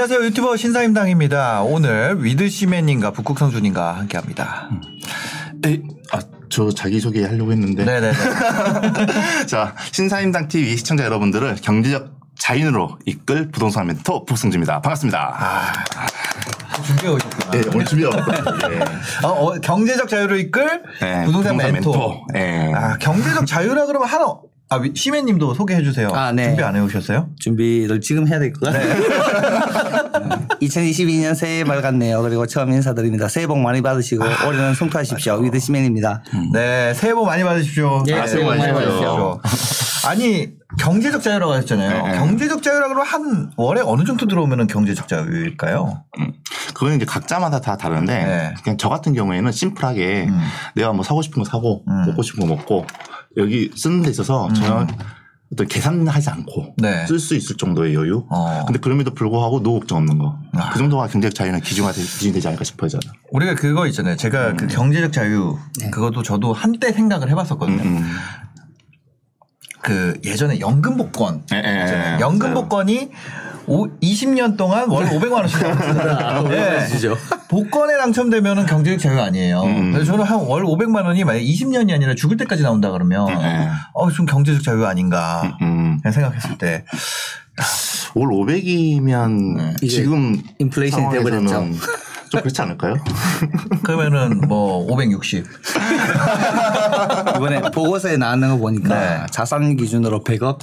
[0.00, 0.26] 안녕하세요.
[0.26, 1.62] 유튜버 신사임당입니다.
[1.62, 4.70] 오늘 위드시맨님과 북극성주님과 함께합니다.
[5.66, 7.84] 에, 아, 저 자기소개 하려고 했는데.
[7.84, 8.12] 네네네.
[9.48, 14.82] 자, 신사임당 TV 시청자 여러분들을 경제적 자인으로 이끌 부동산 멘토 북승주입니다.
[14.82, 15.36] 반갑습니다.
[15.36, 17.58] 아, 준비해 오셨구나.
[17.58, 18.70] 예, 오늘 준비해 왔거든요.
[18.78, 19.26] 예.
[19.26, 21.90] 어, 어, 경제적 자유를 이끌 네, 부동산, 부동산 멘토.
[21.90, 22.26] 멘토.
[22.36, 22.72] 예.
[22.72, 24.26] 아, 경제적 자유라 그러면 하나.
[24.70, 26.08] 아, 위- 시맨님도 소개해 주세요.
[26.12, 26.48] 아, 네.
[26.48, 27.30] 준비 안 해오셨어요?
[27.40, 28.94] 준비를 지금 해야 될 것 같아요.
[30.60, 32.20] 2022년 새해 밝았네요.
[32.22, 33.28] 그리고 처음 인사드립니다.
[33.28, 35.36] 새해 복 많이 받으시고 올해는 성투하십시오.
[35.36, 36.22] 위드시맨입니다.
[36.52, 38.02] 네, 새해 복 많이 받으십시오.
[38.08, 39.40] 예, 네, 새해 복 많이 받으십시오.
[40.06, 42.02] 아니, 경제적 자유라고 하셨잖아요.
[42.06, 42.18] 네, 네.
[42.18, 46.04] 경제적 자유라 그러면 한 월에 어느 정도 들어오면 경제적 자유일까요?
[46.74, 48.54] 그거는 이제 각자마다 다 다른데 네.
[48.62, 50.40] 그냥 저 같은 경우에는 심플하게 음.
[50.76, 52.04] 내가 뭐 사고 싶은 거 사고 음.
[52.06, 52.86] 먹고 싶은 거 먹고
[53.36, 54.86] 여기 쓰는 데 있어서 저는
[55.52, 57.06] 어떤 계산하지 않고 네.
[57.06, 58.26] 쓸 수 있을 정도의 여유.
[58.30, 58.64] 어.
[58.66, 60.38] 근데 그럼에도 불구하고 노 걱정 없는 거.
[60.52, 60.70] 아.
[60.70, 63.02] 그 정도가 경제적 자유는 기준화 되- 기준이 되지 않을까 싶어요 저는.
[63.32, 64.16] 우리가 그거 있잖아요.
[64.16, 65.56] 제가 그 경제적 자유,
[65.90, 67.82] 그것도 저도 한때 생각을 해봤었거든요.
[67.82, 68.16] 음, 음.
[69.80, 71.44] 그 예전에 연금 복권.
[71.52, 72.16] 예, 예.
[72.16, 72.20] 예.
[72.20, 72.52] 연금.
[72.52, 73.10] 복권이
[73.68, 76.48] 오, 20년 동안 월 500만 원씩 나왔어요.
[76.48, 76.86] 네.
[77.48, 79.62] 복권에 당첨되면은 경제적 자유 아니에요.
[79.62, 79.92] 음.
[79.92, 83.68] 그래서 저는 한 월 500만 원이 만약 20년이 아니라 죽을 때까지 나온다 그러면 예.
[83.94, 85.98] 어, 좀 경제적 자유 아닌가 음.
[86.02, 86.84] 그냥 생각했을 때
[88.14, 91.78] 올 500이면 이제 지금 인플레이션이 상황에서는 돼버렸죠.
[92.30, 92.94] 좀 그렇지 않을까요?
[93.84, 95.44] 그러면은 뭐 560.
[97.36, 99.26] 이번에 보고서에 나왔는 거 보니까 네.
[99.30, 100.58] 자산 기준으로 100억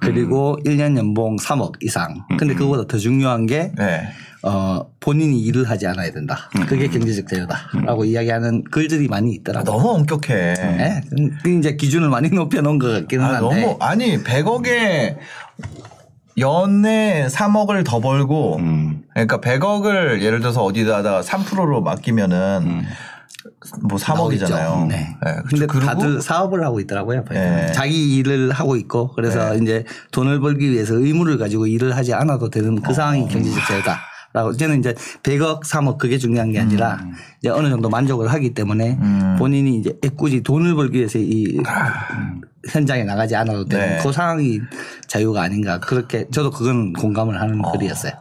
[0.00, 2.24] 그리고 1년 연봉 3억 이상.
[2.38, 4.08] 근데 그거보다 더 중요한 게 네.
[4.42, 6.48] 어, 본인이 일을 하지 않아야 된다.
[6.68, 9.72] 그게 경제적 자유다라고 이야기하는 글들이 많이 아, 있더라고요.
[9.76, 10.54] 너무 엄격해.
[10.54, 11.00] 네?
[11.42, 13.40] 그 이제 기준을 많이 높여 놓은 것 같기는 아, 한데.
[13.40, 15.16] 너무 아니 100억에
[16.38, 19.02] 연에 3억을 더 벌고 음.
[19.14, 22.84] 그러니까 100억을 예를 들어서 어디다가 3%로 맡기면은
[23.82, 24.48] 뭐 3억이잖아요.
[24.50, 24.86] 나오겠죠.
[24.88, 25.16] 네.
[25.48, 27.24] 근데 다들 사업을 하고 있더라고요.
[27.30, 27.72] 네.
[27.72, 32.80] 자기 일을 하고 있고 그래서 이제 돈을 벌기 위해서 의무를 가지고 일을 하지 않아도 되는
[32.80, 33.98] 그 상황이 경제적 자유다.
[34.32, 37.00] 라고 저는 이제 100억, 3억 그게 중요한 게 아니라
[37.40, 39.36] 이제 어느 정도 만족을 하기 때문에 음.
[39.38, 41.58] 본인이 이제 애꿎이 돈을 벌기 위해서 이
[42.68, 44.02] 현장에 나가지 않아도 되는 네.
[44.02, 44.60] 그 상황이
[45.06, 47.72] 자유가 아닌가 그렇게 저도 그건 공감을 하는 어.
[47.72, 48.12] 글이었어요.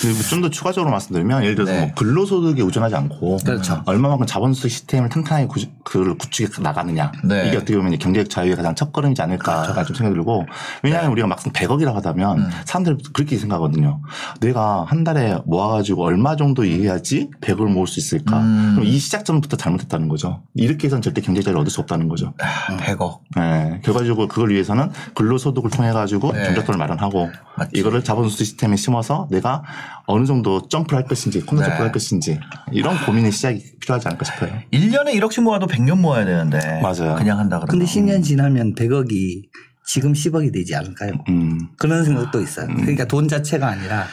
[0.00, 1.80] 그리고 좀 더 추가적으로 말씀드리면 예를 들어서 네.
[1.80, 3.80] 뭐 근로소득에 의존하지 않고 그렇죠.
[3.86, 7.46] 얼마만큼 자본주의 시스템을 튼튼하게 구, 그걸 구축해 나가느냐 네.
[7.46, 10.44] 이게 어떻게 보면 경제적 자유의 가장 첫걸음이지 않을까 좀 생각이 들고
[10.82, 14.00] 왜냐하면 우리가 막상 100억이라고 하다면 사람들이 그렇게 생각하거든요.
[14.40, 18.40] 내가 한 달에 모아가지고 얼마 정도 이해야지 100억을 모을 수 있을까?
[18.40, 18.72] 음.
[18.74, 20.42] 그럼 이 시작점부터 잘못했다는 거죠.
[20.54, 22.32] 이렇게 해서는 절대 경제적 자유를 얻을 수 없다는 거죠.
[22.40, 23.20] 아, 100억.
[23.36, 23.80] 네.
[23.84, 26.44] 결과적으로 그걸 위해서는 근로소득을 통해 가지고 네.
[26.44, 27.70] 전적돈을 마련하고 맞지.
[27.74, 29.62] 이거를 자본주의 시스템에 심어서 내가
[30.06, 31.76] 어느 정도 점프를 할 것인지 콘텐츠 네.
[31.76, 32.38] 할 것인지
[32.70, 34.52] 이런 고민의 시작이 필요하지 않을까 싶어요.
[34.72, 37.16] 1년에 1억씩 모아도 100년 모아야 되는데 맞아요.
[37.16, 39.42] 그냥 한다 그러면 근데 10년 지나면 100억이
[39.84, 41.12] 지금 10억이 되지 않을까요?
[41.28, 41.68] 음.
[41.76, 42.68] 그런 생각도 있어요.
[42.68, 44.06] 그러니까 돈 자체가 아니라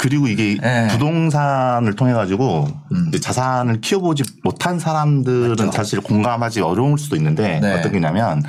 [0.00, 0.88] 그리고 이게 네.
[0.88, 3.10] 부동산을 통해 가지고 음.
[3.12, 7.74] 자산을 키워보지 못한 사람들은 사실 공감하지 어려울 수도 있는데 네.
[7.74, 8.42] 어떤 게냐면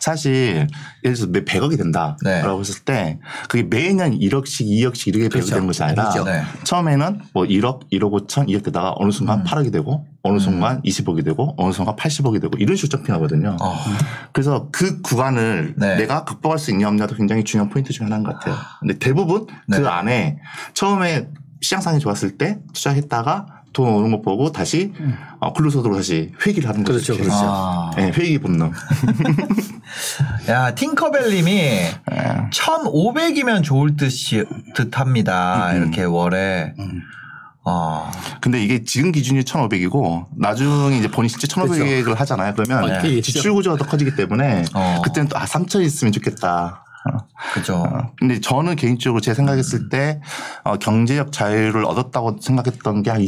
[0.00, 0.66] 사실
[1.06, 2.58] 예를 들어서 내 100억이 된다라고 네.
[2.58, 3.18] 했을 때
[3.48, 5.50] 그게 매년 1억씩 2억씩 이렇게 100억이 그렇죠.
[5.50, 6.24] 되는 것이 아니라 아니죠.
[6.24, 6.42] 네.
[6.64, 9.44] 처음에는 뭐 1억, 1억 5천, 2억 되다가 어느 순간 음.
[9.44, 13.56] 8억이 되고 어느 순간 20억이 되고 어느 순간 80억이 되고 이런 식으로 점핑하거든요.
[13.60, 13.74] 어.
[14.32, 15.96] 그래서 그 구간을 네.
[15.96, 18.56] 내가 극복할 수 있냐 없냐도 굉장히 중요한 포인트 중에 하나인 것 같아요.
[18.80, 19.78] 근데 대부분 네.
[19.78, 20.38] 그 안에
[20.74, 21.28] 처음에
[21.60, 24.90] 시장상이 좋았을 때 투자했다가 돈 오는 것 보고 다시
[25.38, 27.12] 어, 근로소득으로 다시 회기를 하는 거죠.
[27.12, 27.22] 그렇죠.
[27.22, 27.44] 그렇죠.
[27.44, 27.90] 아.
[27.94, 28.72] 네, 회기 본능.
[30.48, 32.00] 야, 팅커벨님이 네.
[32.50, 35.72] 1,500이면 좋을 듯이, 듯합니다.
[35.72, 35.76] 음.
[35.76, 36.72] 이렇게 월에.
[36.78, 37.02] 음.
[37.66, 38.10] 어.
[38.40, 42.54] 근데 이게 지금 기준이 1,500이고 나중에 이제 본인 실제 1,500을 하잖아요.
[42.56, 45.02] 그러면 어, 되게 지출 구조가 더 커지기 때문에 어.
[45.04, 46.82] 그때는 또 아, 3,000 있으면 좋겠다.
[47.12, 47.18] 어.
[47.54, 47.76] 그죠.
[47.76, 50.20] 어, 근데 저는 개인적으로 제 생각했을 때
[50.64, 53.20] 어, 경제적 자유를 얻었다고 생각했던 게 한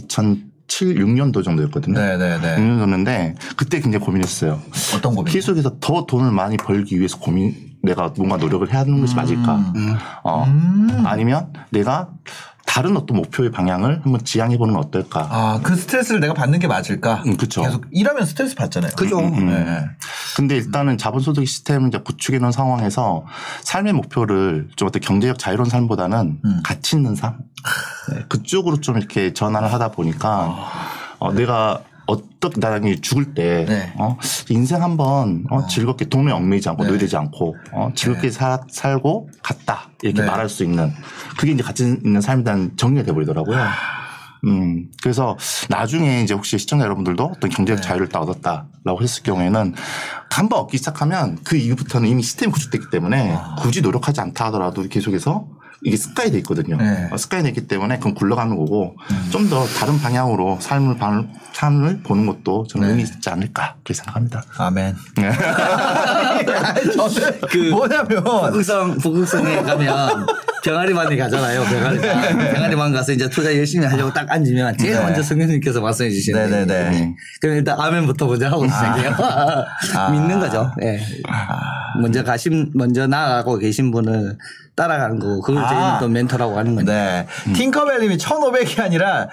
[0.68, 1.98] 2007, 6년도 정도였거든요.
[1.98, 2.56] 네네네.
[2.56, 4.60] 6년 정도인데 그때 굉장히 고민했어요.
[4.94, 5.32] 어떤 고민?
[5.32, 9.56] 키 속에서 더 돈을 많이 벌기 위해서 고민 내가 뭔가 노력을 해야 하는 것이 맞을까?
[9.74, 9.96] 음.
[10.22, 11.02] 어, 음.
[11.04, 12.10] 아니면 내가
[12.68, 15.26] 다른 어떤 목표의 방향을 한번 지향해 보는 건 어떨까?
[15.30, 17.22] 아, 그 스트레스를 내가 받는 게 맞을까?
[17.24, 17.62] 음, 그쵸.
[17.62, 18.92] 계속 일하면 스트레스 받잖아요.
[18.94, 19.22] 그죠.
[19.22, 19.88] 네.
[20.36, 23.24] 근데 일단은 자본소득 시스템을 이제 구축해 놓은 상황에서
[23.62, 26.60] 삶의 목표를 좀 어떤 경제적 자유로운 삶보다는 음.
[26.62, 27.38] 가치 있는 삶
[28.12, 30.54] 네, 그쪽으로 좀 이렇게 전환을 하다 보니까
[31.18, 31.80] 어, 내가
[32.12, 33.92] 어떻게 나중에 죽을 때 네.
[33.98, 34.16] 어,
[34.48, 36.88] 인생 한번 어, 즐겁게 돈에 얽매이지 않고 네.
[36.88, 39.90] 노예되지 않고 어, 즐겁게 사- 살고 갔다.
[40.02, 40.26] 이렇게 네.
[40.26, 40.90] 말할 수 있는
[41.38, 43.58] 그게 이제 가치 있는 삶이라는 정리가 돼버리더라고요.
[44.44, 45.36] 음, 그래서
[45.68, 49.74] 나중에 이제 혹시 시청자 여러분들도 어떤 경제적 자유를 딱 얻었다라고 했을 경우에는
[50.30, 55.46] 한 번 얻기 시작하면 그 이후부터는 이미 시스템이 구축됐기 때문에 굳이 노력하지 않다 하더라도 계속해서
[55.84, 56.76] 이게 습관이 돼 있거든요.
[56.76, 57.08] 네.
[57.12, 58.96] 어, 습관이 돼 있기 때문에 그건 굴러가는 거고
[59.30, 62.90] 좀더 다른 방향으로 삶을, 반- 삶을 보는 것도 저는 네.
[62.92, 64.42] 의미 있지 않을까 그렇게 생각합니다.
[64.58, 64.96] 아멘.
[65.16, 65.30] 네.
[66.94, 70.26] 저는 그 뭐냐면 북극성 북극성에 가면
[70.64, 71.62] 병아리반에 가잖아요.
[71.64, 72.52] 병아리반.
[72.54, 75.00] 병아리반 가서 이제 투자 열심히 하려고 딱 앉으면 제일 네.
[75.02, 76.90] 먼저 성교님께서 말씀해 주시는 네네네.
[76.90, 77.14] 네.
[77.40, 79.14] 그럼 일단 아멘부터 먼저 하고 시작해요.
[79.94, 80.10] 아.
[80.10, 80.72] 믿는 거죠.
[80.82, 81.00] 예.
[82.00, 84.36] 먼저 가신 먼저 나아가고 계신 분을
[84.78, 85.68] 따라가는 거고 그걸 아.
[85.68, 86.86] 저희는 또 멘토라고 하는 거죠.
[86.86, 87.26] 네.
[87.52, 89.28] 팅커벨님이 1500이 아니라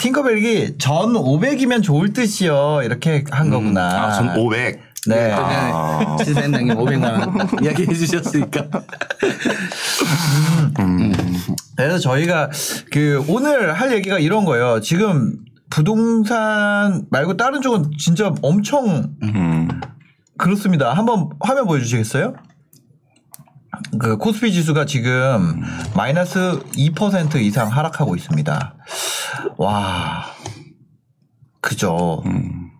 [0.00, 2.80] 팅커벨이 전 500이면 좋을 뜻이요.
[2.82, 4.06] 이렇게 한 거구나.
[4.06, 4.80] 아, 전 500.
[5.08, 5.32] 네.
[5.32, 6.16] 아.
[6.24, 8.64] 실생장님 500만 원 이야기해 주셨으니까.
[11.76, 12.50] 그래서 저희가
[12.90, 14.80] 그 오늘 할 얘기가 이런 거예요.
[14.80, 15.34] 지금
[15.68, 19.68] 부동산 말고 다른 쪽은 진짜 엄청 음.
[20.38, 20.94] 그렇습니다.
[20.94, 22.34] 한번 화면 보여주시겠어요?
[23.98, 25.62] 그 코스피 지수가 지금
[25.94, 28.74] 마이너스 2% 이상 하락하고 있습니다.
[29.56, 30.24] 와,
[31.60, 32.22] 그죠.
[32.26, 32.70] 음.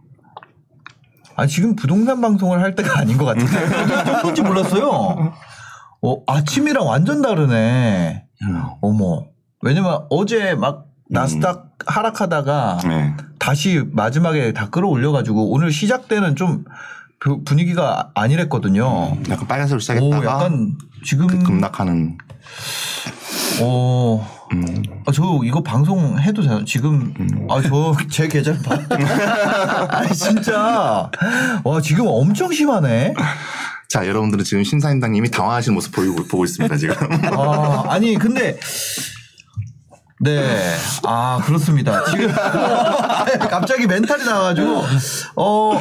[1.37, 5.34] 아 지금 부동산 방송을 할 때가 아닌 것 같은데 어떤지 몰랐어요.
[6.02, 8.25] 어, 아침이랑 완전 다르네.
[8.81, 9.26] 어머.
[9.62, 13.14] 왜냐면 어제 막 나스닥 하락하다가 네.
[13.38, 16.64] 다시 마지막에 다 끌어올려가지고 오늘 시작 때는 좀
[17.18, 19.16] 부- 분위기가 아니랬거든요.
[19.30, 22.18] 약간 빨간색으로 오, 시작했다가 약간 지금 급락하는.
[23.60, 24.82] 어, 음.
[25.06, 26.64] 아, 저 이거 방송 해도 되나요?
[26.64, 27.14] 지금
[27.50, 28.78] 아저 제 계좌를 봐.
[29.96, 31.10] 아니 진짜
[31.64, 33.14] 와 지금 엄청 심하네.
[33.88, 36.94] 자, 여러분들은 지금 신사임당님이 당황하시는 모습 보이고, 보고 있습니다, 지금.
[37.38, 38.58] 아, 아니 근데
[40.18, 40.74] 네.
[41.04, 42.02] 아, 그렇습니다.
[42.06, 42.32] 지금
[43.50, 44.82] 갑자기 멘탈이 나와가지고
[45.36, 45.78] 어,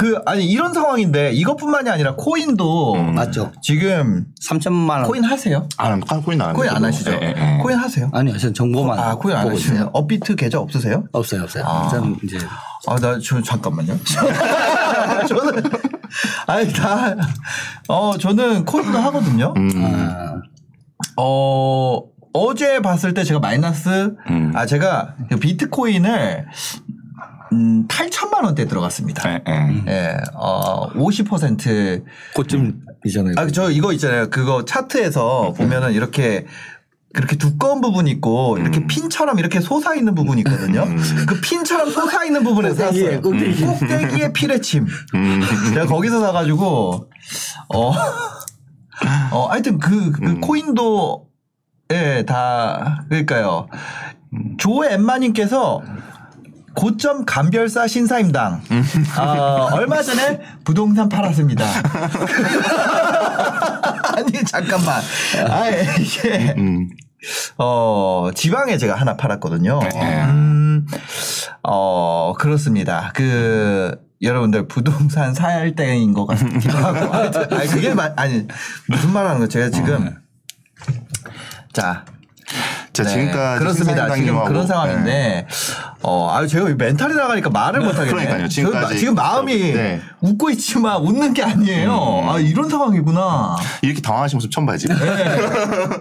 [0.00, 3.52] 그 아니 이런 상황인데 이것뿐만이 아니라 코인도 맞죠.
[3.62, 5.02] 지금 3천만 원.
[5.04, 5.68] 코인 하세요?
[5.76, 6.84] 아, 코인 안 코인 안.
[6.84, 7.12] 하시죠?
[7.12, 7.58] 예, 예, 예.
[7.62, 8.10] 코인 하세요?
[8.12, 8.98] 아니요, 전 정보만.
[8.98, 9.74] 아, 코인 안 하시네요.
[9.76, 9.90] 있어요.
[9.92, 11.04] 업비트 계좌 없으세요?
[11.12, 11.64] 없어요, 없어요.
[11.64, 11.88] 아.
[11.88, 12.38] 저는 이제
[12.86, 13.96] 아, 나, 저, 잠깐만요.
[15.28, 15.62] 저는,
[16.46, 17.14] 아니, 다,
[17.88, 19.52] 어, 저는 코인도 하거든요.
[19.56, 19.70] 음.
[19.84, 20.34] 아,
[21.16, 22.02] 어,
[22.32, 24.52] 어제 봤을 때 제가 마이너스, 음.
[24.54, 26.46] 아, 제가 그 비트코인을,
[27.52, 29.30] 음, 8천만 원대 들어갔습니다.
[29.30, 29.84] 예, 예.
[29.88, 32.04] 예, 어, 50%.
[32.34, 33.34] 고점이잖아요.
[33.36, 34.30] 아, 저 이거 있잖아요.
[34.30, 36.46] 그거 차트에서 보면은 이렇게
[37.14, 40.84] 그렇게 두꺼운 부분이 있고 이렇게 핀처럼 이렇게 솟아 있는 부분이 있거든요.
[41.26, 43.20] 그 핀처럼 솟아 있는 부분에 꼭대기에, 샀어요.
[43.22, 43.64] 꼭대기.
[43.64, 44.86] 꼭대기에 피레침.
[45.14, 45.40] 음.
[45.72, 47.08] 제가 거기서 사가지고
[47.74, 47.92] 어,
[49.32, 51.27] 어 하여튼 그, 그 코인도
[51.90, 53.68] 예, 다 그러니까요.
[54.58, 55.82] 조 엠마님께서
[56.74, 58.60] 고점 감별사 신사임당
[59.18, 61.64] 어, 얼마 전에 부동산 팔았습니다.
[64.14, 65.02] 아니 잠깐만.
[65.48, 66.90] 아 이게 음.
[67.56, 69.80] 어 지방에 제가 하나 팔았거든요.
[69.80, 70.24] 네.
[70.24, 70.86] 음,
[71.62, 73.12] 어 그렇습니다.
[73.14, 77.12] 그 여러분들 부동산 사야 할 때인 것 같기도 하고.
[77.56, 78.46] 아니 그게 마, 아니
[78.88, 80.14] 무슨 말 하는 거 제가 지금
[81.80, 82.04] 자.
[82.92, 84.14] 자, 네, 지금까지 그렇습니다.
[84.14, 85.46] 지금 그런 상황인데,
[86.02, 88.10] 어, 아유, 제가 멘탈이 나가니까 말을 못 하겠네.
[88.10, 88.48] 그러니까요.
[88.48, 90.00] 지금, 지금까지 지금 마음이 네.
[90.20, 92.22] 웃고 있지만 웃는 게 아니에요.
[92.22, 92.28] 음.
[92.28, 93.56] 아, 이런 상황이구나.
[93.82, 94.66] 이렇게 당황하신 모습 처음.
[94.66, 94.76] 네.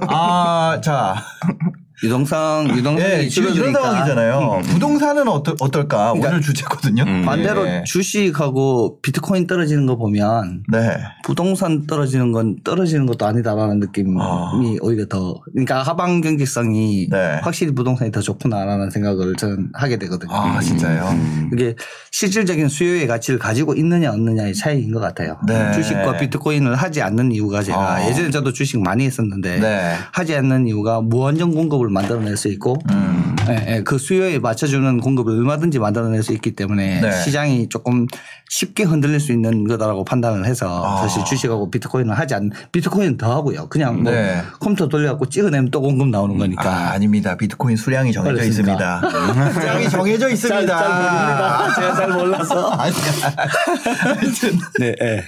[0.08, 1.24] 아, 자.
[2.04, 4.62] 유동성, 유동성이 예, 지금 이런 상황이잖아요.
[4.68, 6.14] 부동산은 어떨, 어떨까?
[6.14, 7.04] 그러니까 오늘 주제거든요.
[7.04, 7.24] 음.
[7.26, 7.84] 반대로 예.
[7.88, 10.96] 주식하고 비트코인 떨어지는 거 보면 네.
[11.24, 14.52] 부동산 떨어지는 건 떨어지는 것도 아니다라는 느낌이 아.
[14.82, 17.40] 오히려 더 그러니까 하방 경직성이 네.
[17.42, 20.32] 확실히 부동산이 더 좋구나라는 생각을 저는 하게 되거든요.
[20.34, 21.08] 아, 진짜요?
[21.10, 21.50] 음.
[21.52, 21.76] 이게
[22.12, 25.40] 실질적인 수요의 가치를 가지고 있느냐 없느냐의 차이인 것 같아요.
[25.48, 25.72] 네.
[25.72, 28.08] 주식과 비트코인을 하지 않는 이유가 제가 아.
[28.08, 29.96] 예전에 저도 주식 많이 했었는데 네.
[30.12, 33.36] 하지 않는 이유가 무한정 공급을 공급을 만들어낼 수 있고 음.
[33.50, 37.24] 예, 예, 그 수요에 맞춰주는 공급을 얼마든지 만들어낼 수 있기 때문에 네.
[37.24, 38.08] 시장이 조금
[38.50, 41.02] 쉽게 흔들릴 수 있는 거다라고 판단을 해서 아.
[41.02, 43.68] 사실 주식하고 비트코인을 하지 않 비트코인은 더 하고요.
[43.70, 44.42] 그냥 뭐 네.
[44.60, 46.92] 컴퓨터 돌려갖고 찍어내면 또 공급 나오는 아, 거니까.
[46.92, 47.38] 아 닙니다.
[47.38, 49.02] 비트코인 수량이 정해져 그렇습니까?
[49.02, 49.52] 있습니다.
[49.60, 50.78] 수량이 정해져 있습니다.
[50.78, 51.76] 잘, 잘 모릅니다.
[51.76, 52.70] 제가 잘 몰라서.
[52.78, 55.24] 하여튼 네, 예.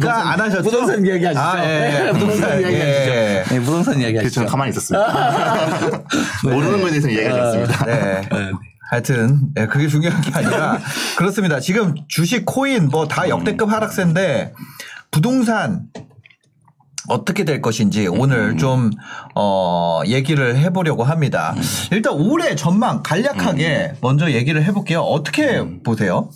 [0.00, 0.62] 그안 하셨죠?
[0.62, 1.40] 부동산 이야기 하시죠.
[1.40, 2.06] 아, 예.
[2.08, 2.12] 예.
[2.12, 2.80] 부동산 이야기 예.
[3.42, 3.54] 하시죠.
[3.54, 4.34] 네, 부동산 이야기 그래서 하시죠.
[4.34, 6.02] 저는 가만히 있었습니다.
[6.44, 7.84] 모르는 거에 대해서 얘기하지 않습니다.
[7.86, 8.22] 네.
[8.90, 10.78] 하여튼 예, 그게 중요한 게 아니라
[11.16, 11.60] 그렇습니다.
[11.60, 14.52] 지금 주식, 코인 뭐 다 역대급 하락세인데
[15.10, 15.82] 부동산
[17.08, 18.90] 어떻게 될 것인지 오늘 좀
[19.34, 21.54] 어, 얘기를 해보려고 합니다.
[21.90, 25.00] 일단 올해 전망 간략하게 먼저 얘기를 해볼게요.
[25.00, 26.30] 어떻게 보세요?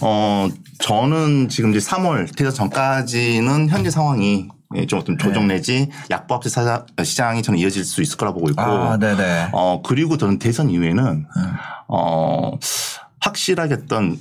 [0.00, 6.50] 어, 저는 지금 이제 3월 퇴사 전까지는 현재 상황이 예, 좀 어떤 조정 내지 약보합세
[7.02, 8.60] 시장이 저는 이어질 수 있을 거라 보고 있고.
[8.60, 9.48] 아, 네네.
[9.52, 11.26] 어, 그리고 저는 대선 이후에는
[11.88, 12.52] 어,
[13.20, 14.18] 확실하게 어떤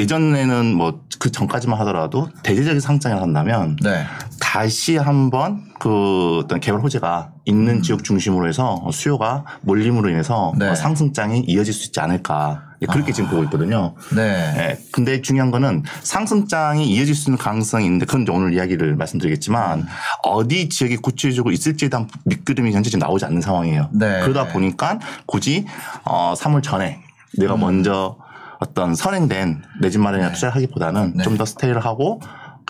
[0.00, 4.06] 예전에는 뭐 그 전까지만 하더라도 대대적인 상장을 한다면 네.
[4.40, 10.58] 다시 한번 그 어떤 개발 호재가 있는 지역 중심으로 해서 수요가 몰림으로 인해서 음.
[10.58, 10.68] 네.
[10.68, 13.94] 어, 상승장이 이어질 수 있지 않을까 예, 그렇게 지금 보고 있거든요.
[14.16, 14.54] 네.
[14.56, 19.86] 예, 근데 중요한 거는 상승장이 이어질 수 있는 가능성이 있는데 그건 오늘 이야기를 말씀드리겠지만
[20.22, 23.90] 어디 지역이 구체적으로 있을지에 대한 밑그림이 현재 지금 나오지 않는 상황이에요.
[23.92, 24.20] 네.
[24.22, 25.66] 그러다 보니까 굳이
[26.04, 27.02] 어 3월 전에
[27.36, 27.60] 내가 음.
[27.60, 28.16] 먼저
[28.60, 31.24] 어떤 선행된 내 집 마련이나 투자를 하기보다는 네.
[31.24, 32.20] 좀더 스테이를 하고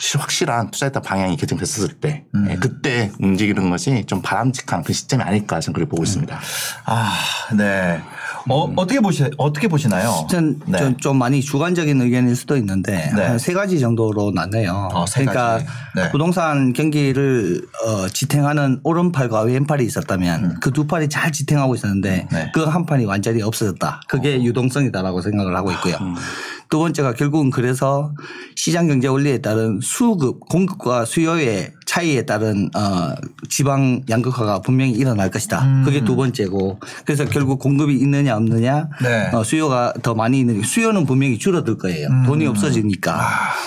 [0.01, 2.49] 시- 확실한 투자했던 방향이 결정됐었을 때 음.
[2.51, 6.39] 예, 그때 움직이는 것이 좀 바람직한 그 시점이 아닐까 저는 그렇게 보고 있습니다.
[6.87, 7.13] 아,
[7.57, 8.01] 네.
[8.49, 10.27] 어, 어떻게 보시, 어떻게 보시나요?
[10.31, 10.79] 전, 네.
[10.79, 13.27] 좀, 좀 많이 주관적인 의견일 수도 있는데 네.
[13.27, 14.89] 한세 가지 정도로 나뉘어요.
[14.93, 15.61] 어, 세 그러니까.
[15.95, 16.11] 네.
[16.11, 22.35] 부동산 경기를 어, 지탱하는 오른팔과 왼팔이 있었다면 그두 팔이 잘 지탱하고 있었는데 음.
[22.35, 22.51] 네.
[22.55, 24.03] 그한 팔이 완전히 없어졌다.
[24.09, 25.97] 그게 유동성이다라고 생각을 하고 있고요.
[26.01, 26.15] 음.
[26.71, 28.15] 두 번째가 결국은 그래서
[28.55, 33.13] 시장 경제 원리에 따른 수급 공급과 수요의 차이에 따른 어
[33.49, 35.65] 지방 양극화가 분명히 일어날 것이다.
[35.65, 35.83] 음.
[35.85, 39.31] 그게 두 번째고 그래서 결국 공급이 있느냐 없느냐 네.
[39.35, 42.07] 어, 수요가 더 많이 있는 수요는 분명히 줄어들 거예요.
[42.07, 42.23] 음.
[42.25, 43.21] 돈이 없어지니까.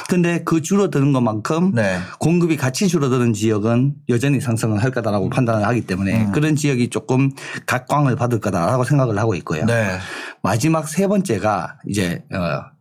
[0.08, 1.82] 근데 그 줄어드는 것만큼 아.
[1.82, 1.98] 네.
[2.20, 6.32] 공급이 같이 줄어드는 지역은 여전히 상승을 할 거다라고 판단을 하기 때문에 음.
[6.32, 7.32] 그런 지역이 조금
[7.66, 9.66] 각광을 받을 거다라고 생각을 하고 있고요.
[9.66, 9.98] 네.
[10.42, 12.73] 마지막 세 번째가 이제 어,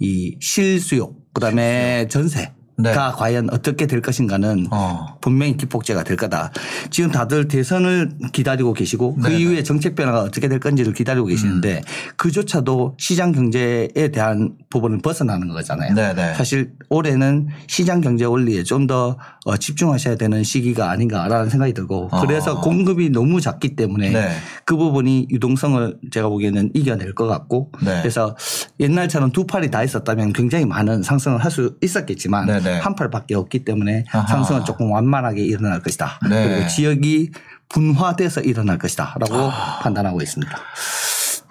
[0.00, 1.14] 이 실수요.
[1.32, 3.16] 그다음에 전세 가 네.
[3.16, 5.16] 과연 어떻게 될 것인가는 어.
[5.20, 6.52] 분명히 기폭제가 될 거다.
[6.90, 9.38] 지금 다들 대선을 기다리고 계시고 그 네네.
[9.38, 11.82] 이후에 정책 변화가 어떻게 될 건지를 기다리고 계시는데
[12.16, 15.94] 그조차도 시장 경제에 대한 부분을 벗어나는 거잖아요.
[15.94, 16.34] 네네.
[16.34, 22.60] 사실 올해는 시장 경제 원리에 좀더 어, 집중하셔야 되는 시기가 아닌가라는 생각이 들고 그래서 아.
[22.60, 24.30] 공급이 너무 작기 때문에 네.
[24.64, 28.00] 그 부분이 유동성을 제가 보기에는 이겨낼 것 같고 네.
[28.02, 28.36] 그래서
[28.80, 32.65] 옛날처럼 두 팔이 다 있었다면 굉장히 많은 상승을 할 수 있었겠지만 네네.
[32.74, 34.26] 한 팔밖에 없기 때문에 아하.
[34.26, 36.20] 상승은 조금 완만하게 일어날 것이다.
[36.28, 36.48] 네.
[36.48, 37.30] 그리고 지역이
[37.68, 39.78] 분화돼서 일어날 것이다라고 아.
[39.82, 40.56] 판단하고 있습니다.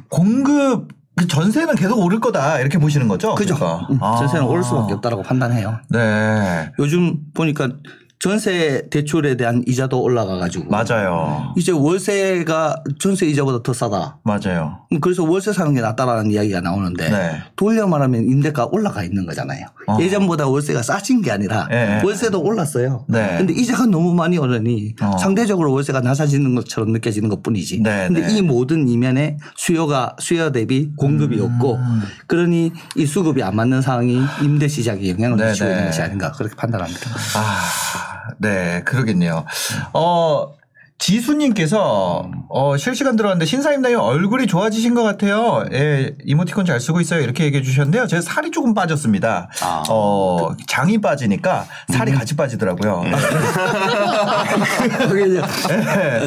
[0.09, 3.35] 공급 그 전세는 계속 오를 거다 이렇게 보시는 거죠?
[3.35, 3.55] 그죠?
[3.55, 3.87] 그러니까.
[3.89, 4.17] 음, 아.
[4.17, 5.79] 전세는 오를 수밖에 없다라고 판단해요.
[5.89, 6.71] 네.
[6.79, 7.69] 요즘 보니까
[8.19, 11.53] 전세 대출에 대한 이자도 올라가 가지고 맞아요.
[11.57, 14.19] 이제 월세가 전세 이자보다 더 싸다.
[14.23, 14.79] 맞아요.
[15.01, 17.43] 그래서 월세 사는 게 낫다라는 이야기가 나오는데 네.
[17.55, 19.67] 돌려 말하면 임대가 올라가 있는 거잖아요.
[19.87, 19.97] 어.
[19.99, 22.01] 예전보다 월세가 싸진 게 아니라 예, 예.
[22.03, 23.05] 월세도 올랐어요.
[23.07, 23.35] 네.
[23.37, 25.17] 근데 이자가 너무 많이 오르니 어.
[25.17, 27.83] 상대적으로 월세가 낮아지는 것처럼 느껴지는 것 뿐이지.
[27.83, 28.37] 네, 근데 네.
[28.37, 31.45] 이 모든 이면에 수요가 수요 대비 공급이 음.
[31.45, 31.79] 없고
[32.27, 35.71] 그러니 이 수급이 안 맞는 상황이 임대 시장에 영향을 네, 미치고 네.
[35.73, 37.11] 있는 것이 아닌가 그렇게 판단합니다.
[37.35, 39.45] 아, 네, 그러겠네요.
[39.93, 40.53] 어,
[40.97, 45.65] 지수님께서 어, 실시간 들어왔는데 신사임당님 얼굴이 좋아지신 것 같아요.
[45.73, 47.19] 예, 이모티콘 잘 쓰고 있어요.
[47.21, 48.07] 이렇게 얘기해 주셨는데요.
[48.07, 49.49] 제가 살이 조금 빠졌습니다.
[49.61, 49.83] 아.
[49.89, 53.03] 어, 장이 빠지니까 살이 같이 빠지더라고요.
[55.09, 55.41] 그게 이제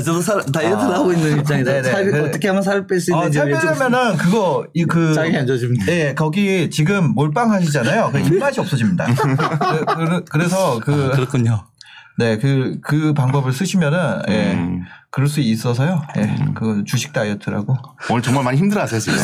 [0.04, 1.74] 저도 살, 다이어트를 하고 있는 입장이라 아.
[1.76, 1.90] 네네.
[1.90, 5.46] 살, 그- 어떻게 하면 살을 뺄수 어, 있는지 살 빼려면은 그거 이 그 장이 안
[5.46, 5.84] 좋아집니다.
[5.86, 8.10] 네, 거기 지금 몰빵 하시잖아요.
[8.12, 9.06] 그 입맛이 없어집니다.
[9.14, 11.64] 그, 래서 그, 그렇군요.
[12.18, 14.82] 네, 그, 그 방법을 쓰시면은, 예, 음.
[15.10, 16.02] 그럴 수 있어서요.
[16.16, 17.76] 예, 그 주식 다이어트라고.
[18.10, 19.16] 오늘 정말 많이 힘들어 하세요 지금.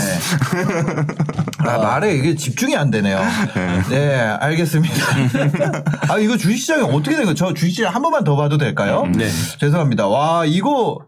[1.66, 3.20] 아, 말에 이게 집중이 안 되네요.
[3.90, 4.94] 네, 알겠습니다.
[6.08, 7.34] 아, 이거 주식시장이 어떻게 된 거예요?
[7.34, 9.06] 저 주식시장 한 번만 더 봐도 될까요?
[9.12, 9.28] 네.
[9.58, 10.06] 죄송합니다.
[10.06, 11.00] 와, 이거,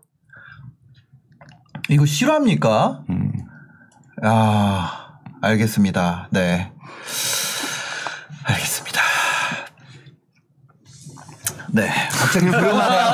[1.88, 3.04] 이거 실화입니까?
[3.10, 3.32] 음.
[4.24, 6.28] 아, 알겠습니다.
[6.32, 6.72] 네.
[8.42, 9.00] 알겠습니다.
[11.76, 11.90] 네.
[12.10, 13.04] 갑자기 조용하네요.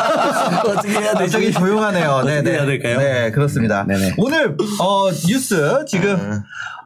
[0.70, 1.32] 어떻게 해야 되지?
[1.32, 2.10] 갑자기 조용하네요.
[2.10, 2.66] 어떻게 네, 해야 네.
[2.66, 2.98] 될까요?
[2.98, 3.84] 네, 그렇습니다.
[3.88, 4.14] 네네.
[4.18, 6.42] 오늘 어 뉴스 지금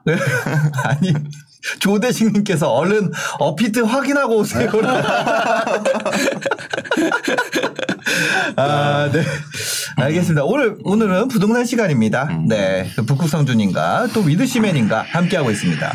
[0.85, 1.13] 아니
[1.81, 4.71] 조대식님께서 얼른 어피트 확인하고 오세요.
[8.57, 9.23] 아, 네.
[9.97, 10.45] 알겠습니다.
[10.45, 12.29] 오늘, 오늘은 부동산 시간입니다.
[12.47, 12.89] 네.
[13.07, 15.93] 북극성주님과 또 위드시맨님과 함께하고 있습니다.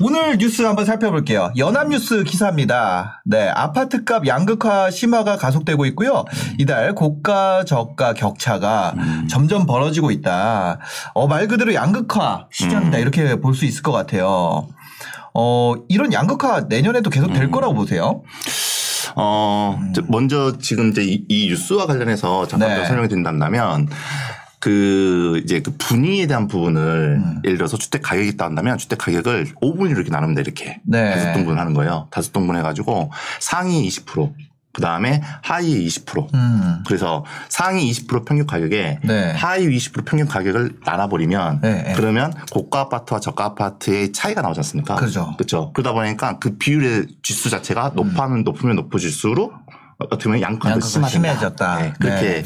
[0.00, 1.52] 오늘 뉴스 한번 살펴볼게요.
[1.56, 3.22] 연합뉴스 기사입니다.
[3.24, 3.48] 네.
[3.54, 6.24] 아파트 값 양극화 심화가 가속되고 있고요.
[6.58, 8.94] 이달 고가, 저가 격차가
[9.28, 10.78] 점점 벌어지고 있다.
[11.14, 12.98] 어, 말 그대로 양극화 시장이다.
[12.98, 14.68] 이렇게 볼 수 있을 것 같아요.
[15.34, 18.22] 어, 이런 양극화 내년에도 계속 될 거라고 보세요.
[19.16, 22.76] 어, 저 먼저 지금 이제 이, 이 뉴스와 관련해서 잠깐 네.
[22.76, 23.88] 더 설명이 드린다면
[24.60, 27.40] 그 이제 그 분위에 대한 부분을 음.
[27.44, 31.14] 예를 들어서 주택 가격이 있다 한다면 주택 가격을 5분위로 이렇게 돼 이렇게 네.
[31.14, 32.08] 다섯 등분 하는 거예요.
[32.10, 34.32] 다섯 등분 해가지고 상위 20%,
[34.72, 36.32] 그 다음에 하위 20%.
[36.32, 36.82] 음.
[36.86, 39.32] 그래서 상위 20% 평균 가격에 네.
[39.32, 41.92] 하위 20% 평균 가격을 나눠버리면 네, 네.
[41.96, 44.94] 그러면 고가 아파트와 저가 아파트의 차이가 나오지 않습니까?
[44.94, 45.34] 그렇죠.
[45.36, 45.72] 그렇죠.
[45.72, 49.52] 그러다 보니까 그 비율의 지수 자체가 높아면 높으면 높아질수록
[49.98, 50.80] 어떻게 보면 양극화가.
[50.80, 51.76] 심해졌다.
[51.82, 52.44] 네, 그렇게 네.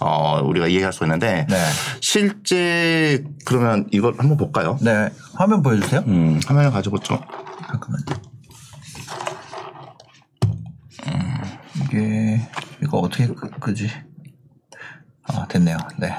[0.00, 1.56] 어, 우리가 이해할 수 있는데 네.
[2.00, 4.76] 실제 그러면 이걸 한번 볼까요?
[4.80, 5.08] 네.
[5.34, 6.02] 화면 보여주세요.
[6.06, 7.18] 음, 화면을 가지고 좀
[7.70, 8.31] 잠깐만요.
[11.92, 12.40] 이게
[12.82, 13.90] 이거 어떻게 끄, 끄지?
[15.24, 15.76] 아 됐네요.
[15.98, 16.14] 네.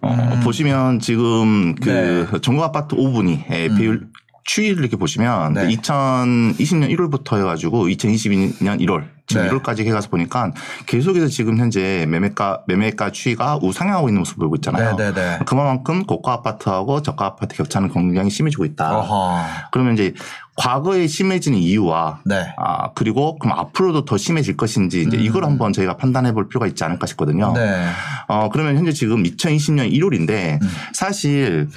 [0.00, 2.28] 어, 보시면 지금 그 음.
[2.30, 2.40] 네.
[2.40, 4.08] 전국 아파트 5분위 의 비율
[4.44, 5.68] 추이를 이렇게 보시면 네.
[5.68, 9.50] 2020년 1월부터 해가지고 2022년 1월 지금 네.
[9.50, 10.52] 1월까지 해가서 보니까
[10.86, 14.96] 계속해서 지금 현재 매매가 매매가 추이가 우상향하고 있는 모습을 보이고 있잖아요.
[14.96, 15.38] 네, 네, 네.
[15.44, 18.98] 그만큼 고가 아파트하고 저가 아파트 격차는 굉장히 심해지고 있다.
[18.98, 19.44] 어허.
[19.70, 20.14] 그러면 이제
[20.56, 22.52] 과거에 심해지는 이유와 네.
[22.56, 26.82] 아 그리고 그럼 앞으로도 더 심해질 것인지 이제 이걸 한번 저희가 판단해 볼 필요가 있지
[26.82, 27.50] 않을까 싶거든요.
[27.50, 27.54] 음.
[27.54, 27.86] 네.
[28.28, 30.68] 어, 그러면 현재 지금 2020년 1월인데 음.
[30.94, 31.68] 사실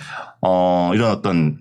[0.41, 1.60] 어, 이런 어떤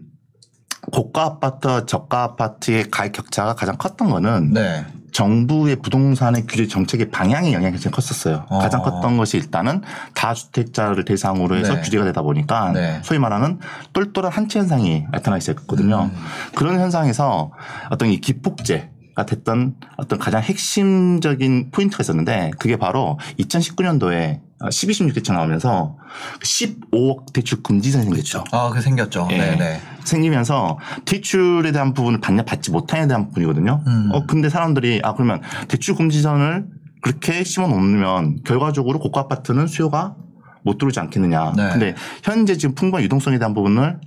[0.92, 4.86] 고가 아파트, 저가 아파트의 가격 격차가 가장 컸던 거는 네.
[5.12, 8.46] 정부의 부동산의 규제 정책의 방향의 영향이 가장 컸었어요.
[8.48, 8.58] 어.
[8.58, 9.82] 가장 컸던 것이 일단은
[10.14, 11.80] 다주택자를 대상으로 해서 네.
[11.80, 13.00] 규제가 되다 보니까 네.
[13.02, 13.58] 소위 말하는
[13.92, 16.10] 똘똘한 한치 현상이 나타나기 시작했거든요.
[16.12, 16.24] 음.
[16.54, 17.52] 그런 현상에서
[17.90, 25.34] 어떤 이 기폭제가 됐던 어떤 가장 핵심적인 포인트가 있었는데 그게 바로 2019년도에 12, 16 대책
[25.34, 25.96] 나오면서
[26.42, 28.44] 15억 대출 금지선이 생겼죠.
[28.52, 29.28] 아, 그 생겼죠.
[29.30, 29.38] 예.
[29.38, 29.80] 네, 네.
[30.04, 33.82] 생기면서 대출에 대한 부분을 받냐 받지 못하냐에 대한 부분이거든요.
[33.86, 34.10] 음.
[34.12, 36.66] 어 근데 사람들이 아 그러면 대출 금지선을
[37.00, 40.16] 그렇게 심어 놓으면 결과적으로 고가 아파트는 수요가
[40.62, 41.54] 못 들어오지 않겠느냐.
[41.56, 41.68] 네.
[41.70, 43.98] 근데 현재 지금 풍부한 유동성에 대한 부분을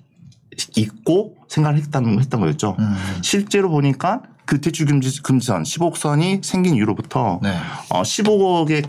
[0.75, 2.75] 잊고 생각을 했다는 했던 거였죠.
[2.77, 2.95] 음.
[3.23, 7.55] 실제로 보니까 그 대출 금지 금지선 15억 선이 생긴 이후로부터 네.
[7.89, 8.87] 어 15억에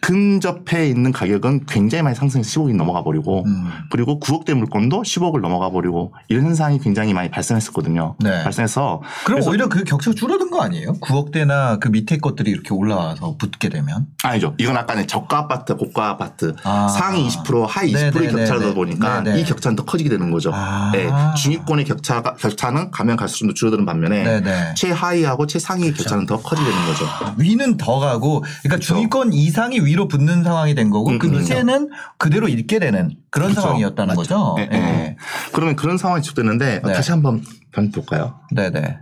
[0.00, 3.68] 근접해 있는 가격은 굉장히 많이 상승해서 15억이 넘어가 버리고 음.
[3.90, 8.16] 그리고 9억대 물건도 10억을 넘어가 버리고 이런 현상이 굉장히 많이 발생했었거든요.
[8.18, 8.42] 네.
[8.42, 10.94] 발생해서 그럼 오히려 그 격차가 줄어든 거 아니에요?
[11.00, 14.06] 9억대나 그 밑에 것들이 이렇게 올라와서 붙게 되면?
[14.22, 14.54] 아니죠.
[14.58, 16.88] 이건 아까 저가 아파트, 고가 아파트 아.
[16.88, 18.46] 상위 20% 하위 20%의 네네네네.
[18.46, 19.40] 격차다 보니까 네네.
[19.40, 20.50] 이 격차는 더 커지게 되는 거죠.
[20.54, 20.90] 아.
[20.92, 21.08] 네.
[21.36, 24.74] 중위권의 격차가 격차는 가면 갈수록 줄어드는 반면에 네네.
[24.76, 27.04] 최하위하고 최상위의 격차는 더 커지게 되는 거죠.
[27.36, 31.42] 위는 더 가고, 그러니까 중위권 이상이 위로 붙는 상황이 된 거고, 음, 그 그렇죠.
[31.54, 33.62] 밑에는 그대로 있게 되는 그런 그렇죠.
[33.62, 34.54] 상황이었다는 거죠.
[34.56, 34.78] 네, 예.
[34.78, 35.16] 네.
[35.52, 36.92] 그러면 그런 상황이 지속되는데 네.
[36.92, 38.40] 다시 한번 변 볼까요?
[38.52, 38.98] 네네.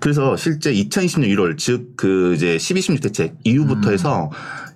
[0.00, 3.92] 그래서 실제 2020년 1월 즉 그 이제 12, 16 대책 이후부터 음.
[3.94, 4.30] 해서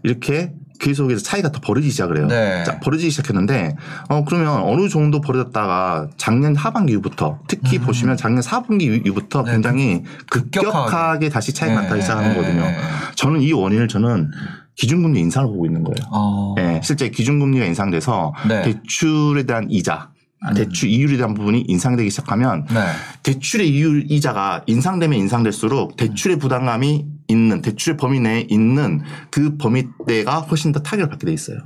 [0.04, 2.26] 이렇게 계속해서 차이가 더 벌어지기 시작을 해요.
[2.28, 2.64] 네.
[2.64, 3.76] 자, 벌어지기 시작했는데
[4.08, 9.44] 어 그러면 어느 정도 벌어졌다가 작년 하반기 이후부터 특히 보시면 작년 4분기 이후부터 음.
[9.44, 10.84] 네, 굉장히 급격하게.
[10.84, 12.62] 급격하게 다시 차이가 네, 나타나기 시작하는 네, 거거든요.
[12.62, 12.76] 네.
[13.14, 14.30] 저는 이 원인을 저는
[14.76, 15.96] 기준금리 인상을 보고 있는 거예요.
[16.12, 16.54] 어.
[16.58, 18.58] 예, 실제 기준금리가 인상돼서 네.
[18.58, 18.62] 음.
[18.64, 20.10] 대출에 대한 이자,
[20.54, 22.80] 대출 이율에 대한 부분이 인상되기 시작하면 네.
[23.22, 30.40] 대출의 이율 이자가 인상되면 인상될수록 대출의 부담감이 있는 대출의 범위 내에 있는 그 범위 내가
[30.40, 31.58] 훨씬 더 타격을 받게 돼 있어요.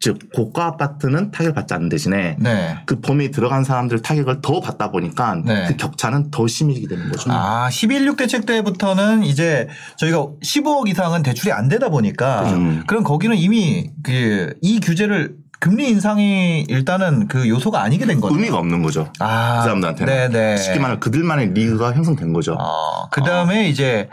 [0.00, 2.76] 즉 고가 아파트는 타격을 받지 않는 대신에 네.
[2.86, 5.66] 그 범위에 들어간 사람들 타격을 더 받다 보니까 네.
[5.68, 7.30] 그 격차는 더 심해지게 되는 거죠.
[7.30, 12.82] 아, 11.6 대책 때부터는 이제 저희가 15억 이상은 대출이 안 되다 보니까 음.
[12.88, 18.34] 그럼 거기는 이미 그 이 규제를 금리 인상이 일단은 그 요소가 아니게 된 거죠.
[18.34, 19.12] 의미가 없는 거죠.
[19.20, 20.56] 아, 그 사람들한테는 네네.
[20.56, 22.54] 쉽게 말하면 그들만의 리그가 형성된 거죠.
[22.58, 24.08] 어, 그 다음에 이제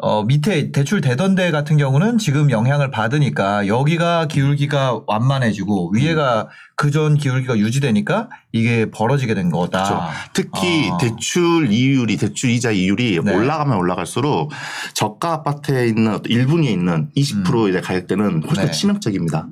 [0.00, 7.16] 어, 밑에 대출 되던 데 같은 경우는 지금 영향을 받으니까 여기가 기울기가 완만해지고 위에가 그전
[7.16, 9.82] 기울기가 유지되니까 이게 벌어지게 된 거다.
[9.82, 10.02] 그렇죠.
[10.32, 10.98] 특히 아.
[10.98, 13.34] 대출 이율이 대출 이자 이율이 네.
[13.34, 14.52] 올라가면 올라갈수록
[14.94, 18.66] 저가 아파트에 있는 어떤 1분위에 있는 20% 이제 가격대는 훨씬 네.
[18.66, 19.48] 더 치명적입니다.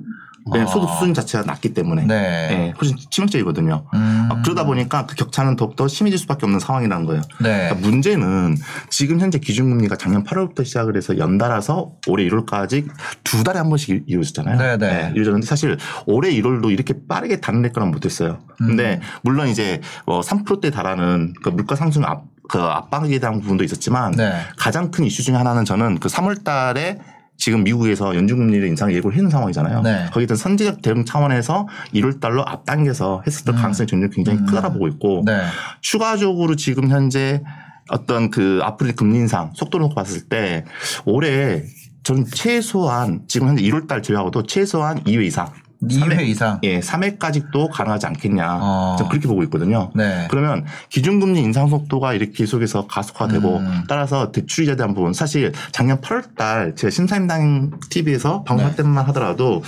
[0.51, 0.71] 왜냐하면 아.
[0.73, 2.15] 소득 수준 자체가 낮기 때문에 네.
[2.51, 3.83] 예, 훨씬 치명적이거든요.
[3.93, 4.29] 음.
[4.31, 7.21] 어, 그러다 보니까 그 격차는 더욱더 심해질 수밖에 없는 상황이라는 거예요.
[7.41, 7.69] 네.
[7.69, 8.57] 그러니까 문제는
[8.89, 12.87] 지금 현재 기준금리가 작년 8월부터 시작을 해서 연달아서 올해 1월까지
[13.23, 14.57] 두 달에 한 번씩 이- 이루어졌잖아요.
[14.57, 15.11] 네, 네.
[15.13, 18.39] 이루어졌는데 사실 올해 1월도 이렇게 빠르게 단일할 거는 못했어요.
[18.57, 18.99] 근데 음.
[19.23, 24.33] 물론 이제 뭐 3%대 달하는 그 물가 상승 압, 그 압박에 대한 부분도 있었지만 네.
[24.57, 26.97] 가장 큰 이슈 중에 하나는 저는 그 3월 달에
[27.37, 29.81] 지금 미국에서 연준금리를 인상 예고를 해놓은 상황이잖아요.
[29.83, 30.05] 네.
[30.11, 35.19] 거기에 대한 선제적 대응 차원에서 1월 달로 앞당겨서 했을 가능성이 점점 굉장히 크다고 보고 있고
[35.21, 35.25] 음.
[35.25, 35.43] 네.
[35.81, 37.41] 추가적으로 지금 현재
[37.89, 40.65] 어떤 그 앞으로 금리 인상 속도를 놓고 봤을 때
[41.05, 41.63] 올해
[42.03, 45.51] 저는 최소한 지금 현재 1월 달 제외하고도 최소한 2회 이상
[45.83, 46.59] 2회 이상.
[46.63, 48.59] 예, 3회까지도 가능하지 않겠냐.
[48.61, 48.95] 어.
[48.97, 49.91] 저는 그렇게 보고 있거든요.
[49.93, 50.27] 네.
[50.29, 53.83] 그러면 기준금리 인상 속도가 이렇게 계속해서 가속화되고 음.
[53.87, 58.83] 따라서 대출이자에 대한 부분 사실 작년 8월 달 제가 심사임당 TV에서 방송할 네.
[58.83, 59.63] 때만 하더라도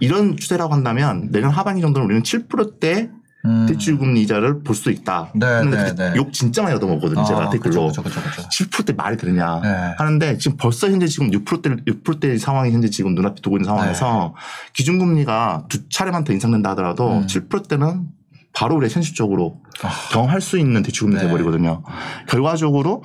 [0.00, 3.10] 이런 추세라고 한다면 내년 하반기 정도는 우리는 7%대
[3.44, 3.66] 음.
[3.66, 5.30] 대출금리 이자를 볼 수 있다.
[5.34, 6.12] 네, 근데 네, 네.
[6.16, 7.20] 욕 진짜 많이 얻어먹거든요.
[7.20, 7.88] 아, 제가 댓글로.
[7.88, 8.48] 그쵸, 그쵸, 그쵸, 그쵸.
[8.48, 9.94] 7%대 말이 되느냐 네.
[9.98, 14.34] 하는데 지금 벌써 현재 지금 6%대 6%대 상황이 현재 지금 눈앞에 두고 있는 상황에서
[14.72, 17.16] 기준금리가 두 차례만 더 인상된다 하더라도 네.
[17.18, 17.26] 음.
[17.26, 18.06] 7%대는
[18.52, 19.90] 바로 우리 현실적으로 아.
[20.12, 21.26] 경험할 수 있는 대출금리 네.
[21.26, 21.82] 돼버리거든요.
[22.28, 23.02] 결과적으로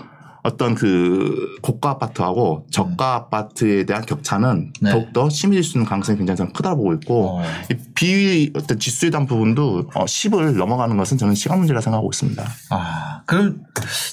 [0.49, 4.73] 어떤 그 고가 아파트하고 저가 아파트에 대한 격차는 음.
[4.81, 4.91] 네.
[4.91, 7.43] 더욱더 심해질 수 있는 가능성이 굉장히 저는 크다고 보고 있고 어.
[7.71, 12.43] 이 비위 어떤 지수에 대한 부분도 어, 10을 넘어가는 것은 저는 시간 문제라 생각하고 있습니다.
[12.71, 13.61] 아, 그럼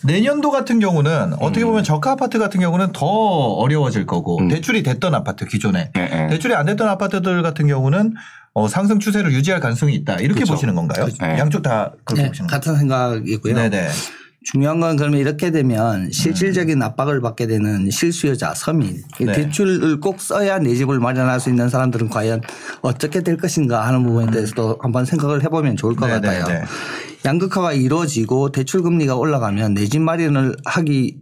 [0.04, 4.48] 내년도 같은 경우는 어떻게 보면 저가 아파트 같은 경우는 더 어려워질 거고 음.
[4.48, 6.26] 대출이 됐던 아파트 기존에 네, 네.
[6.28, 8.14] 대출이 안 됐던 아파트들 같은 경우는
[8.52, 10.54] 어, 상승 추세를 유지할 가능성이 있다 이렇게 그렇죠.
[10.54, 11.04] 보시는 건가요?
[11.06, 11.26] 그렇죠.
[11.26, 11.38] 네.
[11.38, 12.60] 양쪽 다 그렇게 네, 보시는 건가요?
[12.60, 13.54] 같은 생각이고요.
[13.54, 13.88] 네네.
[14.46, 19.32] 중요한 건 그러면 이렇게 되면 실질적인 압박을 받게 되는 실수요자, 서민, 이 네.
[19.32, 22.40] 대출을 꼭 써야 내 집을 마련할 수 있는 사람들은 과연
[22.80, 26.44] 어떻게 될 것인가 하는 부분에 대해서도 한번 생각을 해보면 좋을 것 네, 네, 같아요.
[26.46, 26.64] 네.
[27.24, 31.16] 양극화가 이루어지고 대출 금리가 올라가면 내 집 마련을 하기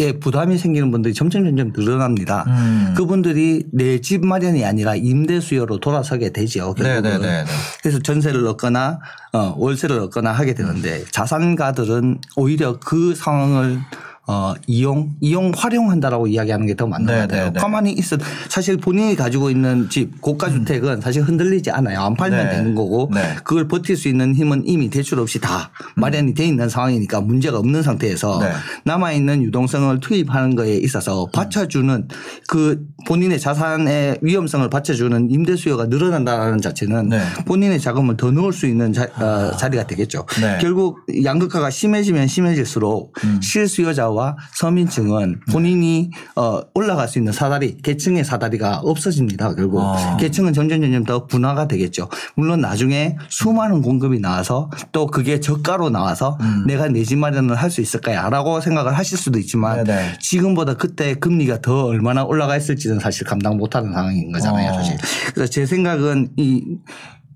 [0.00, 2.44] 에 부담이 생기는 분들이 점점 점점 늘어납니다.
[2.48, 2.94] 음.
[2.96, 6.74] 그분들이 내 집 마련이 아니라 임대 수요로 돌아서게 되죠.
[6.76, 7.44] 네네네.
[7.80, 8.98] 그래서 전세를 얻거나
[9.32, 13.78] 어, 월세를 얻거나 하게 되는데 자산가들은 오히려 그 상황을
[14.26, 17.52] 어, 이용, 이용, 활용한다라고 이야기하는 게 더 맞는 네, 것 같아요.
[17.52, 17.60] 네.
[17.60, 18.16] 가만히 있어.
[18.48, 22.00] 사실 본인이 가지고 있는 집, 고가 주택은 사실 흔들리지 않아요.
[22.00, 22.50] 안 팔면 네.
[22.50, 23.36] 되는 거고 네.
[23.44, 27.82] 그걸 버틸 수 있는 힘은 이미 대출 없이 다 마련이 돼 있는 상황이니까 문제가 없는
[27.82, 28.50] 상태에서 네.
[28.84, 32.08] 남아있는 유동성을 투입하는 거에 있어서 받쳐주는
[32.48, 37.20] 그 본인의 자산의 위험성을 받쳐주는 임대 수요가 늘어난다는 자체는 네.
[37.46, 40.26] 본인의 자금을 더 넣을 수 있는 자, 어, 자리가 되겠죠.
[40.40, 40.58] 네.
[40.60, 43.40] 결국 양극화가 심해지면 심해질수록 음.
[43.42, 49.54] 실수요자 와 서민층은 본인이 어, 올라갈 수 있는 사다리, 계층의 사다리가 없어집니다.
[49.54, 50.16] 결국 아.
[50.16, 52.08] 계층은 점점 점점 더 분화가 되겠죠.
[52.36, 57.80] 물론 나중에 수많은 공급이 나와서 또 그게 저가로 나와서 내가 내 집 마련을 할 수
[57.80, 59.84] 있을까야라고 생각을 하실 수도 있지만 음.
[59.84, 60.18] 네네.
[60.20, 64.70] 지금보다 그때 금리가 더 얼마나 올라가 있을지는 사실 감당 못하는 상황인 거잖아요.
[64.70, 64.74] 어.
[64.74, 64.96] 사실.
[65.34, 66.78] 그래서 제 생각은 이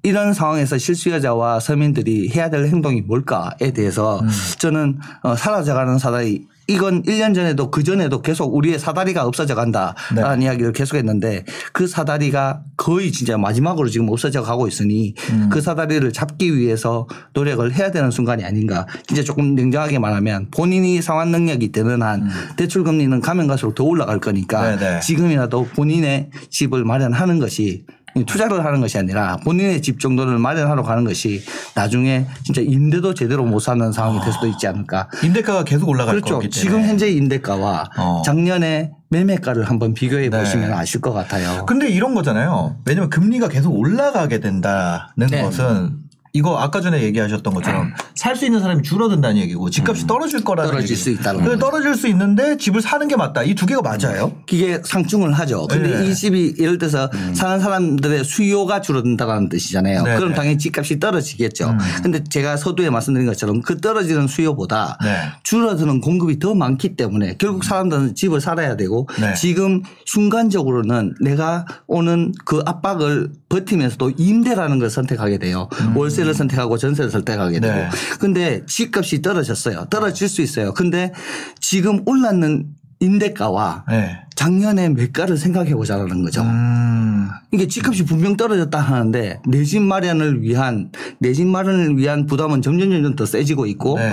[0.04, 4.28] 이런 상황에서 실수요자와 서민들이 해야 될 행동이 뭘까에 대해서 음.
[4.58, 10.44] 저는 어, 사라져가는 사다리 이건 1년 전에도 그 전에도 계속 우리의 사다리가 없어져 간다라는 네.
[10.44, 15.48] 이야기를 계속했는데 그 사다리가 거의 진짜 마지막으로 지금 없어져 가고 있으니 음.
[15.50, 18.86] 그 사다리를 잡기 위해서 노력을 해야 되는 순간이 아닌가.
[19.06, 22.28] 진짜 조금 냉정하게 말하면 본인이 상환 능력이 되는 한
[22.58, 24.78] 대출 금리는 가면 갈수록 더 올라갈 거니까 음.
[24.78, 25.00] 네네.
[25.00, 27.86] 지금이라도 본인의 집을 마련하는 것이
[28.26, 31.42] 투자를 하는 것이 아니라 본인의 집 정도를 마련하러 가는 것이
[31.74, 35.08] 나중에 진짜 임대도 제대로 못 사는 상황이 될 수도 있지 않을까.
[35.22, 36.34] 임대가가 계속 올라갈 그렇죠.
[36.34, 36.60] 거기 때문에.
[36.60, 38.22] 지금 현재 임대가와 어.
[38.24, 40.38] 작년에 매매가를 한번 비교해 네.
[40.38, 41.64] 보시면 아실 것 같아요.
[41.66, 42.76] 근데 이런 거잖아요.
[42.84, 45.42] 왜냐면 금리가 계속 올라가게 된다는 네.
[45.42, 50.70] 것은 이거 아까 전에 얘기하셨던 것처럼 살 수 있는 사람이 줄어든다는 얘기고 집값이 떨어질 거라는
[50.70, 50.72] 음.
[50.72, 51.02] 떨어질 얘기죠.
[51.02, 51.58] 수 있다는 그래, 거죠.
[51.70, 53.42] 떨어질 수 있는데 집을 사는 게 맞다.
[53.42, 54.32] 이 두 개가 맞아요.
[54.52, 55.66] 이게 상충을 하죠.
[55.66, 55.96] 근데 네.
[55.96, 56.04] 음.
[56.04, 60.02] 이 집이 예를 들어서 사는 사람들의 수요가 줄어든다는 뜻이잖아요.
[60.04, 60.34] 네, 그럼 네.
[60.36, 61.70] 당연히 집값이 떨어지겠죠.
[61.70, 61.78] 음.
[62.02, 65.16] 근데 제가 서두에 말씀드린 것처럼 그 떨어지는 수요보다 네.
[65.42, 69.34] 줄어드는 공급이 더 많기 때문에 결국 사람들은 집을 살아야 되고 네.
[69.34, 75.68] 지금 순간적으로는 내가 오는 그 압박을 버티면서도 임대라는 걸 선택하게 돼요.
[75.94, 77.74] 월세 를 선택하고 전세를 선택하게 되고.
[77.74, 77.78] 음.
[77.78, 77.88] 네.
[78.20, 79.86] 근데 집값이 떨어졌어요.
[79.90, 80.72] 떨어질 수 있어요.
[80.74, 81.12] 근데
[81.60, 82.66] 지금 올랐는
[83.00, 84.18] 임대가와 네.
[84.34, 86.42] 작년에 매가를 생각해 보자라는 거죠.
[86.42, 87.28] 음.
[87.52, 92.90] 이게 집값이 분명 떨어졌다 하는데 내 집 마련을 위한 내 집 마련을 위한 부담은 점점
[92.90, 94.12] 점점 더 세지고 있고 네.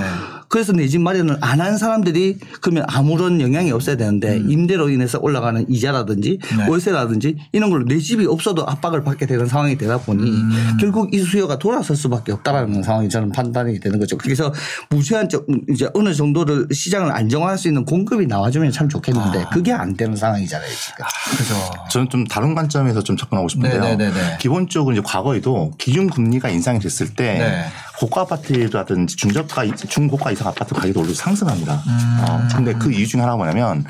[0.50, 5.66] 그래서 내 집 마련을 안 한 사람들이 그러면 아무런 영향이 없어야 되는데 임대로 인해서 올라가는
[5.70, 6.58] 이자라든지 음.
[6.58, 6.68] 네.
[6.68, 10.78] 월세라든지 이런 걸로 내 집이 없어도 압박을 받게 되는 상황이 되다 보니 음.
[10.80, 14.18] 결국 이 수요가 돌아설 수밖에 없다라는 상황이 저는 판단이 되는 거죠.
[14.18, 14.54] 그래서
[14.90, 19.96] 무제한 적 이제 어느 정도를 시장을 안정화할 수 있는 공급이 나와주면 참 좋겠는데 그게 안
[19.96, 21.06] 되는 상황이잖아요 지금.
[21.38, 21.56] 그죠.
[21.90, 23.82] 저는 좀 다른 관점에서 좀 접근하고 싶은데요.
[23.82, 24.38] 네네네네.
[24.40, 27.66] 기본적으로 이제 과거에도 기준 금리가 인상이 됐을 때 네.
[28.00, 31.74] 고가 아파트라든지 중저가 이- 중고가 이상 아파트 가격이 오히려 상승합니다.
[31.88, 32.26] 음.
[32.30, 33.86] 어, 근데 그 이유 중에 하나가 뭐냐면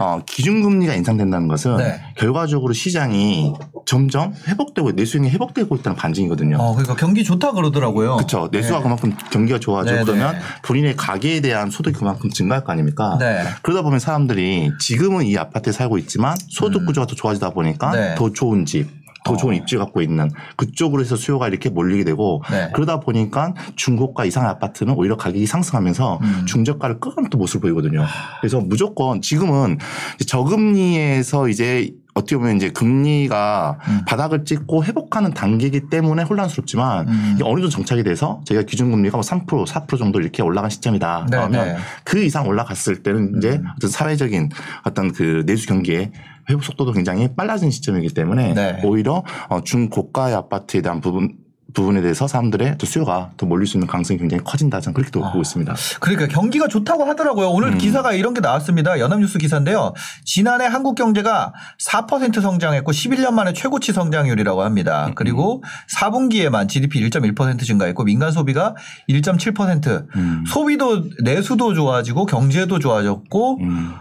[0.00, 2.00] 어, 기준 금리가 인상된다는 것은 네.
[2.16, 3.52] 결과적으로 시장이
[3.84, 6.56] 점점 회복되고 내수용이 회복되고 있다는 반증이거든요.
[6.58, 8.16] 어, 그러니까 경기 좋다 그러더라고요.
[8.16, 8.48] 그렇죠.
[8.52, 10.40] 내수가 그만큼 경기가 좋아지고 네, 그러면 네.
[10.62, 13.16] 본인의 가계에 대한 소득이 그만큼 증가할 거 아닙니까?
[13.18, 13.42] 네.
[13.62, 17.96] 그러다 보면 사람들이 지금은 이 아파트에 살고 있지만 소득 구조가 더 좋아지다 보니까 음.
[17.96, 18.14] 네.
[18.16, 18.88] 더 좋은 집,
[19.28, 19.36] 더 어.
[19.36, 22.70] 좋은 입지 갖고 있는 그쪽으로 해서 수요가 이렇게 몰리게 되고 네.
[22.74, 26.46] 그러다 보니까 중고가 이상 아파트는 오히려 가격이 상승하면서 음.
[26.46, 28.06] 중저가를 끌어는 또 모습을 보이거든요.
[28.40, 29.78] 그래서 무조건 지금은
[30.26, 34.00] 저금리에서 이제 어떻게 보면 이제 금리가 음.
[34.06, 37.38] 바닥을 찍고 회복하는 단계이기 때문에 혼란스럽지만 음.
[37.42, 41.26] 어느 정도 정착이 돼서 저희가 기준금리가 뭐 3% 4% 정도 이렇게 올라간 시점이다.
[41.30, 41.76] 네, 그러면 네.
[42.04, 43.64] 그 이상 올라갔을 때는 이제 음.
[43.76, 44.48] 어떤 사회적인
[44.84, 46.10] 어떤 그 내수 경기의
[46.48, 48.80] 회복 속도도 굉장히 빨라진 시점이기 때문에 네.
[48.84, 51.36] 오히려 어, 중고가의 아파트에 대한 부분
[51.74, 54.80] 부분에 대해서 사람들의 또 수요가 더 몰릴 수 있는 가능성이 굉장히 커진다.
[54.80, 55.28] 저는 그렇게 또 아.
[55.30, 55.74] 보고 있습니다.
[56.00, 57.50] 그러니까 경기가 좋다고 하더라고요.
[57.50, 57.78] 오늘 음.
[57.78, 58.98] 기사가 이런 게 나왔습니다.
[58.98, 59.92] 연합뉴스 기사인데요.
[60.24, 65.12] 지난해 한국 경제가 4% 성장했고 11년 만에 최고치 성장률이라고 음, 합니다.
[65.14, 65.62] 그리고
[65.94, 68.74] 4분기에만 GDP 1.1% 증가했고 민간 소비가
[69.10, 70.44] 1.7% 음.
[70.46, 73.94] 소비도 내수도 좋아지고 경제도 좋아졌고 음.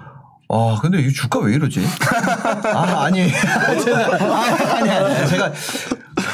[0.49, 1.86] 아, 근데 이 주가 왜 이러지?
[2.73, 3.29] 아, 아니.
[3.83, 5.51] 제가, 아니, 아니, 제가.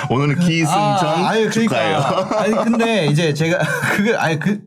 [0.09, 1.97] 오늘은 기승전 아니, 주가예요.
[1.97, 2.41] 그러니까.
[2.41, 3.57] 아니, 근데 이제 제가,
[3.95, 4.63] 그게, 아니, 그,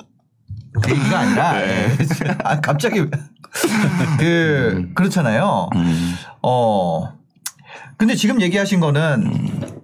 [0.82, 1.52] 그 얘기가 아니라.
[1.52, 1.96] 네.
[2.42, 3.04] 아, 갑자기.
[4.18, 5.70] 그, 그렇잖아요.
[5.76, 6.16] 음.
[6.42, 7.12] 어.
[7.96, 9.75] 근데 지금 얘기하신 거는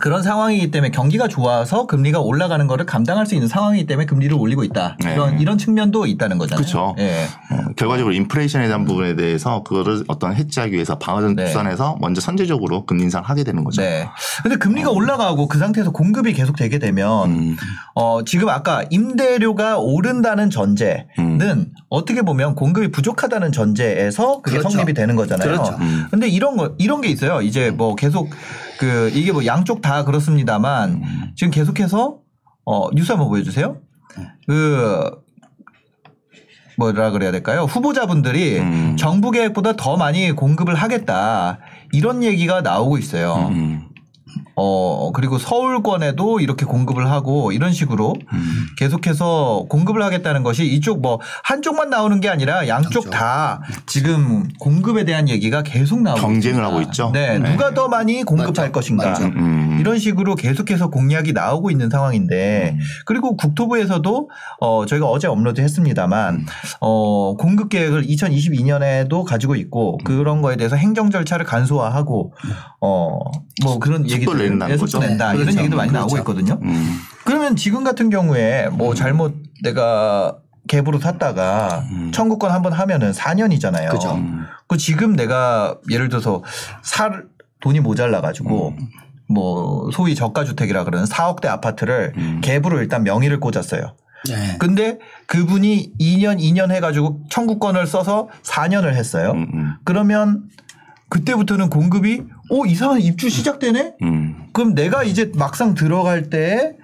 [0.00, 4.64] 그런 상황이기 때문에 경기가 좋아서 금리가 올라가는 거를 감당할 수 있는 상황이기 때문에 금리를 올리고
[4.64, 4.96] 있다.
[5.04, 5.12] 네.
[5.12, 6.94] 이런 이런 측면도 있다는 거잖아요.
[6.98, 7.24] 예.
[7.50, 11.46] 어, 결과적으로 인플레이션에 대한 부분에 대해서 그거를 어떤 해지하기 위해서 방어전 네.
[11.46, 13.82] 수단에서 먼저 선제적으로 금리 인상을 하게 되는 거죠.
[13.82, 14.08] 네.
[14.42, 17.56] 근데 금리가 올라가고 그 상태에서 공급이 계속 되게 되면 음.
[17.94, 21.72] 어 지금 아까 임대료가 오른다는 전제는 음.
[21.90, 24.70] 어떻게 보면 공급이 부족하다는 전제에서 그게 그렇죠.
[24.70, 25.46] 성립이 되는 거잖아요.
[25.46, 25.76] 그렇죠.
[25.80, 26.06] 음.
[26.10, 27.42] 근데 이런 거 이런 게 있어요.
[27.42, 28.30] 이제 뭐 계속
[28.80, 31.32] 그 이게 뭐 양쪽 다 그렇습니다만 음.
[31.36, 32.16] 지금 계속해서
[32.64, 33.76] 어 뉴스 한번 보여주세요.
[34.46, 35.10] 그
[36.78, 37.64] 뭐라 그래야 될까요?
[37.64, 38.96] 후보자분들이 음.
[38.98, 41.58] 정부 계획보다 더 많이 공급을 하겠다
[41.92, 43.50] 이런 얘기가 나오고 있어요.
[43.50, 43.89] 음.
[44.62, 48.66] 어 그리고 서울권에도 이렇게 공급을 하고 이런 식으로 음.
[48.76, 53.10] 계속해서 공급을 하겠다는 것이 이쪽 뭐 한쪽만 나오는 게 아니라 양쪽 양쪽.
[53.10, 56.66] 다 지금 공급에 대한 얘기가 계속 나오고 경쟁을 있습니다.
[56.66, 57.10] 하고 있죠.
[57.14, 57.50] 네, 네.
[57.52, 58.72] 누가 더 많이 공급할 맞죠.
[58.72, 59.24] 것인가 맞죠.
[59.24, 59.69] 음.
[59.80, 62.80] 이런 식으로 계속해서 공약이 나오고 있는 상황인데 음.
[63.06, 66.46] 그리고 국토부에서도 어 저희가 어제 업로드했습니다만
[66.80, 72.32] 어 공급 계획을 2022년에도 가지고 있고 그런 거에 대해서 행정 절차를 간소화하고
[72.80, 75.08] 어뭐 그런 낸다는 속도 거죠.
[75.10, 75.58] 낸다 이런 그렇죠.
[75.60, 76.32] 얘기도 많이 나오고 그렇죠.
[76.32, 76.58] 있거든요.
[76.62, 76.98] 음.
[77.24, 80.36] 그러면 지금 같은 경우에 뭐 잘못 내가
[80.68, 82.10] 갭으로 샀다가 음.
[82.12, 83.90] 청구권 한번 하면은 4년이잖아요.
[83.90, 84.14] 그죠.
[84.14, 84.44] 음.
[84.68, 86.42] 그 지금 내가 예를 들어서
[86.82, 87.24] 살
[87.60, 88.88] 돈이 모자라 가지고 음.
[89.30, 92.40] 뭐 소위 저가 주택이라 그러는 4억대 아파트를 음.
[92.42, 93.94] 갭으로 일단 명의를 꽂았어요.
[94.28, 94.56] 네.
[94.58, 99.30] 근데 그분이 2년 2년 해 가지고 청구권을 써서 4년을 했어요.
[99.32, 99.46] 음.
[99.54, 99.72] 음.
[99.84, 100.42] 그러면
[101.08, 103.94] 그때부터는 공급이 오 이상한 입주 시작되네?
[104.02, 104.46] 음.
[104.52, 106.76] 그럼 내가 이제 막상 들어갈 때,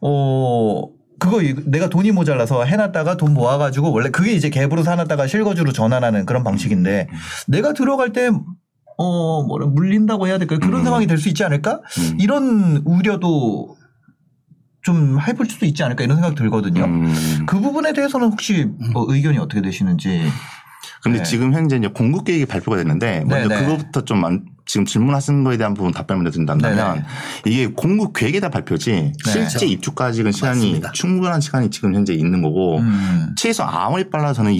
[0.00, 0.84] 어,
[1.18, 6.24] 그거 이- 내가 돈이 모자라서 해놨다가 돈 모아가지고 원래 그게 이제 갭으로 사놨다가 실거주로 전환하는
[6.24, 7.08] 그런 방식인데
[7.46, 8.30] 내가 들어갈 때,
[9.02, 10.58] 어, 뭐라, 물린다고 해야 될까요?
[10.60, 10.84] 그런 음.
[10.84, 11.80] 상황이 될 수 있지 않을까?
[11.98, 12.18] 음.
[12.20, 13.76] 이런 우려도
[14.82, 16.84] 좀 해볼 수도 있지 않을까 이런 생각 들거든요.
[16.84, 17.44] 음.
[17.46, 20.22] 그 부분에 대해서는 혹시 뭐 의견이 어떻게 되시는지.
[21.02, 21.24] 근데 네.
[21.24, 23.64] 지금 현재 이제 공급 계획이 발표가 됐는데 먼저 네, 네.
[23.64, 27.04] 그거부터 좀 만- 지금 질문하신 거에 대한 부분 답변을 먼저 드린다면 네, 네.
[27.50, 30.92] 이게 공급 계획에 대한 발표지 실제 입주까지는 시간이 맞습니다.
[30.92, 33.34] 충분한 시간이 지금 현재 있는 거고 음.
[33.36, 34.54] 최소 아무리 빨라서는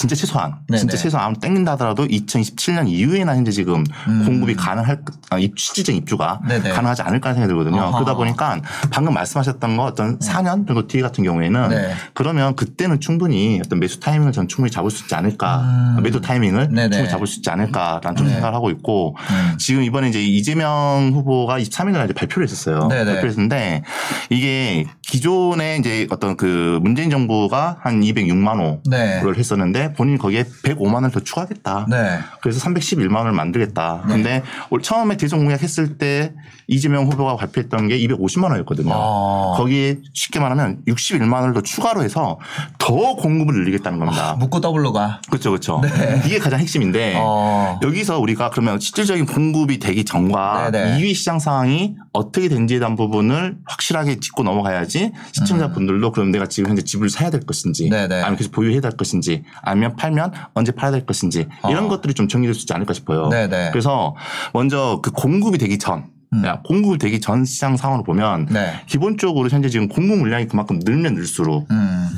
[0.00, 0.78] 진짜 최소한 네네.
[0.78, 6.48] 진짜 최소한 아무 땡긴다 하더라도 2027년 이후에나 현재 지금 공급이 가능할 것- 아, 입주가 음.
[6.48, 6.70] 네네.
[6.70, 7.82] 가능하지 않을까 생각이 들거든요.
[7.82, 7.92] 아하.
[7.92, 11.92] 그러다 보니까 방금 말씀하셨던 거 어떤 4년 정도 뒤에 같은 경우에는 네.
[12.14, 15.60] 그러면 그때는 충분히 어떤 매수 타이밍을 전 충분히 잡을 수 있지 않을까
[15.98, 16.02] 음.
[16.02, 16.88] 매도 타이밍을 네네.
[16.90, 18.32] 충분히 잡을 수 있지 않을까라는 좀 네.
[18.32, 19.58] 생각을 하고 있고 음.
[19.58, 22.88] 지금 이번에 이제 이재명 후보가 23일 날 이제 발표를 했었어요.
[22.88, 23.04] 네네.
[23.04, 23.82] 발표를 했는데
[24.30, 29.20] 이게 기존에 이제 어떤 그 문재인 정부가 한 206만 네.
[29.20, 31.86] 호를 했었는데 본인이 거기에 105만 원을 더 추가하겠다.
[31.88, 32.18] 네.
[32.42, 34.04] 그래서 311만 원을 만들겠다.
[34.06, 34.12] 네.
[34.14, 36.34] 근데 올 처음에 대선 공약했을 때
[36.70, 38.92] 이재명 후보가 발표했던 게 250만 원이었거든요.
[38.94, 39.54] 아.
[39.56, 42.38] 거기에 쉽게 말하면 61만 원을 더 추가로 해서
[42.78, 44.36] 더 공급을 늘리겠다는 겁니다.
[44.38, 45.20] 묻고 더블로 가.
[45.28, 45.80] 그렇죠, 그렇죠.
[45.82, 46.22] 네.
[46.24, 47.80] 이게 가장 핵심인데 어.
[47.82, 51.00] 여기서 우리가 그러면 실질적인 공급이 되기 전과 네네.
[51.00, 56.82] 이후 시장 상황이 어떻게 된지에 대한 부분을 확실하게 짚고 넘어가야지 시청자분들도 그럼 내가 지금 현재
[56.82, 57.90] 집을 사야 될 것인지 음.
[57.90, 58.14] 네네.
[58.20, 61.88] 아니면 계속 보유해야 될 것인지 아니면 팔면 언제 팔아야 될 것인지 이런 어.
[61.88, 63.28] 것들이 좀 정리될 수 있지 않을까 싶어요.
[63.28, 63.70] 네네.
[63.72, 64.14] 그래서
[64.52, 66.44] 먼저 그 공급이 되기 전 음.
[66.44, 68.72] 야, 공급이 되기 전 시장 상황을 보면 네.
[68.86, 72.08] 기본적으로 현재 지금 공급 물량이 그만큼 늘면 늘수록 음.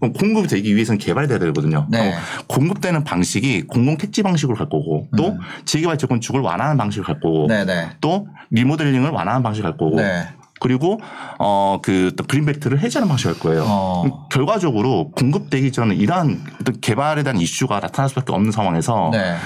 [0.00, 1.86] 공급이 되기 위해서는 개발돼야 되거든요.
[1.88, 2.14] 네.
[2.46, 5.38] 공급되는 방식이 공공 택지 방식으로 갈 거고 또 음.
[5.64, 7.92] 재개발 재건축을 완화하는 방식을 갈 거고 네네.
[8.02, 10.28] 또 리모델링을 완화하는 방식을 갈 거고 네.
[10.60, 11.00] 그리고
[11.38, 13.64] 어그 그린벨트를 해제하는 방식을 갈 거예요.
[13.66, 14.28] 어.
[14.30, 19.36] 결과적으로 공급되기 전에 이러한 어떤 개발에 대한 이슈가 나타날 수밖에 없는 상황에서 네.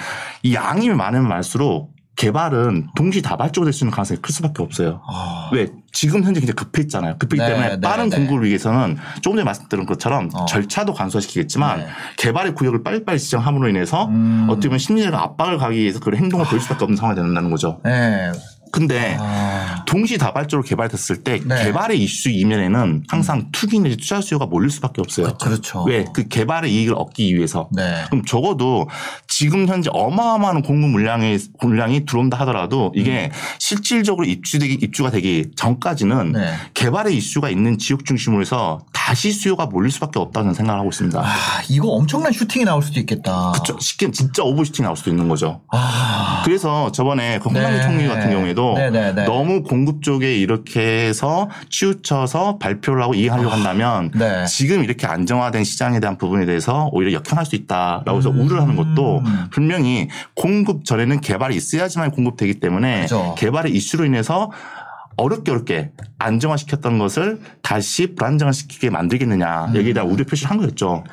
[0.43, 5.01] 이 양이 많으면 많을수록 개발은 동시다발적으로 될 수 있는 가능성이 클 수밖에 없어요.
[5.07, 5.51] 아.
[5.53, 7.17] 왜 지금 현재 굉장히 급했잖아요.
[7.19, 8.17] 급했기 네, 때문에 네, 빠른 네.
[8.17, 10.45] 공급을 위해서는 조금 전에 말씀드린 것처럼 어.
[10.47, 11.87] 절차도 간소화시키겠지만 네.
[12.17, 14.49] 개발의 구역을 빨리빨리 지정함으로 인해서 음.
[14.51, 17.81] 어떻게 보면 심리적 압박을 가기 위해서 그런 행동을 보일 수밖에 없는 상황이 된다는 거죠.
[17.85, 18.33] 네.
[18.73, 19.85] 근데 아.
[19.87, 21.65] 동시다발적으로 개발됐을 때 네.
[21.65, 25.35] 개발의 이슈 이면에는 항상 투기 내지 투자 수요가 몰릴 수밖에 없어요.
[25.41, 25.85] 그렇죠.
[25.85, 26.05] 왜?
[26.13, 27.69] 그 개발의 이익을 얻기 위해서.
[27.73, 28.05] 네.
[28.09, 28.89] 그럼 적어도
[29.29, 36.53] 지금 현재 어마어마한 공급 물량이 물량이 들어온다 하더라도 이게 실질적으로 입주되기 입주가 되기 전까지는 네.
[36.75, 41.21] 개발의 이슈가 있는 지역 중심으로 해서 다시 수요가 몰릴 수밖에 없다고 저는 생각을 하고 있습니다.
[41.21, 43.53] 아, 이거 엄청난 슈팅이 나올 수도 있겠다.
[43.53, 43.77] 그쵸.
[43.79, 45.61] 쉽게 진짜 오버슈팅 나올 수도 있는 거죠.
[45.71, 46.43] 아.
[46.45, 47.83] 그래서 저번에 그 홍남기 네.
[47.83, 49.25] 총리 같은 경우에도 네, 네, 네.
[49.25, 54.45] 너무 공급 쪽에 이렇게 해서 치우쳐서 발표를 하고 이행하려고 한다면 네.
[54.47, 59.19] 지금 이렇게 안정화된 시장에 대한 부분에 대해서 오히려 역행할 수 있다라고 해서 우려를 하는 것도
[59.19, 59.47] 음.
[59.51, 63.35] 분명히 공급 전에는 개발이 있어야지만 공급되기 때문에 그죠.
[63.39, 64.51] 개발의 이슈로 인해서
[65.17, 71.05] 어렵게 어렵게 안정화시켰던 것을 다시 불안정화시키게 만들겠느냐 여기에 대한 우려 표시를 한 거였죠.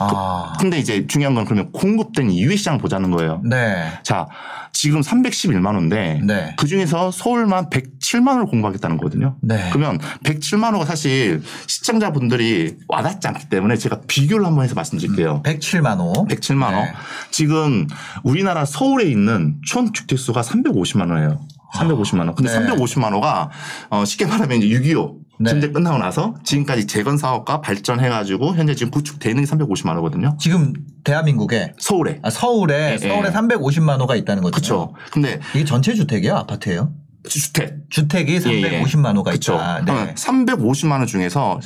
[0.00, 0.54] 아.
[0.58, 3.40] 근데 이제 중요한 건 그러면 공급된 이후의 시장을 보자는 거예요.
[3.44, 3.92] 네.
[4.02, 4.26] 자,
[4.72, 6.54] 지금 311만 원인데 네.
[6.56, 9.36] 그 중에서 서울만 107만 원을 공부하겠다는 거거든요.
[9.42, 9.68] 네.
[9.72, 15.42] 그러면 107만 원가 사실 시청자분들이 와닿지 않기 때문에 제가 비교를 한번 해서 말씀드릴게요.
[15.44, 16.26] 107만 호.
[16.26, 16.84] 107만 원.
[16.84, 16.92] 네.
[17.30, 17.86] 지금
[18.22, 21.40] 우리나라 서울에 있는 총 주택수가 350만 원이에요.
[21.74, 22.34] 350만 원.
[22.34, 22.66] 근데 네.
[22.66, 23.50] 350만 원가
[23.90, 25.50] 어 쉽게 말하면 이제 6.25 네.
[25.50, 30.36] 전쟁 끝나고 나서 지금까지 재건 사업과 발전해가지고 현재 지금 구축되는 게 350만 원이거든요.
[30.38, 32.20] 지금 대한민국에 서울에.
[32.22, 33.32] 아, 서울에 예, 서울에 예.
[33.32, 34.54] 350만 호가 있다는 거죠.
[34.54, 34.94] 그렇죠.
[35.10, 36.92] 근데 이게 전체 주택이야, 아파트예요?
[37.28, 38.82] 주택 주택이 예, 예.
[38.82, 39.54] 350만 호가 그쵸.
[39.54, 39.84] 있다.
[39.84, 40.14] 네.
[40.14, 41.58] 350만 원 중에서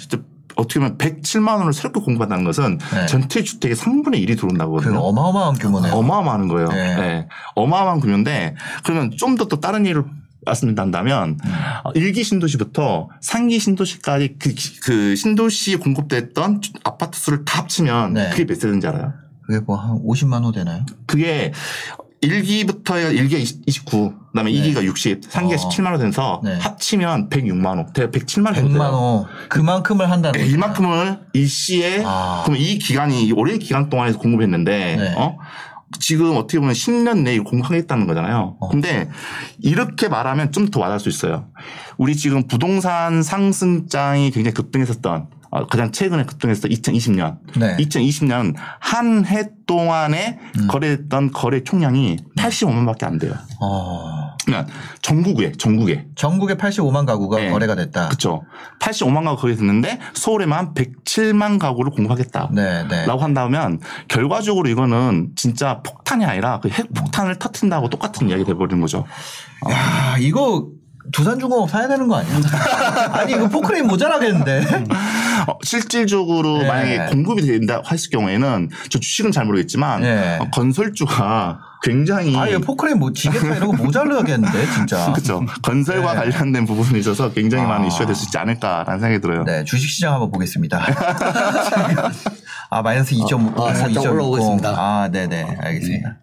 [0.56, 3.06] 어떻게 보면 107만 원을 새롭게 공부한다는 것은 네.
[3.06, 5.00] 전체 주택의 3분의 1이 들어온다고 그 하거든요.
[5.00, 5.92] 어마어마한 규모네요.
[5.94, 6.68] 어마어마한 거예요.
[6.68, 6.94] 네.
[6.96, 7.28] 네.
[7.56, 10.04] 어마어마한 규모인데 그러면 좀 더 또 다른 일을
[10.44, 11.52] 말씀드린다면 음.
[11.84, 14.54] 어, 일기 신도시부터 상기 신도시까지 그,
[14.84, 18.30] 그 신도시에 공급됐던 주- 아파트 수를 다 합치면 네.
[18.30, 19.12] 그게 몇 세대인지 알아요?
[19.46, 20.84] 그게 뭐 한 50만 호 되나요?
[21.06, 21.52] 그게
[22.22, 24.62] 1기부터 1기가 29, 그 다음에 네.
[24.72, 25.68] 2기가 60, 3기가 어.
[25.68, 26.56] 17만 원 돼서 네.
[26.58, 28.54] 합치면 106만 원, 107만 원.
[28.54, 29.26] 100만 호.
[29.50, 30.46] 그만큼을 한다는 네.
[30.48, 32.42] 이만큼을 일시에 아.
[32.46, 35.14] 그럼 이 기간이 이 오랜 기간 동안에서 공급했는데 네.
[35.18, 35.36] 어?
[35.98, 38.56] 지금 어떻게 보면 10년 내에 공급하겠다는 거잖아요.
[38.60, 38.68] 어.
[38.68, 39.08] 근데
[39.60, 41.46] 이렇게 말하면 좀 더 와닿을 수 있어요.
[41.98, 47.36] 우리 지금 부동산 상승장이 굉장히 급등했었던 어, 가장 최근에 급등했었던 2020년.
[47.58, 47.76] 네.
[47.76, 50.66] 2020년 한 해 동안에 음.
[50.68, 53.34] 거래했던 거래 총량이 85만 밖에 안 돼요.
[53.60, 54.23] 어.
[54.44, 57.50] 그러니까 전국에 전국에 전국에 85만 가구가 네.
[57.50, 58.08] 거래가 됐다.
[58.08, 58.44] 그렇죠.
[58.80, 62.50] 85만 가구 거래 됐는데 서울에만 107만 가구를 공급하겠다.
[62.52, 63.06] 네, 네.
[63.06, 69.04] 라고 한다면 결과적으로 이거는 진짜 폭탄이 아니라 그 핵폭탄을 터트린다고 똑같은 이야기 돼버리는 거죠.
[69.70, 70.68] 야, 이거
[71.12, 72.34] 두산중공업 사야 되는 거 아니야?
[73.12, 74.64] 아니, 이거 포크레인 모자라겠는데.
[75.46, 76.68] 어, 실질적으로 네.
[76.68, 80.38] 만약에 공급이 된다 했을 경우에는 저 주식은 잘 모르겠지만 네.
[80.40, 85.12] 어, 건설주가 굉장히 아, 이거 포크레인 뭐 지게차 이런 거 모자르겠는데 진짜.
[85.12, 85.44] 그렇죠.
[85.62, 86.30] 건설과 네.
[86.30, 87.68] 관련된 부분이 있어서 굉장히 아.
[87.68, 89.44] 많은 이슈가 될 수 있지 않을까라는 생각이 들어요.
[89.44, 90.80] 네, 주식시장 한번 보겠습니다.
[92.70, 94.68] 아, 마이너스 2.5, 어, 살짝 올라오고 있습니다.
[94.76, 95.56] 아, 네네.
[95.60, 96.16] 알겠습니다.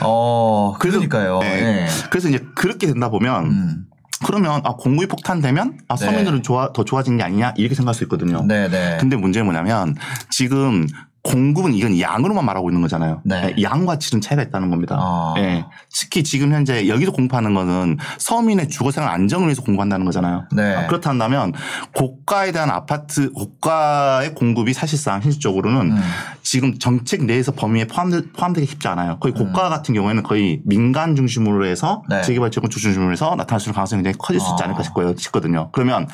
[0.00, 1.38] 어, 그러니까요.
[1.40, 1.60] 네.
[1.60, 1.86] 네.
[2.10, 3.84] 그래서 이제 그렇게 된다 보면 음.
[4.24, 6.04] 그러면 아 공급이 폭탄되면 아 네.
[6.04, 8.44] 서민들은 좋아 더 좋아진 게 아니냐 이렇게 생각할 수 있거든요.
[8.46, 8.98] 네네.
[9.00, 9.96] 근데 문제는 뭐냐면
[10.30, 10.86] 지금
[11.22, 13.20] 공급은 이건 양으로만 말하고 있는 거잖아요.
[13.24, 13.54] 네.
[13.60, 14.96] 양과 질은 차이가 있다는 겁니다.
[14.98, 15.34] 아.
[15.38, 15.64] 예.
[15.92, 20.48] 특히 지금 현재 여기서 공급하는 거는 서민의 주거생활 안정을 위해서 공급한다는 거잖아요.
[20.52, 20.74] 네.
[20.74, 21.52] 아, 그렇다면
[21.94, 26.02] 고가에 대한 아파트 고가의 공급이 사실상 현실적으로는 음.
[26.42, 29.18] 지금 정책 내에서 범위에 포함되, 포함되기 쉽지 않아요.
[29.20, 32.22] 거의 고가 같은 경우에는 거의 민간 중심으로 해서 네.
[32.22, 34.66] 재개발 지역 건축 중심으로 해서 나타날 수 있는 가능성이 굉장히 커질 수 있지 아.
[34.66, 34.82] 않을까.
[35.16, 35.70] 싶거든요.
[35.72, 36.08] 그러면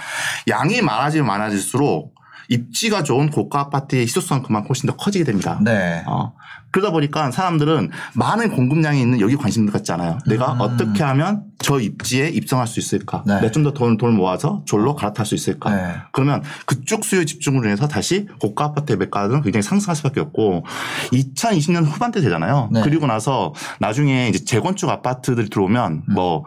[0.48, 2.17] 양이 많아지면 많아질수록
[2.48, 5.60] 입지가 좋은 고가 아파트의 희소성은 그만큼 훨씬 더 커지게 됩니다.
[5.62, 6.02] 네.
[6.06, 6.32] 어.
[6.70, 10.18] 그러다 보니까 사람들은 많은 공급량이 있는 여기 관심을 갖지 않아요.
[10.26, 10.60] 내가 음.
[10.60, 13.24] 어떻게 하면 저 입지에 입성할 수 있을까?
[13.26, 13.40] 네.
[13.40, 15.74] 몇좀더 돈을, 모아서 졸로 갈아탈 수 있을까?
[15.74, 15.94] 네.
[16.12, 20.64] 그러면 그쪽 수요 집중으로 인해서 다시 고가 아파트의 매가는 굉장히 상승할 수밖에 없고
[21.12, 22.68] 2020년 후반때 되잖아요.
[22.72, 22.80] 네.
[22.82, 26.44] 그리고 나서 나중에 이제 재건축 아파트들이 들어오면 뭐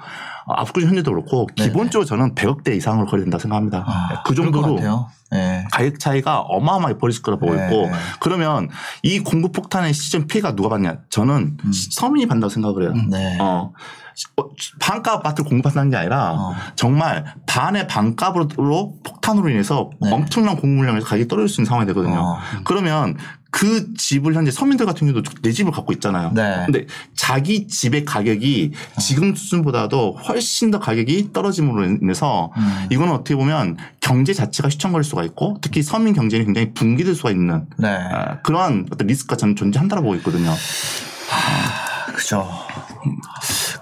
[0.47, 1.65] 압구정 현재도 그렇고 네.
[1.65, 3.83] 기본적으로 저는 100억대 이상으로 거래된다고 생각합니다.
[3.85, 4.79] 아, 그 정도로.
[5.31, 5.65] 네.
[5.71, 7.65] 가격 차이가 어마어마하게 벌어질 거라 보고 네.
[7.65, 7.89] 있고
[8.19, 8.69] 그러면
[9.01, 10.99] 이 공급 폭탄의 시점 피해가 누가 받냐?
[11.09, 11.57] 저는
[11.91, 12.93] 서민이 받는다고 생각을 해요.
[12.95, 13.09] 음.
[13.09, 13.37] 네.
[13.39, 13.71] 어.
[14.37, 14.43] 어,
[14.79, 16.55] 반값 아파트를 공급한다는 게 아니라 어.
[16.75, 20.11] 정말 반의 반값으로 폭탄으로 인해서 네.
[20.11, 22.19] 엄청난 공급량에서 가격이 떨어질 수 있는 상황이 되거든요.
[22.19, 22.37] 어.
[22.63, 23.17] 그러면
[23.51, 26.31] 그 집을 현재 서민들 같은 경우도 내 집을 갖고 있잖아요.
[26.33, 26.63] 네.
[26.65, 32.87] 근데 자기 집의 가격이 지금 수준보다도 훨씬 더 가격이 떨어짐으로 인해서 음.
[32.89, 37.65] 이거는 어떻게 보면 경제 자체가 휘청거릴 수가 있고 특히 서민 경제는 굉장히 붕괴될 수가 있는
[37.77, 37.89] 네.
[37.89, 40.53] 아, 그러한 어떤 리스크가 저는 존재한다고 보고 있거든요.
[42.15, 42.47] 그죠.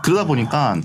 [0.09, 0.75] 그러다 보니까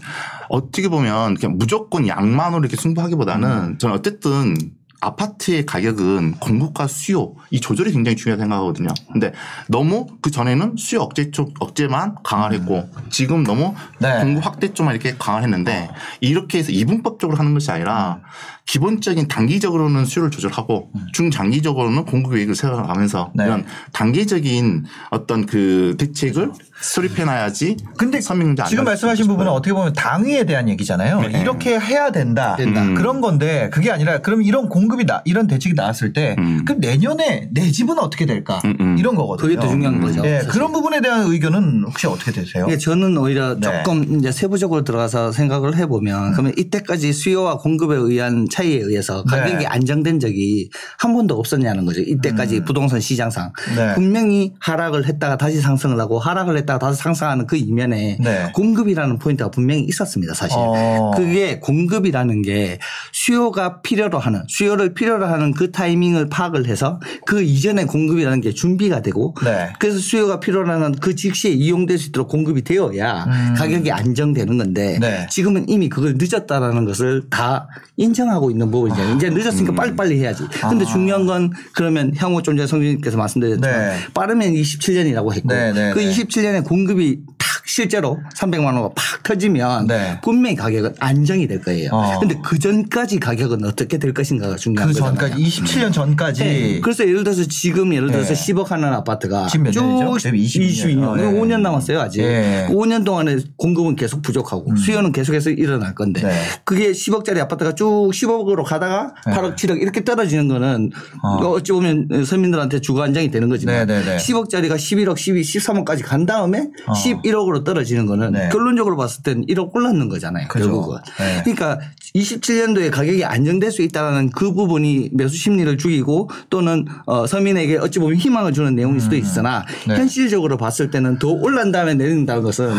[0.51, 4.55] 어떻게 보면 그냥 무조건 양만으로 이렇게 승부하기보다는 저는 어쨌든
[5.01, 8.89] 아파트의 가격은 공급과 수요 이 조절이 굉장히 중요하다고 생각하거든요.
[9.12, 9.33] 근데
[9.68, 14.20] 너무 그 전에는 수요 억제 쪽 억제만 강화했고 지금 너무 네.
[14.20, 18.20] 공급 확대 쪽만 이렇게 강화했는데 이렇게 해서 이분법적으로 하는 것이 아니라
[18.67, 23.45] 기본적인 단기적으로는 수요를 조절하고 중장기적으로는 공급 계획을 세워가면서 네.
[23.45, 29.53] 이런 단계적인 어떤 그 대책을 수립해놔야지 근데 지금 말씀하신 부분은.
[29.53, 31.21] 어떻게 보면 당위에 대한 얘기잖아요.
[31.21, 31.41] 네.
[31.41, 32.57] 이렇게 해야 된다.
[32.57, 32.83] 된다.
[32.83, 32.95] 음.
[32.95, 36.65] 그런 건데 그게 아니라 그럼 이런 공급이 나 이런 대책이 나왔을 때 음.
[36.65, 38.61] 그럼 내년에 내 집은 어떻게 될까?
[38.65, 38.99] 음, 음.
[38.99, 39.47] 이런 거거든요.
[39.49, 40.23] 그게 더 중요한 거죠.
[40.25, 40.51] 예, 사실.
[40.51, 42.67] 그런 부분에 대한 의견은 혹시 어떻게 되세요?
[42.71, 43.61] 예, 저는 오히려 네.
[43.85, 49.67] 조금 이제 세부적으로 들어가서 생각을 해보면 그러면 이때까지 수요와 공급에 의한 차이에 의해서 가격이 네.
[49.67, 52.01] 안정된 적이 한 번도 없었냐는 거죠.
[52.01, 53.75] 이때까지 부동산 시장상 음.
[53.77, 53.95] 네.
[53.95, 58.53] 분명히 하락을 했다가 다시 상승을 하고 하락을 했다가 다시 상승하는 그 이면에 네.
[58.55, 60.35] 공급이라는 포인트가 분명히 있었습니다.
[60.35, 61.11] 사실 어.
[61.17, 62.79] 그게 공급이라는 게
[63.13, 69.03] 수요가 필요로 하는 수요를 필요로 하는 그 타이밍을 파악을 해서 그 이전에 공급이라는 게 준비가
[69.03, 69.73] 되고 네.
[69.81, 73.55] 그래서 수요가 필요로 하는 그 즉시에 이용될 수 있도록 공급이 되어야 음.
[73.57, 75.27] 가격이 안정되는 건데 네.
[75.31, 79.15] 지금은 이미 그걸 늦었다라는 것을 다 인정하고 있는 부분이죠.
[79.17, 80.45] 이제 늦었으니까 빨리빨리 해야지.
[80.69, 80.89] 근데 아.
[80.89, 83.97] 중요한 건 그러면 향후 좀 전에 성준님께서 말씀드렸지만 네.
[84.15, 86.11] 빠르면 27년이라고 했고 네, 네, 그 네.
[86.11, 90.21] 27년에 공급이 탁 실제로 300만 원가 팍 터지면 네.
[90.23, 91.91] 분명히 가격은 안정이 될 거예요.
[91.93, 92.19] 어.
[92.21, 95.19] 근데 그 전까지 가격은 어떻게 될 것인가가 중요한 그 거잖아요.
[95.19, 96.81] 전까지 27년 전까지 네.
[96.81, 98.53] 그래서 예를 들어서 지금 예를 들어서 네.
[98.53, 100.19] 10억 하는 아파트가 지금 몇 년이죠?
[100.19, 101.09] 지금 22 년.
[101.09, 101.23] 어, 네.
[101.25, 102.21] 5년 남았어요 아직.
[102.21, 102.69] 네.
[102.71, 106.35] 5년 동안에 공급은 계속 부족하고 수요는 계속해서 일어날 건데 네.
[106.65, 109.33] 그게 10억짜리 아파트가 쭉 10억으로 가다가 네.
[109.33, 110.91] 8억 7억 이렇게 떨어지는 거는
[111.23, 111.47] 어.
[111.49, 114.17] 어찌 보면 서민들한테 주거 안정이 되는 거지만 네, 네, 네.
[114.17, 116.93] 10억짜리가 11억, 12, 13억까지 간 다음에 어.
[116.93, 118.49] 11억으로 떨어지는 거는 네.
[118.51, 120.49] 결론적으로 봤을 땐 1억 올랐는 거잖아요.
[120.49, 120.65] 그죠.
[120.65, 120.99] 결국은.
[121.19, 121.43] 네.
[121.45, 121.79] 그러니까
[122.15, 128.17] 27년도에 가격이 안정될 수 있다는 그 부분이 매수 심리를 죽이고 또는 어, 서민에게 어찌 보면
[128.17, 129.97] 희망을 주는 내용일 수도 있으나 네.
[129.97, 132.73] 현실적으로 봤을 때는 더 올란 다음에 내린다는 것은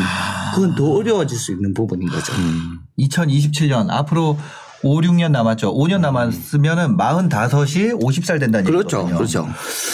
[0.54, 2.34] 그건 더 어려워질 수 있는 부분인 거죠.
[3.00, 4.38] 2027년 앞으로
[4.86, 5.74] 5, 6년 남았죠.
[5.74, 9.00] 5년 남았으면은 45이 50살 된다는 그렇죠.
[9.00, 9.18] 얘기거든요.
[9.18, 9.48] 그렇죠.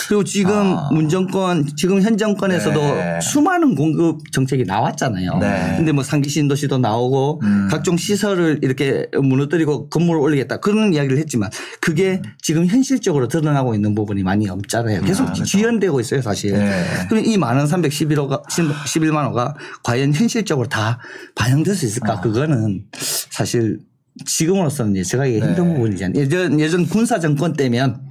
[0.10, 0.90] 그리고 지금 아.
[0.92, 3.20] 문정권, 지금 현 정권에서도 네.
[3.22, 5.38] 수많은 공급 정책이 나왔잖아요.
[5.38, 5.76] 네.
[5.78, 7.68] 근데 뭐 상기 신도시도 나오고 음.
[7.72, 14.24] 각종 시설을 이렇게 무너뜨리고 건물을 올리겠다 그런 이야기를 했지만 그게 지금 현실적으로 드러나고 있는 부분이
[14.24, 15.04] 많이 없잖아요.
[15.04, 15.46] 계속 아, 그렇죠.
[15.46, 16.52] 지연되고 있어요, 사실.
[16.52, 16.84] 네.
[17.08, 21.00] 그럼 이 많은 311호가 11만 호가 과연 현실적으로 다
[21.36, 22.16] 반영될 수 있을까?
[22.16, 22.20] 아.
[22.20, 22.84] 그거는
[23.30, 23.80] 사실
[24.26, 25.74] 지금으로서는 이제 제가 이게 힘든 네.
[25.74, 26.22] 부분이잖아요.
[26.22, 28.02] 예전, 예전 군사 정권 때면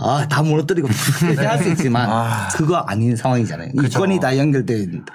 [0.00, 0.88] 아, 다 무너뜨리고
[1.38, 2.48] 할 수 있지만 아.
[2.54, 3.72] 그거 아닌 상황이잖아요.
[3.76, 3.98] 그죠.
[3.98, 5.12] 이권이 다 연결돼 있는데.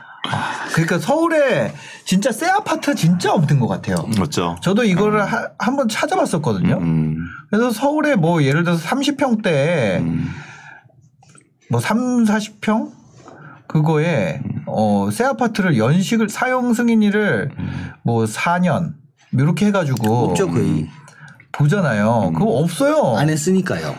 [0.73, 1.73] 그러니까 서울에
[2.05, 3.95] 진짜 새 아파트 진짜 없는 것 같아요.
[4.17, 4.55] 맞죠.
[4.61, 6.77] 저도 이거를 하- 한번 찾아봤었거든요.
[6.77, 7.17] 음.
[7.49, 10.29] 그래서 서울에 뭐 예를 들어서 30평대 음.
[11.69, 12.91] 뭐 3, 40평
[13.67, 17.51] 그거에 어, 새 아파트를 연식을 사용 승인일을
[18.03, 18.93] 뭐 4년
[19.33, 20.89] 이렇게 해가지고 없죠 거의
[21.51, 22.31] 보잖아요.
[22.33, 23.17] 그거 없어요.
[23.17, 23.95] 안 했으니까요.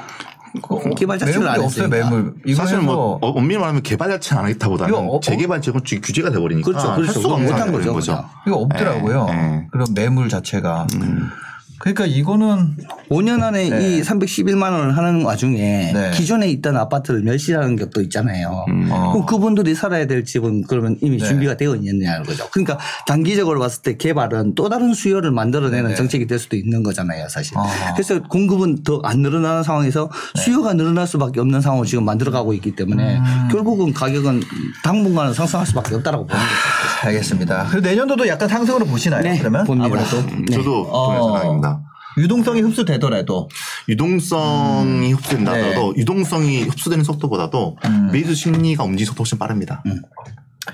[0.63, 1.85] 그거 개발 자체를 매물이 안 없어요.
[1.87, 2.11] 했으니까.
[2.11, 2.35] 매물.
[2.47, 5.81] 이거 사실 해서 뭐 어, 엄밀히 말하면 개발 자체는 안 하겠다보다는 이거 어- 재개발 지금
[5.83, 7.21] 규제가 돼버리니까 그렇죠, 할 그렇죠.
[7.21, 8.13] 수가 없는 못한 거죠, 거죠.
[8.13, 8.29] 그냥.
[8.47, 9.27] 이거 없더라고요.
[9.31, 9.67] 예, 예.
[9.71, 10.87] 그런 매물 자체가.
[10.97, 11.31] 음.
[11.83, 12.77] 그러니까 이거는
[13.11, 13.99] 5년 안에 네.
[13.99, 16.11] 이 311만 원을 하는 와중에 네.
[16.15, 18.65] 기존에 있던 아파트를 멸시하는 것도 있잖아요.
[18.91, 19.13] 어.
[19.13, 21.27] 그럼 그분들이 살아야 될 집은 그러면 이미 네.
[21.27, 22.49] 준비가 되어 있느냐는 거죠.
[22.51, 25.97] 그러니까 단기적으로 봤을 때 개발은 또 다른 수요를 만들어내는 네.
[25.97, 27.59] 정책이 될 수도 있는 거잖아요, 사실.
[27.59, 27.93] 아.
[27.95, 30.43] 그래서 공급은 더 안 늘어나는 상황에서 네.
[30.43, 33.49] 수요가 늘어날 수밖에 없는 상황을 지금 만들어가고 있기 때문에 음.
[33.51, 34.43] 결국은 가격은
[34.85, 37.09] 당분간은 상승할 수밖에 없다라고 보는 거죠.
[37.09, 37.67] 알겠습니다.
[37.71, 39.23] 그리고 내년도도 약간 상승으로 보시나요?
[39.23, 39.87] 네, 그러면 봅니다.
[39.87, 40.57] 아무래도 네.
[40.57, 41.09] 저도 어.
[41.09, 41.72] 그런 생각입니다.
[42.19, 43.49] 유동성이 흡수되더라도
[43.89, 45.61] 유동성이 흡수된다 네.
[45.61, 48.11] 하더라도 유동성이 흡수되는 속도보다도 음.
[48.13, 49.83] 매수 심리가 움직이는 속도가 훨씬 빠릅니다.
[49.85, 49.95] 네.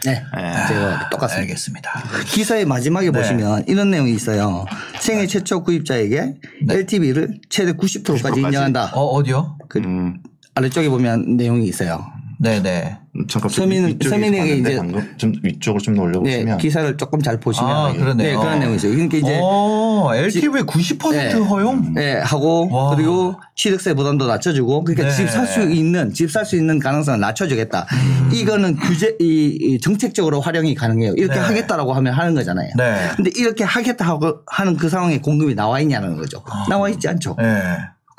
[0.05, 0.23] 네.
[0.69, 1.41] 제가 똑같습니다.
[1.43, 2.03] 알겠습니다.
[2.27, 3.19] 기사의 마지막에 네.
[3.19, 4.67] 보시면 이런 내용이 있어요.
[5.01, 6.35] 생애 최초 구입자에게
[6.69, 8.41] LTV를 최대 90%까지 90% 까지?
[8.41, 8.91] 인정한다.
[8.95, 9.57] 어 어디요?
[9.69, 10.23] 그 음,
[10.55, 12.05] 아래쪽에 보면 내용이 있어요.
[12.41, 12.99] 네네.
[13.29, 17.21] 잠깐 좀 서민- 위쪽에 서민에게 봤는데 이제- 방금 좀 위쪽으로 좀 네, 올려보시면 기사를 조금
[17.21, 18.29] 잘 보시면 아, 그러네요.
[18.31, 18.93] 네, 그런 내용이 있어요.
[18.93, 21.33] 그러니까 이제 어, LTV 90% 네.
[21.33, 21.95] 허용?
[21.95, 22.95] 네, 하고 와.
[22.95, 25.15] 그리고 취득세 부담도 낮춰주고 그러니까 네.
[25.17, 27.87] 집살 수 있는 집 살 수 있는 가능성을 낮춰주겠다.
[27.93, 28.31] 음.
[28.33, 31.15] 이거는 규제 이, 이 정책적으로 활용이 가능해요.
[31.17, 31.41] 이렇게 네.
[31.41, 32.71] 하겠다라고 하면 하는 거잖아요.
[32.77, 33.09] 네.
[33.17, 36.45] 근데 이렇게 하겠다 하고 하는 그 상황에 공급이 나와 있냐는 거죠.
[36.69, 37.35] 나와 있지 않죠.
[37.37, 37.63] 네.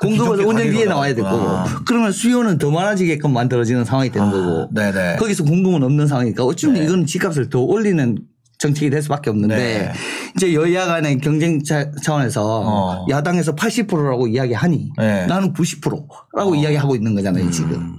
[0.00, 1.82] 공급은 기존 5년 뒤에 가격으로 나와야 될 거고 나왔구나.
[1.86, 5.16] 그러면 수요는 더 많아지게끔 만들어지는 상황이 되는 거고 네네.
[5.16, 6.84] 거기서 공급은 없는 상황이니까 어쩌면 네.
[6.86, 8.16] 이건 집값을 더 올리는
[8.58, 9.92] 정책이 될 수밖에 없는데 네.
[10.36, 13.06] 이제 여야 간의 경쟁 차- 차원에서 어.
[13.08, 15.20] 야당에서 80%라고 이야기하니 네.
[15.20, 15.22] 어.
[15.24, 15.26] 음.
[15.28, 17.96] 나는 90%라고 이야기하고 있는 거잖아요 지금.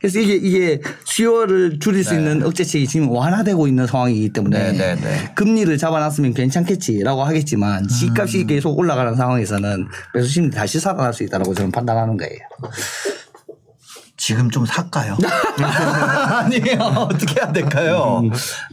[0.00, 4.94] 그래서 이게 이게 수요를 줄일 수 있는 억제책이 지금 완화되고 있는 상황이기 때문에 네, 네,
[4.94, 5.32] 네.
[5.34, 7.88] 금리를 잡아놨으면 괜찮겠지라고 하겠지만 음.
[7.88, 12.38] 집값이 계속 올라가는 상황에서는 매수 심리 다시 살아날 수 있다고 저는 판단하는 거예요.
[14.28, 15.16] 지금 좀 살까요?
[15.56, 16.80] 아니에요.
[16.98, 18.22] 어떻게 해야 될까요?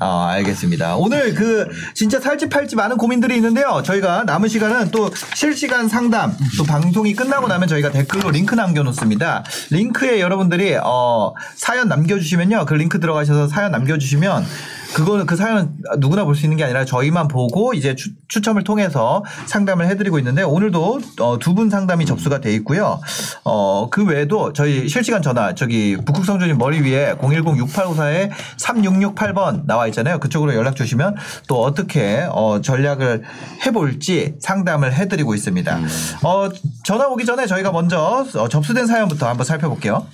[0.02, 0.98] 아, 알겠습니다.
[0.98, 3.82] 오늘 그 진짜 살지 팔지 많은 고민들이 있는데요.
[3.82, 9.46] 저희가 남은 시간은 또 실시간 상담 또 방송이 끝나고 나면 저희가 댓글로 링크 남겨놓습니다.
[9.70, 12.66] 링크에 여러분들이 어, 사연 남겨주시면요.
[12.66, 14.46] 그 링크 들어가셔서 사연 남겨주시면
[14.94, 19.24] 그거는 그 사연은 누구나 볼 수 있는 게 아니라 저희만 보고 이제 추, 추첨을 통해서
[19.46, 23.00] 상담을 해드리고 있는데 오늘도 어, 두분 상담이 접수가 돼 있고요.
[23.46, 28.30] 어, 그 외에도 저희 실시간 전화 저기 북극성주님 머리 위에 010-6854에
[28.60, 30.20] 3668번 나와 있잖아요.
[30.20, 31.16] 그쪽으로 연락 주시면
[31.48, 33.24] 또 어떻게 어, 전략을
[33.66, 35.80] 해볼지 상담을 해드리고 있습니다.
[36.24, 36.50] 어,
[36.84, 40.06] 전화 오기 전에 저희가 먼저 어, 접수된 사연부터 한번 살펴볼게요.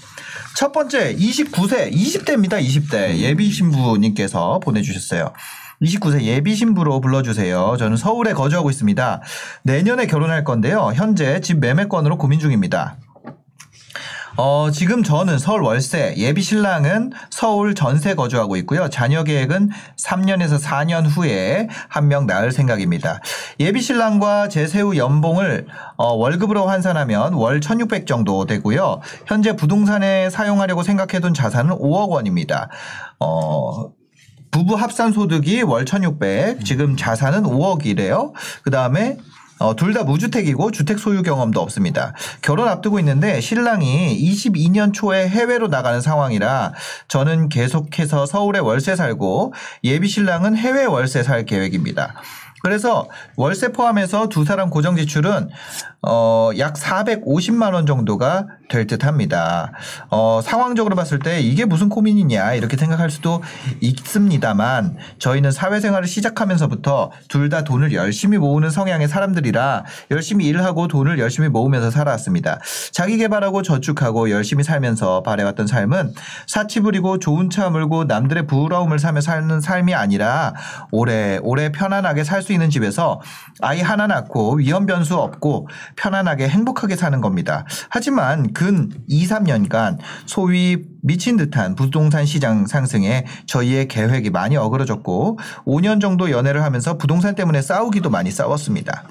[0.55, 2.61] 첫 번째 29세 20대입니다.
[2.61, 5.33] 20대 예비 신부님께서 보내주셨어요.
[5.81, 7.75] 29세 예비 신부로 불러주세요.
[7.79, 9.21] 저는 서울에 거주하고 있습니다.
[9.63, 10.91] 내년에 결혼할 건데요.
[10.93, 12.97] 현재 집 매매권으로 고민 중입니다.
[14.37, 18.89] 어, 지금 저는 서울 월세, 예비 신랑은 서울 전세 거주하고 있고요.
[18.89, 23.21] 자녀 계획은 3년에서 4년 후에 한 명 낳을 생각입니다.
[23.59, 25.67] 예비 신랑과 제 세후 연봉을
[25.97, 28.99] 어, 월급으로 환산하면 월 1,600 정도 되고요.
[29.27, 32.69] 현재 부동산에 사용하려고 생각해둔 자산은 5억 원입니다.
[33.19, 33.91] 어,
[34.51, 38.33] 부부 합산 소득이 월 1,600, 지금 자산은 5억이래요.
[38.63, 39.17] 그 다음에
[39.61, 42.13] 어, 둘 다 무주택이고 주택 소유 경험도 없습니다.
[42.41, 46.73] 결혼 앞두고 있는데 신랑이 22년 초에 해외로 나가는 상황이라
[47.09, 49.53] 저는 계속해서 서울에 월세 살고
[49.83, 52.13] 예비 신랑은 해외 월세 살 계획입니다.
[52.63, 55.49] 그래서 월세 포함해서 두 사람 고정 지출은
[56.03, 59.71] 어, 약 450만 원 정도가 될 듯 합니다.
[60.09, 63.43] 어, 상황적으로 봤을 때 이게 무슨 고민이냐 이렇게 생각할 수도
[63.81, 71.19] 있습니다만 저희는 사회생활을 시작하면서부터 둘 다 돈을 열심히 모으는 성향의 사람들이라 열심히 일을 하고 돈을
[71.19, 72.59] 열심히 모으면서 살아왔습니다.
[72.93, 76.13] 자기 개발하고 저축하고 열심히 살면서 바래왔던 삶은
[76.47, 80.53] 사치 부리고 좋은 차 몰고 남들의 부러움을 사며 사는 삶이 아니라
[80.91, 83.19] 오래 오래 편안하게 살 수 있는 집에서
[83.61, 87.65] 아이 하나 낳고 위험 변수 없고 편안하게 행복하게 사는 겁니다.
[87.89, 96.01] 하지만 근 2, 3년간 소위 미친 듯한 부동산 시장 상승에 저희의 계획이 많이 어그러졌고 5년
[96.01, 99.03] 정도 연애를 하면서 부동산 때문에 싸우기도 많이 싸웠습니다.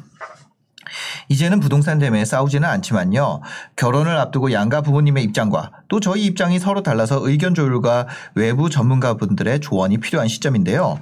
[1.29, 3.41] 이제는 부동산 때문에 싸우지는 않지만요.
[3.77, 9.99] 결혼을 앞두고 양가 부모님의 입장과 또 저희 입장이 서로 달라서 의견 조율과 외부 전문가분들의 조언이
[9.99, 10.99] 필요한 시점인데요.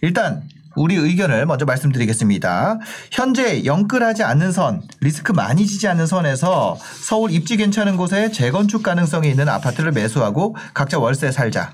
[0.00, 0.42] 일단
[0.76, 2.78] 우리 의견을 먼저 말씀드리겠습니다.
[3.10, 9.30] 현재 영끌하지 않는 선, 리스크 많이 지지 않는 선에서 서울 입지 괜찮은 곳에 재건축 가능성이
[9.30, 11.72] 있는 아파트를 매수하고 각자 월세 살자.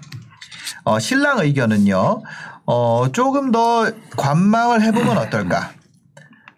[0.85, 2.23] 어, 신랑 의견은요,
[2.67, 5.73] 어, 조금 더 관망을 해보면 어떨까.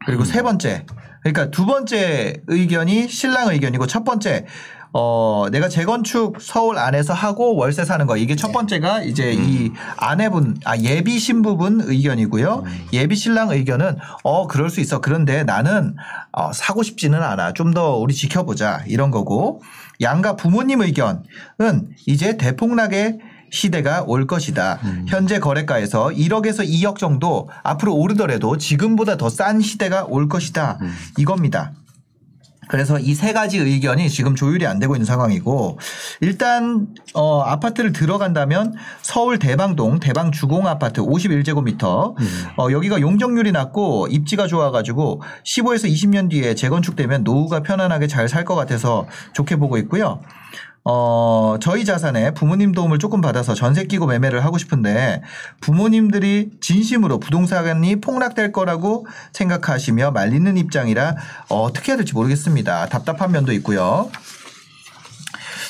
[0.06, 0.84] 그리고 세 번째.
[1.22, 4.44] 그러니까 두 번째 의견이 신랑 의견이고 첫 번째,
[4.96, 8.16] 어, 내가 재건축 서울 안에서 하고 월세 사는 거.
[8.16, 12.62] 이게 첫 번째가 이제 이 아내분, 아, 예비 신부분 의견이고요.
[12.92, 15.00] 예비 신랑 의견은 어, 그럴 수 있어.
[15.00, 15.96] 그런데 나는
[16.32, 17.52] 어, 사고 싶지는 않아.
[17.54, 18.84] 좀 더 우리 지켜보자.
[18.86, 19.60] 이런 거고.
[20.00, 21.24] 양가 부모님 의견은
[22.06, 23.18] 이제 대폭락의
[23.50, 24.78] 시대가 올 것이다.
[25.08, 30.78] 현재 거래가에서 1억에서 2억 정도 앞으로 오르더라도 지금보다 더 싼 시대가 올 것이다.
[31.18, 31.72] 이겁니다.
[32.68, 35.78] 그래서 이 세 가지 의견이 지금 조율이 안 되고 있는 상황이고
[36.20, 42.14] 일단 어 아파트를 들어간다면 서울 대방동 대방 주공 아파트 51제곱미터
[42.58, 48.44] 어 여기가 용적률이 낮고 입지가 좋아 가지고 15에서 20년 뒤에 재건축되면 노후가 편안하게 잘 살
[48.44, 50.20] 것 같아서 좋게 보고 있고요.
[50.86, 55.22] 어, 저희 자산에 부모님 도움을 조금 받아서 전세 끼고 매매를 하고 싶은데
[55.60, 61.16] 부모님들이 진심으로 부동산이 폭락될 거라고 생각하시며 말리는 입장이라
[61.48, 62.86] 어, 어떻게 해야 될지 모르겠습니다.
[62.86, 64.10] 답답한 면도 있고요.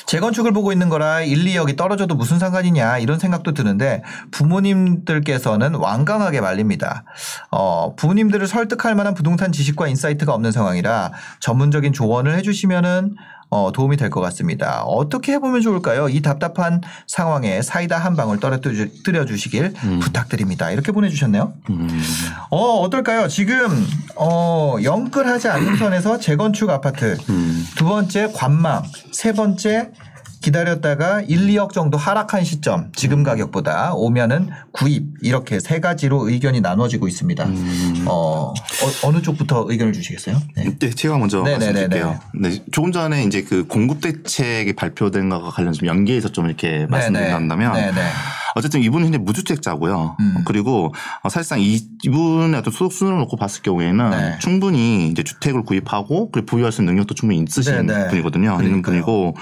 [0.05, 7.05] 재건축을 보고 있는 거라 1, 2억이 떨어져도 무슨 상관이냐 이런 생각도 드는데 부모님들께서는 완강하게 말립니다.
[7.51, 13.15] 어, 부모님들을 설득할 만한 부동산 지식과 insight가 없는 상황이라 전문적인 조언을 해주시면은
[13.55, 14.83] 어, 도움이 될 것 같습니다.
[14.83, 16.09] 어떻게 해보면 좋을까요?
[16.09, 20.71] 이 답답한 상황에 사이다 한 방울 떨어뜨려 주시길 부탁드립니다.
[20.71, 21.53] 이렇게 보내주셨네요.
[22.49, 23.27] 어, 어떨까요?
[23.29, 23.87] 지금,
[24.17, 27.17] 어, 영끌하지 않는 선에서 재건축 아파트.
[27.77, 28.83] 두 번째 관망.
[29.11, 29.91] 세 번째
[30.41, 32.91] 기다렸다가 1, 2억 정도 하락한 시점.
[32.95, 35.05] 지금 가격보다 오면은 구입.
[35.21, 37.47] 이렇게 세 가지로 의견이 나눠지고 있습니다.
[38.05, 38.53] 어,
[39.03, 40.39] 어, 느 쪽부터 의견을 주시겠어요?
[40.55, 40.77] 네.
[40.77, 41.71] 네, 제가 먼저 네네네네.
[41.71, 42.19] 말씀드릴게요.
[42.35, 47.93] 네, 조금 전에 이제 그 공급 대책이 발표된 것과 관련해서 좀 연계해서 좀 이렇게 말씀드린다면.
[48.57, 50.15] 어쨌든 이분은 현재 무주택자고요.
[50.19, 50.35] 음.
[50.45, 50.93] 그리고
[51.23, 54.39] 어, 사실상 이- 이분의 어떤 소득 수준을 놓고 봤을 경우에는 네.
[54.39, 58.07] 충분히 이제 주택을 구입하고 그리고 보유할 수 있는 능력도 충분히 있으신 네, 네.
[58.07, 58.57] 분이거든요.
[58.61, 58.81] 있는.
[58.81, 59.35] 분이고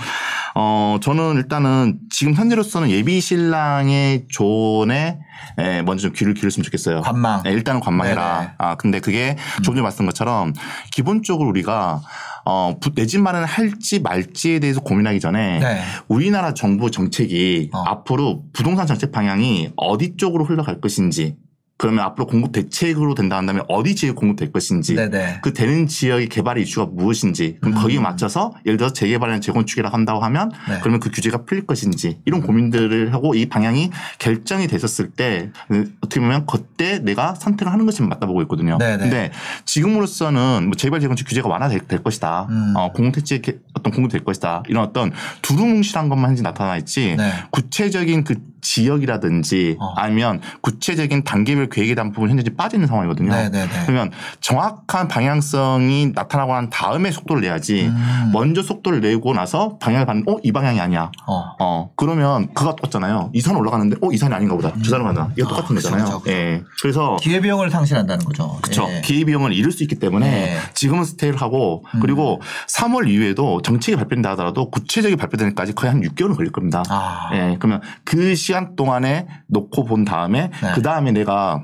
[0.56, 5.20] 어 저는 일단은 지금 현재로서는 예비 신랑의 조언에
[5.60, 7.02] 에, 먼저 좀 귀를 기울였으면 좋겠어요.
[7.02, 7.44] 관망.
[7.44, 8.40] 네, 일단은 관망해라.
[8.40, 8.52] 네네.
[8.58, 10.54] 아 근데 그게 조금 전에 말씀한 것처럼
[10.92, 12.02] 기본적으로 우리가
[12.46, 15.82] 어, 내 집 마련을 할지 말지에 대해서 고민하기 전에 네.
[16.08, 17.84] 우리나라 정부 정책이 어.
[17.86, 21.36] 앞으로 부동산 정책 방향이 어디 쪽으로 흘러갈 것인지
[21.84, 25.40] 그러면 앞으로 공급 대책으로 된다 한다면 어디 지역에 공급될 것인지 네네.
[25.42, 30.50] 그 되는 지역의 개발의 이슈가 무엇인지 그럼 거기에 맞춰서 예를 들어서 재개발이나 재건축이라고 한다고 하면
[30.50, 30.72] 음.
[30.72, 30.80] 네.
[30.80, 35.52] 그러면 그 규제가 풀릴 것인지 이런 고민들을 하고 이 방향이 결정이 됐었을 때
[36.00, 38.78] 어떻게 보면 그때 내가 선택을 하는 것이 맞다 보고 있거든요.
[38.78, 38.98] 네네.
[39.00, 39.32] 근데
[39.66, 42.48] 지금으로서는 뭐 재개발 재건축 규제가 완화될 될 것이다.
[42.50, 42.74] 음.
[42.78, 43.42] 어, 공공택지
[43.74, 44.64] 어떤 공급될 것이다.
[44.70, 45.12] 이런 어떤
[45.42, 47.30] 두루뭉실한 것만 나타나 있지 네.
[47.52, 49.94] 구체적인 그 지역이라든지 어.
[49.96, 51.68] 아니면 구체적인 단계별
[52.14, 53.32] 부분 이 현재 빠져 있는 상황이거든요.
[53.32, 53.68] 네네네.
[53.86, 54.12] 그러면
[54.42, 58.30] 정확한 방향성이 나타나고 난 다음에 속도를 내야지 음.
[58.34, 60.38] 먼저 속도를 내고 나서 방향을 봤는데 어?
[60.44, 61.12] 이 방향이 아니야.
[61.28, 61.44] 어.
[61.60, 63.32] 어 그러면 그가 똑같잖아요.
[63.34, 64.72] 이 산 올라가는데 어 이 산이 아닌가 보다.
[64.84, 65.30] 저 산으로 간다.
[65.38, 66.06] 이거 아, 똑같은 그쵸, 거잖아요.
[66.06, 66.32] 그쵸, 그쵸.
[66.32, 66.62] 예.
[66.82, 68.58] 그래서 기회비용을 상실한다는 거죠.
[68.62, 68.88] 그렇죠.
[68.90, 69.02] 예.
[69.02, 70.56] 기회비용을 잃을 수 있기 때문에 네.
[70.56, 70.60] 음.
[70.74, 76.36] 지금은 스테이를 하고 그리고 3월 이후에도 정책이 발표된다 하더라도 구체적이 발표되는 데까지 거의 한 6개월은
[76.36, 76.84] 걸릴 겁니다.
[76.90, 77.30] 아.
[77.34, 80.72] 예, 그러면 그 시간 동안에 놓고 본 다음에 네.
[80.76, 81.63] 그 다음에 내가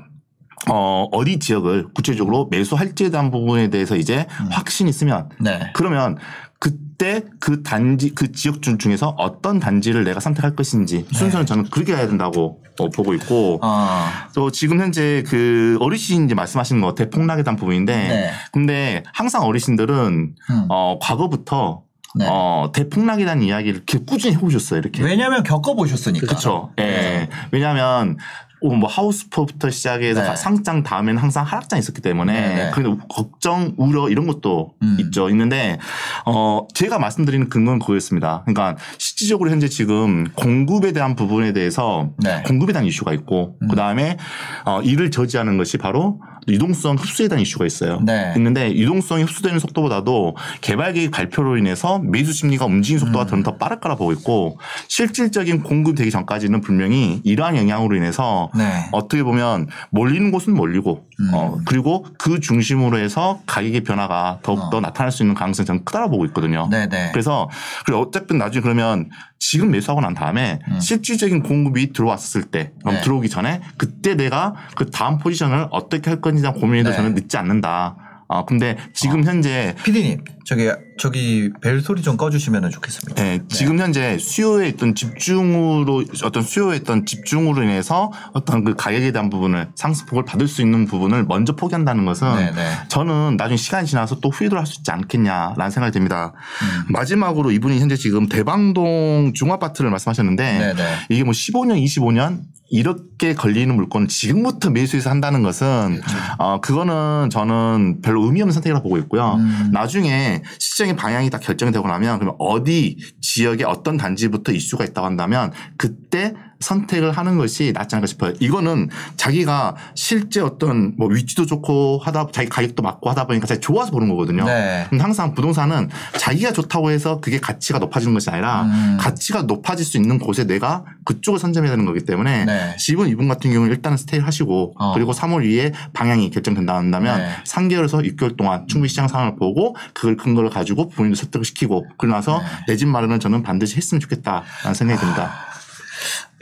[0.68, 4.48] 어, 어디 지역을 구체적으로 매수할지에 대한 부분에 대해서 이제 음.
[4.50, 5.70] 확신이 있으면 네.
[5.74, 6.18] 그러면
[6.58, 11.94] 그때 그 단지 그 지역 중 중에서 어떤 단지를 내가 선택할 것인지 순서는 저는 그렇게
[11.94, 14.28] 해야 된다고 어, 보고 있고 아.
[14.34, 18.30] 또 지금 현재 그 어르신 이제 말씀하시는 거 대폭락에 대한 부분인데 네.
[18.52, 20.66] 근데 항상 어르신들은 음.
[20.68, 21.82] 어 과거부터
[22.16, 22.26] 네.
[22.28, 26.26] 어 대폭락에 대한 이야기를 이렇게 꾸준히 해오셨어요 이렇게 왜냐하면 겪어보셨으니까.
[26.26, 26.72] 그렇죠.
[26.78, 26.82] 예.
[26.82, 27.28] 네.
[27.52, 28.16] 왜냐하면 어,
[28.62, 30.36] 뭐 하우스포부터 시작해서 네.
[30.36, 32.70] 상장 다음에는 항상 하락장이 있었기 때문에 네, 네.
[32.72, 34.96] 그래도 걱정, 우려 이런 것도 음.
[35.00, 35.28] 있죠.
[35.30, 35.78] 있는데
[36.26, 38.42] 어 제가 말씀드리는 근거는 그거였습니다.
[38.44, 42.42] 그러니까 실질적으로 현재 지금 공급에 대한 부분에 대해서 네.
[42.46, 44.16] 공급에 대한 이슈가 있고 그 다음에
[44.64, 48.00] 어 일을 저지하는 것이 바로 유동성 흡수에 대한 이슈가 있어요.
[48.04, 48.32] 네.
[48.36, 53.80] 있는데 유동성이 흡수되는 속도보다도 개발 계획 발표로 인해서 매수 심리가 움직이는 속도가 저는 더 빠를
[53.80, 58.88] 거라 보고 있고 실질적인 공급 되기 전까지는 분명히 이러한 영향으로 인해서 네.
[58.92, 65.22] 어떻게 보면 몰리는 곳은 몰리고 어 그리고 그 중심으로 해서 가격의 변화가 더욱더 나타날 수
[65.22, 66.68] 있는 가능성이 저는 크다고 보고 있거든요.
[66.70, 67.10] 네네.
[67.12, 67.48] 그래서
[67.84, 69.10] 그리고 어쨌든 나중에 그러면
[69.40, 72.96] 지금 매수하고 난 다음에 실질적인 공급이 들어왔을 때 그럼 음.
[72.98, 73.02] 네.
[73.02, 76.96] 들어오기 전에 그때 내가 그 다음 포지션을 어떻게 할 건지 대한 고민에도 네.
[76.96, 77.96] 저는 늦지 않는다.
[78.28, 83.24] 아 근데 지금 현재 피디님 저기 저기 벨 소리 좀 꺼주시면 좋겠습니다.
[83.24, 89.30] 예, 지금 현재 수요에 있던 집중으로 어떤 수요에 있던 집중으로 인해서 어떤 그 가격에 대한
[89.30, 92.72] 부분을 상승폭을 받을 수 있는 부분을 먼저 포기한다는 것은 네, 네.
[92.88, 96.32] 저는 나중에 시간이 지나서 또 후회를 할 수 있지 않겠냐라는 생각이 듭니다.
[96.62, 96.92] 음.
[96.92, 100.94] 마지막으로 이분이 현재 지금 대방동 중아파트를 말씀하셨는데 네, 네.
[101.10, 102.40] 이게 뭐 15년, 25년
[102.70, 106.16] 이렇게 걸리는 물건을 지금부터 매수해서 한다는 것은 그렇죠.
[106.38, 109.34] 어 그거는 저는 별로 의미 없는 선택이라고 보고 있고요.
[109.40, 109.70] 음.
[109.72, 115.52] 나중에 시장의 방향이 다 결정이 되고 나면 그러면 어디 지역에 어떤 단지부터 이슈가 있다고 한다면
[115.76, 118.32] 그때 선택을 하는 것이 낫지 않을까 싶어요.
[118.38, 123.90] 이거는 자기가 실제 어떤 뭐 위치도 좋고 하다 자기 가격도 맞고 하다 보니까 자기 좋아서
[123.90, 124.44] 보는 거거든요.
[124.44, 124.86] 네.
[124.90, 125.88] 근데 항상 부동산은
[126.18, 128.98] 자기가 좋다고 해서 그게 가치가 높아지는 것이 아니라 음.
[129.00, 132.76] 가치가 높아질 수 있는 곳에 내가 그쪽을 선점해야 되는 거기 때문에 네.
[132.76, 134.92] 집은 이분 같은 경우는 일단은 스테이 하시고 어.
[134.92, 137.30] 그리고 3월 2에 방향이 결정된다 한다면 네.
[137.46, 142.38] 3개월에서 6개월 동안 충분히 시장 상황을 보고 그걸 근거를 가지고 본인도 설득을 시키고 그러고 나서
[142.38, 142.72] 네.
[142.72, 145.49] 내집 마련은 저는 반드시 했으면 좋겠다라는 생각이 듭니다.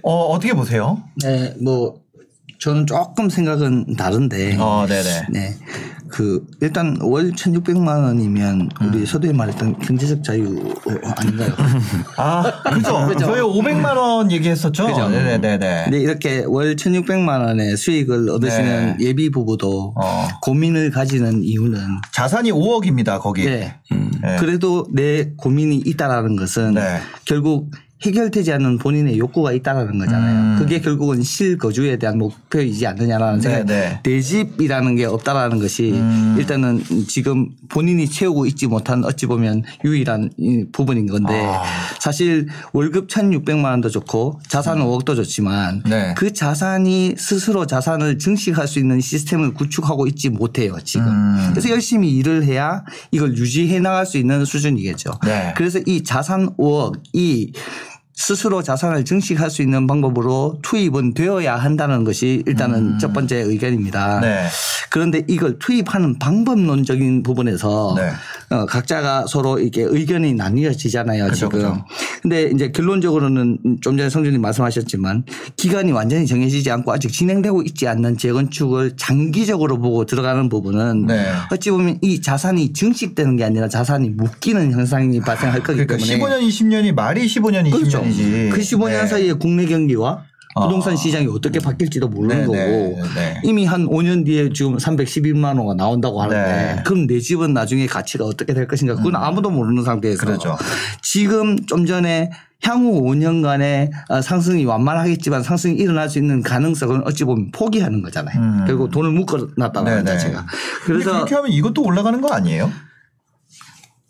[0.03, 1.03] 어 어떻게 보세요?
[1.22, 2.01] 네, 뭐
[2.59, 4.57] 저는 조금 생각은 다른데.
[4.59, 5.26] 어 네네.
[5.30, 5.57] 네.
[6.09, 8.88] 그 일단 월 1,600만 원이면 음.
[8.88, 11.53] 우리 서두에 말했던 경제적 자유 어, 아닌가요?
[12.16, 13.07] 아 그죠.
[13.07, 13.26] 그죠.
[13.26, 14.86] 저희 500만 원 얘기했었죠.
[14.86, 15.09] 그죠.
[15.09, 15.84] 네네 네네.
[15.84, 19.07] 근데 이렇게 월 1,600만 원의 수익을 얻으시는 네.
[19.07, 20.28] 예비 부부도 어.
[20.42, 21.78] 고민을 가지는 이유는
[22.12, 23.44] 자산이 5억입니다 거기.
[23.44, 23.76] 네.
[23.90, 24.36] 네.
[24.40, 27.01] 그래도 내 고민이 있다라는 것은 네.
[27.26, 27.70] 결국
[28.03, 30.40] 해결되지 않는 본인의 욕구가 있다라는 거잖아요.
[30.40, 30.57] 음.
[30.59, 33.66] 그게 결국은 실거주에 대한 목표이지 않느냐라는 네, 생각.
[33.66, 34.01] 네.
[34.03, 36.36] 내 집이라는 게 없다라는 것이 음.
[36.38, 41.64] 일단은 지금 본인이 채우고 있지 못한 어찌 보면 유일한 이 부분인 건데 아.
[41.99, 46.14] 사실 월급 1,600만 원도 좋고 자산 5억도 좋지만 네.
[46.16, 51.09] 그 자산이 스스로 자산을 증식할 수 있는 시스템을 구축하고 있지 못해요 지금.
[51.09, 51.49] 음.
[51.51, 55.11] 그래서 열심히 일을 해야 이걸 유지해 나갈 수 있는 수준이겠죠.
[55.24, 55.53] 네.
[55.57, 57.53] 그래서 이 자산 5억 이
[58.18, 64.16] 스스로 자산을 증식할 수 있는 방법으로 투입은 되어야 한다는 것이 일단은 첫 번째 의견입니다.
[64.16, 64.20] 음.
[64.22, 64.48] 네.
[64.90, 68.10] 그런데 이걸 투입하는 방법론적인 부분에서 네.
[68.51, 71.24] 어, 각자가 서로 이렇게 의견이 나뉘어지잖아요.
[71.24, 71.51] 그죠, 지금.
[71.51, 71.84] 그죠.
[72.22, 75.24] 근데 이제 결론적으로는 좀 전에 성준님 말씀하셨지만
[75.57, 81.26] 기간이 완전히 정해지지 않고 아직 진행되고 있지 않는 재건축을 장기적으로 보고 들어가는 부분은 네.
[81.53, 86.49] 어찌 보면 이 자산이 증식되는 게 아니라 자산이 묶이는 현상이 발생할 거기 그러니까 때문에 15년
[86.49, 88.03] 20년이 말이 15년 그렇죠.
[88.03, 88.51] 20년이지.
[88.51, 90.38] 그 15년 사이에 국내 경기와 어.
[90.61, 93.40] 부동산 시장이 어떻게 바뀔지도 모르는 네, 거고 네, 네.
[93.44, 96.74] 이미 한 5년 뒤에 지금 311만 원가 나온다고 하는데 네.
[96.74, 96.82] 음.
[96.84, 100.56] 그럼 내 집은 나중에 가치가 어떻게 될 것인가 그건 아무도 모르는 상태에서 그렇죠.
[101.02, 102.30] 지금 좀 전에
[102.62, 108.40] 향후 5년간의 어, 상승이 완만하겠지만 상승이 일어날 수 있는 가능성은 어찌 보면 포기하는 거잖아요.
[108.40, 108.64] 음.
[108.66, 110.04] 결국 돈을 묶어놨다는 네, 네.
[110.04, 110.46] 자체가.
[110.84, 112.70] 근데 그래서 그렇게 하면 이것도 올라가는 거 아니에요?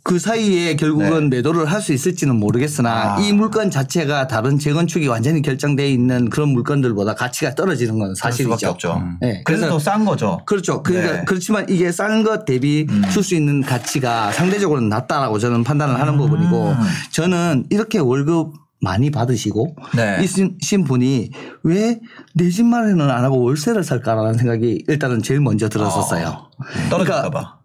[0.08, 3.22] 그 사이에 결국은 매도를 할 수 있을지는 모르겠으나 네.
[3.22, 3.26] 아.
[3.26, 8.70] 이 물건 자체가 다른 재건축이 완전히 결정되어 있는 그런 물건들보다 가치가 떨어지는 건 사실이죠.
[8.70, 9.02] 없죠.
[9.20, 9.42] 네.
[9.44, 10.40] 그래서 더 싼 거죠.
[10.46, 10.82] 그렇죠.
[10.82, 11.18] 그러니까 네.
[11.20, 11.24] 음.
[11.26, 16.18] 그렇지만 이게 싼 것 대비 줄수 있는 가치가 상대적으로 낮다라고 저는 판단을 하는 음.
[16.18, 16.74] 부분이고
[17.12, 20.18] 저는 이렇게 월급 많이 받으시고 네.
[20.22, 21.30] 이신 분이
[21.64, 22.00] 왜
[22.34, 26.48] 내 집 마련을 안 하고 월세를 살까라는 생각이 일단은 제일 먼저 들었었어요.
[26.88, 27.30] 떨어질까 봐.
[27.30, 27.57] 그러니까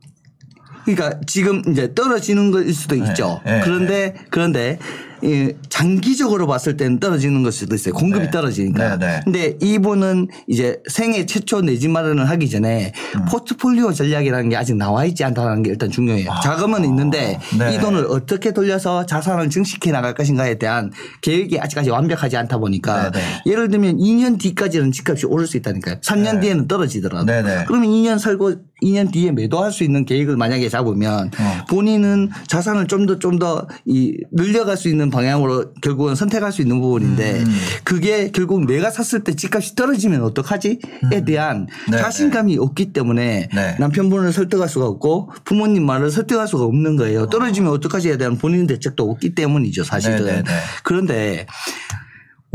[1.28, 3.42] 지금 이제 떨어지는 것일 수도 있죠.
[3.46, 3.62] 네.
[3.64, 4.80] 그런데 그런데
[5.24, 7.94] 이 장기적으로 봤을 때는 떨어지는 걸 수도 있어요.
[7.94, 8.32] 공급이 네.
[8.32, 8.98] 떨어지니까.
[8.98, 9.22] 네, 네.
[9.24, 13.26] 근데 이분은 이제 생애 최초 내집 마련을 하기 전에 음.
[13.30, 16.30] 포트폴리오 전략이라는 게 아직 나와 있지 않다는 게 일단 중요해요.
[16.44, 17.58] 자금은 있는데 아.
[17.58, 17.76] 네.
[17.76, 23.20] 이 돈을 어떻게 돌려서 자산을 증식해 나갈 것인가에 대한 계획이 아직까지 완벽하지 않다 보니까 네,
[23.20, 23.42] 네.
[23.46, 26.02] 예를 들면 2년 뒤까지는 집값이 오를 수 있다니까요.
[26.02, 27.26] 3년 뒤에는 떨어지더라도.
[27.26, 27.64] 네, 네.
[27.66, 31.66] 그러면 2년 살고 2년 뒤에 매도할 수 있는 계획을 만약에 잡으면 어.
[31.70, 36.80] 본인은 자산을 좀 더 좀 더 이 늘려갈 수 있는 방향으로 결국은 선택할 수 있는
[36.82, 37.56] 부분인데 음.
[37.84, 40.78] 그게 결국 내가 샀을 때 집값이 떨어지면 어떡하지에
[41.26, 43.76] 대한 네, 자신감이 없기 때문에 네.
[43.80, 47.28] 남편분을 설득할 수가 없고 부모님 말을 설득할 수가 없는 거예요.
[47.28, 50.26] 떨어지면 어 떡하지에 대한 본인 대책도 없기 때문이죠 사실은.
[50.26, 50.52] 네, 네, 네.
[50.84, 51.46] 그런데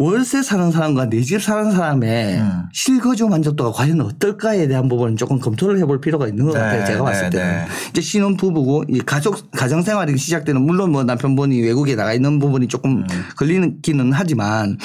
[0.01, 2.63] 월세 사는 사람과 내 집 사는 사람의 음.
[2.73, 6.87] 실거주 만족도가 과연 어떨까에 대한 부분은 조금 검토를 해볼 필요가 있는 것 네, 같아요.
[6.87, 7.47] 제가 봤을 네, 때는.
[7.53, 7.65] 네.
[7.91, 12.69] 이제 신혼 부부고 이 가족 가정 생활이 시작되는 물론 뭐 남편분이 외국에 나가 있는 부분이
[12.69, 13.07] 조금 음.
[13.37, 14.79] 걸리기는 하지만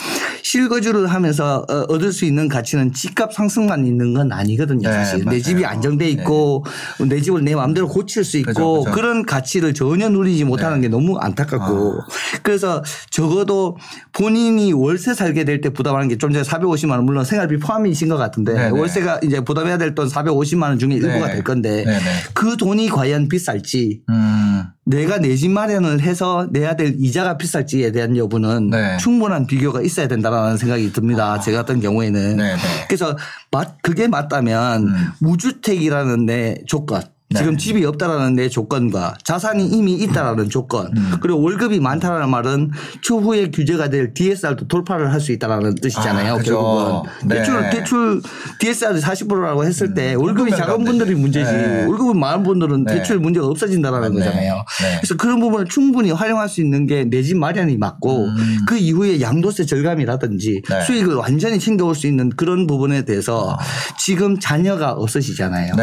[0.53, 4.87] 실거주를 하면서 어, 얻을 수 있는 가치는 집값 상승만 있는 건 아니거든요.
[4.87, 5.41] 네, 사실 내 맞아요.
[5.41, 6.63] 집이 안정돼 있고
[7.09, 8.91] 내 집을 내 마음대로 고칠 수 있고 그죠, 그죠.
[8.95, 11.95] 그런 가치를 전혀 누리지 못하는 게 너무 안타깝고
[12.43, 13.77] 그래서 적어도
[14.13, 18.17] 본인이 월세 살게 될 때 부담하는 게 좀 전에 450만 원 물론 생활비 포함이신 것
[18.17, 18.79] 같은데 네, 네.
[18.79, 21.33] 월세가 이제 부담해야 될 돈 450만 원 중에 일부가 네.
[21.33, 21.99] 될 건데 네, 네.
[22.33, 24.63] 그 돈이 과연 비쌀지 음.
[24.85, 28.97] 내가 내 집 마련을 해서 내야 될 이자가 비쌀지에 대한 여부는 네.
[28.97, 31.39] 충분한 비교가 있어야 된다라는 생각이 듭니다.
[31.39, 32.37] 제가 같은 경우에는.
[32.37, 32.59] 네, 네.
[32.87, 33.17] 그래서
[33.51, 35.07] 맞 그게 맞다면 음.
[35.19, 37.01] 무주택이라는 내 조건
[37.33, 37.39] 네.
[37.39, 41.11] 지금 집이 없다라는 내 조건과 자산이 이미 있다라는 조건 음.
[41.21, 42.71] 그리고 월급이 많다라는 말은
[43.01, 46.33] 추후에 규제가 될 DSR도 돌파를 할 수 있다라는 뜻이잖아요.
[46.33, 46.37] 아.
[46.39, 47.35] 결국은 네.
[47.37, 48.21] 대출 대출
[48.59, 51.15] DSR 40%라고 했을 때 월급이 월급이 작은 안 분들이.
[51.15, 51.85] 문제지 네.
[51.85, 52.95] 월급이 많은 분들은 네.
[52.95, 54.13] 대출 문제가 없어진다라는.
[54.13, 54.55] 거잖아요.
[54.81, 54.97] 네.
[54.97, 58.57] 그래서 그런 부분을 충분히 활용할 수 있는 게 내 집 마련이 맞고 음.
[58.67, 60.81] 그 이후에 양도세 절감이라든지 네.
[60.81, 63.57] 수익을 완전히 챙겨올 수 있는 그런 부분에 대해서
[63.97, 65.75] 지금 자녀가 없으시잖아요.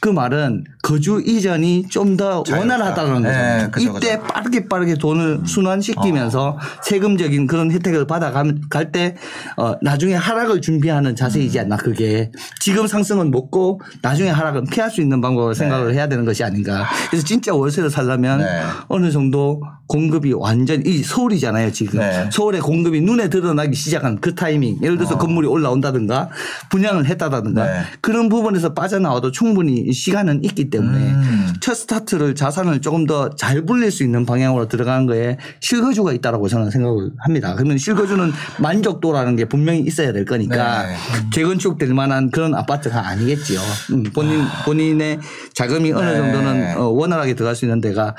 [0.00, 0.02] 네.
[0.02, 2.42] 그 말은 거주 이전이 좀 더.
[2.50, 3.70] 원활하다는 네, 거잖아요.
[3.70, 3.96] 그죠, 음.
[3.96, 6.58] 이때 빠르게 빠르게 돈을 순환시키면서 어.
[6.82, 9.14] 세금적인 그런 혜택을 받아갈 때
[9.56, 11.64] 어, 나중에 하락을 준비하는 자세이지 음.
[11.64, 15.58] 않나 그게 지금 상승은 먹고 나중에 하락은 피할 수 있는 방법을 네.
[15.58, 16.86] 생각을 해야 되는 것이 아닌가.
[17.10, 18.62] 그래서 진짜 월세를 살려면 네.
[18.88, 22.28] 어느 정도 공급이 완전 히 서울이잖아요 지금 네.
[22.30, 26.30] 서울의 공급이 눈에 드러나기 시작한 그 타이밍 예를 들어서 건물이 올라온다든가
[26.70, 27.80] 분양을 했다든가 네.
[28.00, 31.52] 그런 부분에서 빠져나와도 충분히 시간은 있기 때문에 음.
[31.60, 36.70] 첫 스타트를 자산을 조금 더 잘 불릴 수 있는 방향으로 들어가는 거에 실거주가 있다라고 저는
[36.70, 37.54] 생각을 합니다.
[37.54, 40.94] 그러면 실거주는 만족도라는 게 분명히 있어야 될 거니까 네.
[41.32, 43.60] 재건축될 만한 그런 아파트가 아니겠지요.
[43.92, 45.20] 음, 본인 본인의
[45.54, 46.16] 자금이 어느 네.
[46.16, 48.14] 정도는 어, 원활하게 들어갈 수 있는 데가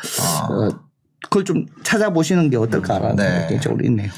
[0.50, 0.70] 어,
[1.24, 3.24] 그걸 좀 찾아보시는 게 어떨까라는 네.
[3.24, 4.10] 생각이 개인적으로 있네요.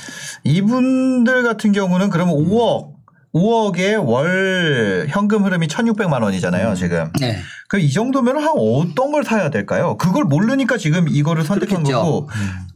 [0.46, 2.93] 이분들 같은 경우는 그러면 5억
[3.34, 7.12] 5억에 월 현금 흐름이 1,600만 원이잖아요, 지금.
[7.20, 7.38] 네.
[7.68, 9.98] 그럼 이 정도면 한 어떤 걸 사야 될까요?
[9.98, 11.98] 그걸 모르니까 지금 이거를 선택한 그렇겠죠.
[12.04, 12.30] 거고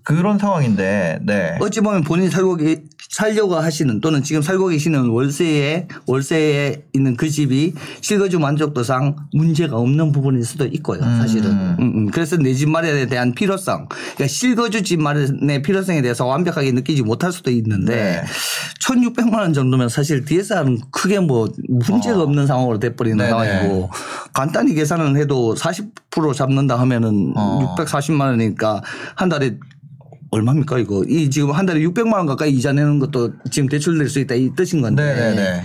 [0.03, 1.57] 그런 상황인데, 네.
[1.59, 7.29] 어찌 보면 본인이 살고 계, 살려고 하시는 또는 지금 살고 계시는 월세에 월세에 있는 그
[7.29, 11.01] 집이 실거주 만족도상 문제가 없는 부분일 수도 있고요.
[11.01, 11.51] 사실은.
[11.51, 12.05] 음, 음.
[12.11, 17.31] 그래서 내 집 마련에 대한 필요성, 그러니까 실거주 집 마련의 필요성에 대해서 완벽하게 느끼지 못할
[17.33, 18.23] 수도 있는데 네.
[18.87, 23.41] 1,600만 원 정도면 사실 DSR은 크게 뭐 문제가 없는 상황으로 돼버리는 어.
[23.41, 23.51] 네네.
[23.51, 23.89] 상황이고
[24.33, 27.75] 간단히 계산을 해도 40% 잡는다 하면은 어.
[27.77, 28.81] 640만 원이니까
[29.15, 29.57] 한 달에
[30.31, 34.19] 얼마입니까 이거 이 지금 한 달에 600만 원 가까이 이자 내는 것도 지금 대출될 수
[34.19, 35.63] 있다 이 뜻인 건데 네네네.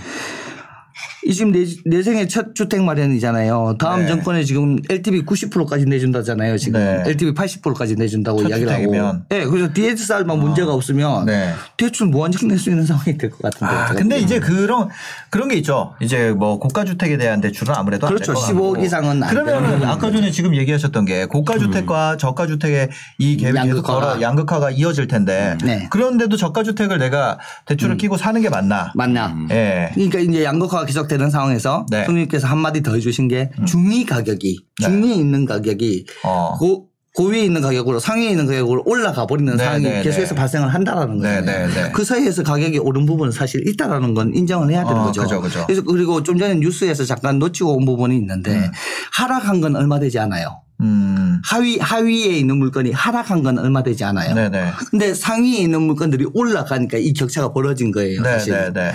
[1.25, 3.75] 이 지금 내, 내 생애 첫 주택 마련이잖아요.
[3.79, 4.07] 다음 네.
[4.07, 6.57] 정권에 지금 LTV 90%까지 내준다잖아요.
[6.57, 7.03] 지금 네.
[7.05, 8.81] LTV 80%까지 내준다고 첫 이야기를 하고.
[8.83, 9.25] 주택이면.
[9.29, 11.53] 네, 그래서 DSR만 문제가 없으면 네.
[11.77, 13.73] 대출 무한정 낼 수 있는 상황이 될 것 같은데.
[13.73, 14.19] 아, 근데.
[14.19, 14.87] 이제 그런
[15.29, 15.93] 그런 게 있죠.
[16.01, 18.31] 이제 뭐 고가 주택에 대한 대출은 아무래도 그렇죠.
[18.31, 18.85] 안될것 15억 같고.
[18.85, 24.21] 이상은 안 그러면 아까 전에 지금 얘기하셨던 게 고가 주택과 저가 주택의 이 갭이 양극화가.
[24.21, 25.87] 양극화가 이어질 텐데 네.
[25.89, 28.91] 그런데도 저가 주택을 내가 대출을 끼고 사는 게 맞나?
[28.95, 29.35] 맞나?
[29.51, 29.89] 예.
[29.93, 32.05] 그러니까 이제 양극화가 계속 되는 상황에서 네.
[32.05, 34.85] 손님께서 한마디 더 해주신 게 중위 가격이 네.
[34.85, 36.55] 중위에 있는 가격이 어.
[36.57, 40.39] 고, 고위에 있는 가격으로 상위에 있는 가격으로 올라가 버리는 네, 상황이 네, 계속해서 네.
[40.39, 41.41] 발생을 한다라는 네, 거예요.
[41.45, 41.91] 네, 네.
[41.91, 45.21] 그 사이에서 가격이 오른 부분은 사실 있다라는 건 인정을 해야 되는 어, 거죠.
[45.21, 45.65] 그죠, 그죠.
[45.69, 48.71] 래서 그리고 좀 전에 뉴스에서 잠깐 놓치고 온 부분이 있는데
[49.15, 50.63] 하락한 건 얼마 되지 않아요.
[50.81, 51.39] 음.
[51.45, 54.33] 하위 하위에 있는 물건이 하락한 건 얼마 되지 않아요.
[54.33, 54.71] 네네.
[54.89, 58.23] 근데 상위에 있는 물건들이 올라가니까 이 격차가 벌어진 거예요.
[58.23, 58.53] 사실.
[58.53, 58.91] 네네네.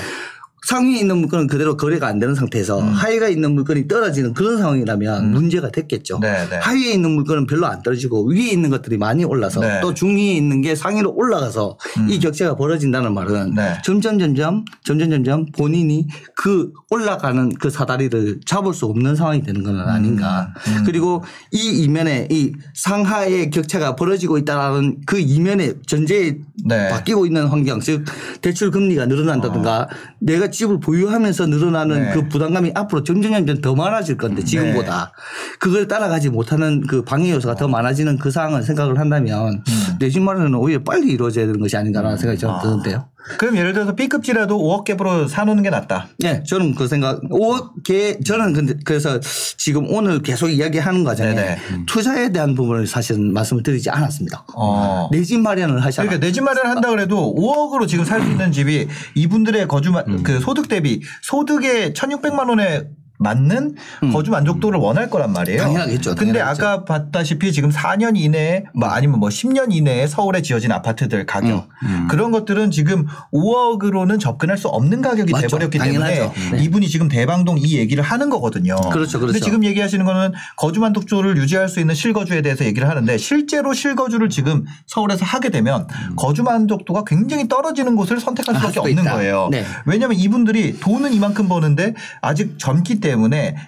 [0.67, 2.89] 상위에 있는 물건은 그대로 거래가 안 되는 상태에서 음.
[2.89, 6.19] 하위가 있는 물건이 떨어지는 그런 상황이라면 문제가 됐겠죠.
[6.21, 6.57] 네, 네.
[6.57, 9.77] 하위에 있는 물건은 별로 안 떨어지고 위에 있는 것들이 많이 올라서 네.
[9.77, 9.81] 음.
[9.81, 11.79] 또 중위에 있는 게 상위로 올라가서
[12.09, 13.79] 이 격차가 벌어진다는 말은 네.
[13.85, 19.79] 점점 점점 점점 점점 본인이 그 올라가는 그 사다리를 잡을 수 없는 상황이 되는 건
[19.81, 20.53] 아닌가.
[20.67, 20.83] 음.
[20.85, 26.89] 그리고 이 이면에 이 상하의 격차가 벌어지고 있다라는 그 이면에 전제에 네.
[26.89, 28.05] 바뀌고 있는 환경 즉
[28.43, 29.89] 대출 금리가 늘어난다든가
[30.19, 31.99] 내가 집을 보유하면서 늘어나는 어.
[31.99, 32.13] 네.
[32.13, 35.13] 그 부담감이 앞으로 점점 점점 더 많아질 건데 지금보다
[35.59, 39.97] 그걸 따라가지 못하는 그 방해 요소가 더 많아지는 그 상황을 생각을 한다면 음.
[39.99, 43.09] 내집 마련은 오히려 빨리 이루어져야 되는 것이 아닌가라는 생각이 저는 드는데요.
[43.37, 46.09] 그럼 예를 들어서 B급지라도 5억 갭으로 사놓는 게 낫다.
[46.19, 47.21] 네, 저는 그 생각.
[47.31, 49.21] 오개 저는 근데 그래서
[49.57, 51.59] 지금 오늘 계속 이야기하는 과정에 네네.
[51.87, 54.45] 투자에 대한 부분을 사실은 말씀을 드리지 않았습니다.
[54.55, 55.09] 어.
[55.13, 56.09] 내집 마련을 하잖아.
[56.09, 60.41] 그러니까 내 집 마련한다 그래도 5억으로 지금 살 수 있는 집이 이분들의 거주 마- 그
[60.41, 62.85] 소득 대비 소득의 1,600만 원에
[63.19, 63.75] 맞는
[64.13, 65.61] 거주 만족도를 원할 거란 말이에요.
[65.61, 65.65] 음.
[65.65, 66.67] 당연하겠죠, 근데 당연하겠죠.
[66.67, 72.07] 아까 봤다시피 지금 4년 이내에 뭐 아니면 뭐 10년 이내에 서울에 지어진 아파트들 가격 음.
[72.09, 75.49] 그런 것들은 지금 5억으로는 접근할 수 없는 가격이 맞죠.
[75.49, 76.57] 돼버렸기 때문에 당연하죠.
[76.57, 76.63] 네.
[76.63, 78.77] 이분이 지금 대방동 이 얘기를 하는 거거든요.
[78.77, 79.45] 그렇죠, 근데 그렇죠.
[79.45, 84.65] 지금 얘기하시는 거는 거주 만족도를 유지할 수 있는 실거주에 대해서 얘기를 하는데 실제로 실거주를 지금
[84.87, 89.15] 서울에서 하게 되면 거주 만족도가 굉장히 떨어지는 곳을 선택할 아, 수밖에 없는 있다.
[89.15, 89.49] 거예요.
[89.51, 89.65] 네.
[89.87, 93.08] 왜냐하면 이분들이 돈은 이만큼 버는데 아직 젊기 때문에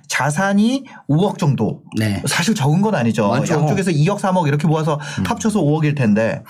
[0.08, 1.82] 자산이 5억 정도.
[1.98, 2.22] 네.
[2.26, 3.28] 사실 적은 건 아니죠.
[3.28, 3.54] 많죠.
[3.54, 6.42] 양쪽에서 2억, 3억 이렇게 모아서 합쳐서 5억일 텐데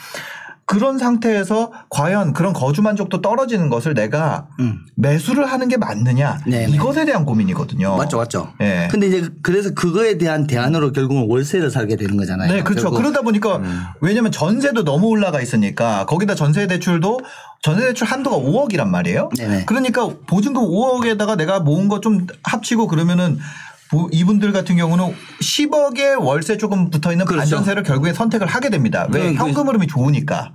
[0.71, 4.87] 그런 상태에서 과연 그런 거주 만족도 떨어지는 것을 내가 음.
[4.95, 6.69] 매수를 하는 게 맞느냐 네네.
[6.77, 7.97] 이것에 대한 고민이거든요.
[7.97, 8.53] 맞죠, 맞죠.
[8.61, 8.87] 예.
[8.89, 12.53] 근데 이제 그래서 그거에 대한 대안으로 결국은 월세를 살게 되는 거잖아요.
[12.53, 12.93] 네, 그렇죠.
[12.93, 13.61] 그러다 보니까
[14.01, 17.19] 왜냐면 전세도 너무 올라가 있으니까 거기다 전세 대출도
[17.63, 19.31] 전세 대출 한도가 5억이란 말이에요.
[19.37, 19.65] 네네.
[19.67, 23.41] 그러니까 보증금 5억에다가 내가 모은 거 좀 합치고 그러면은 보-
[24.13, 25.13] 이분들 같은 경우는
[25.43, 27.41] 10억의 월세 조금 붙어 있는 그렇죠.
[27.41, 29.07] 반전세를 결국에 선택을 하게 됩니다.
[29.13, 30.53] 왜 네, 그- 현금 흐름이 좋으니까.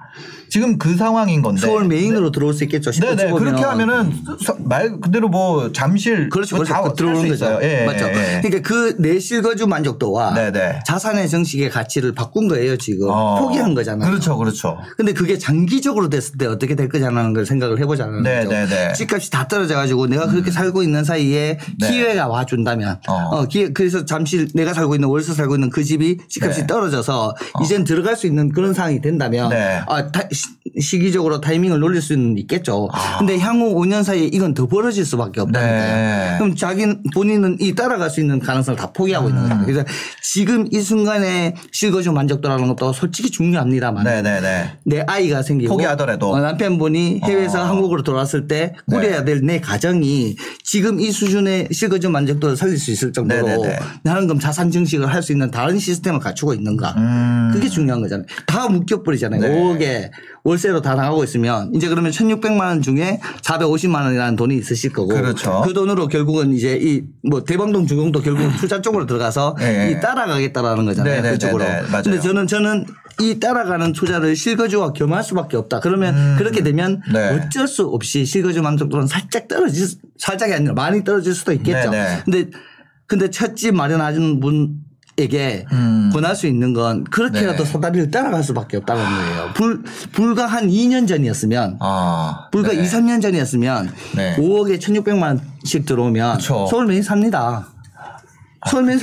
[0.48, 1.60] 지금 그 상황인 건데.
[1.62, 2.92] 서울 메인으로 들어올 수 있겠죠.
[2.92, 3.62] 네네 싶어 그렇게.
[3.64, 4.14] 하면은
[4.46, 6.56] 서- 말 그대로 뭐 잠실 그렇죠.
[6.56, 6.74] 뭐 그렇죠.
[6.74, 7.46] 다그살 들어오는 수 거죠.
[7.46, 7.60] 있어요.
[7.64, 8.06] 예, 맞죠.
[8.06, 8.42] 예, 예.
[8.42, 10.80] 그러니까 그 내 실거주 만족도와 네네.
[10.86, 13.10] 자산의 정식의 가치를 바꾼 거예요, 지금.
[13.10, 13.42] 어.
[13.42, 14.10] 포기한 거잖아요.
[14.10, 14.78] 그렇죠, 그렇죠.
[14.96, 18.50] 근데 그게 장기적으로 됐을 때 어떻게 될 거냐는 걸 생각을 해보자는 네, 거죠.
[18.52, 18.94] 네, 네.
[18.94, 21.90] 집값이 다 떨어져 가지고 내가 그렇게 살고 있는 사이에 네.
[21.92, 23.25] 기회가 와준다면, 어.
[23.32, 26.68] 어, 기회, 그래서 잠시 내가 살고 있는 월세 살고 있는 그 집이 집값이 네.
[26.68, 29.82] 떨어져서 이젠 들어갈 수 있는 그런 상황이 된다면, 네.
[29.88, 30.28] 아, 타-
[30.80, 32.90] 시, 기적으로 타이밍을 노릴 수는 있겠죠.
[33.20, 35.72] 근데 향후 5년 사이에 이건 더 벌어질 수밖에 없다는 아.
[35.72, 35.80] 네.
[35.80, 36.38] 거예요.
[36.40, 39.50] 그럼 자기 본인은 이 따라갈 수 있는 가능성을 다 포기하고 있는 음.
[39.50, 39.66] 거죠.
[39.66, 39.84] 그래서
[40.22, 44.04] 지금 이 순간에 실거주 만족도라는 것도 솔직히 중요합니다만.
[44.04, 44.72] 네네네.
[44.86, 46.32] 내 아이가 생기고 포기하더라도.
[46.32, 47.66] 어, 남편분이 해외에서 어.
[47.66, 49.26] 한국으로 돌아왔을 때 꾸려야 네.
[49.26, 53.80] 될내 가정이 지금 이 수준의 실거주 만족도를 살릴 수 있을 정도로 네네네.
[54.04, 57.50] 나는 자산 증식을 할 수 있는 다른 시스템을 갖추고 있는가 음.
[57.54, 58.28] 그게 중요한 거잖아요.
[58.46, 59.42] 다 묶여버리잖아요.
[59.42, 59.50] 네.
[59.50, 60.12] 5억에
[60.44, 65.64] 월세로 다 나가고 있으면 이제 그러면 1600만 원 중에 450만 원이라는 돈이 있으실 거고 그렇죠.
[65.66, 69.90] 그 돈으로 결국은 이제 이 뭐 대방동 주공도 결국은 투자 쪽으로 들어가서 네.
[69.92, 71.16] 이 따라가겠다라는 거잖아요.
[71.16, 71.66] 네, 네, 그쪽으로.
[72.04, 72.86] 근데 저는 저는
[73.20, 75.80] 이 따라가는 투자를 실거주와 겸할 수밖에 없다.
[75.80, 77.30] 그러면 그렇게 되면 네.
[77.48, 81.90] 어쩔 수 없이 실거주 만족도는 살짝 떨어질 수- 살짝이 아니라 많이 떨어질 수도 있겠죠.
[81.90, 82.22] 네, 네.
[82.26, 82.50] 근데
[83.08, 86.10] 근데 첫집 마련하는 분에게 음.
[86.14, 87.72] 권할 수 있는 건 그렇게라도 네.
[87.72, 89.50] 사다리를 따라갈 수밖에 없다는 거예요.
[89.54, 92.48] 불, 불과 한 2년 전이었으면 아.
[92.52, 92.84] 불과 네.
[92.84, 94.36] 2, 3년 전이었으면 네.
[94.38, 96.68] 5억에 1,600만 원씩 들어오면 그쵸.
[96.70, 97.68] 서울 메인 삽니다.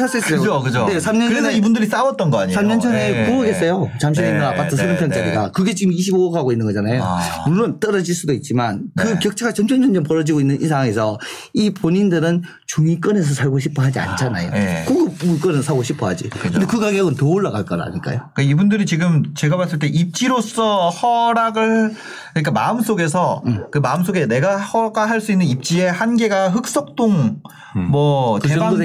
[0.09, 0.39] 수 있어요.
[0.41, 0.87] 그죠, 그죠.
[0.87, 2.59] 네, 3년 그래서 전에 이분들이 싸웠던 거 아니에요.
[2.59, 3.31] 3년 전에 네.
[3.31, 3.89] 9억 했어요.
[4.01, 5.45] 잠실에 있는 네, 아파트 네, 30평짜리가.
[5.45, 5.51] 네.
[5.53, 7.03] 그게 지금 25억 하고 있는 거잖아요.
[7.03, 7.45] 아.
[7.47, 9.19] 물론 떨어질 수도 있지만 그 네.
[9.21, 11.19] 격차가 점점 점점 벌어지고 있는 이 상황에서
[11.55, 14.51] 이 본인들은 중위권에서 살고 싶어 하지 않잖아요.
[14.51, 14.85] 네.
[14.87, 16.29] 고급 물건을 사고 싶어 하지.
[16.29, 18.31] 근데 그 가격은 더 올라갈 거라니까요.
[18.35, 21.95] 그러니까 이분들이 지금 제가 봤을 때 입지로서 허락을
[22.33, 23.65] 그러니까 마음속에서 음.
[23.71, 27.37] 그 마음속에 내가 허가할 수 있는 입지의 한계가 흑석동
[27.91, 28.85] 뭐그 대방동.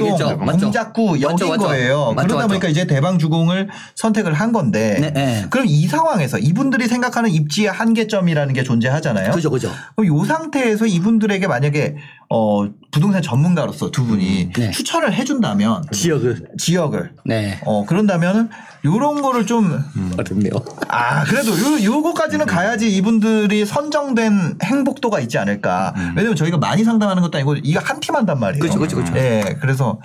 [0.59, 1.17] 공작구
[1.47, 1.57] 맞죠.
[1.57, 2.13] 거예요.
[2.13, 2.47] 맞죠, 그러다.
[2.47, 5.45] 보니까 이제 대방주공을 선택을 한 건데 네, 네.
[5.49, 9.31] 그럼 이 상황에서 이분들이 생각하는 입지의 한계점이라는 게 존재하잖아요.
[9.31, 9.71] 그죠, 그죠.
[9.95, 11.97] 그럼 이 상태에서 이분들에게 만약에
[12.29, 14.71] 어 부동산 전문가로서 두 분이 네.
[14.71, 16.49] 추천을 해준다면 지역을.
[16.57, 17.59] 지역을 네.
[17.65, 18.49] 어 그런다면은
[18.85, 19.79] 요런 거를 좀
[20.17, 20.51] 어렵네요.
[20.89, 25.93] 아, 그래도 요, 요거까지는 가야지 이분들이 선정된 행복도가 있지 않을까.
[26.15, 28.61] 왜냐면 저희가 많이 상담하는 것도 아니고 이거 한 팀 한단 말이에요.
[28.61, 29.13] 그쵸, 그쵸, 그쵸.
[29.17, 29.99] 예, 그래서,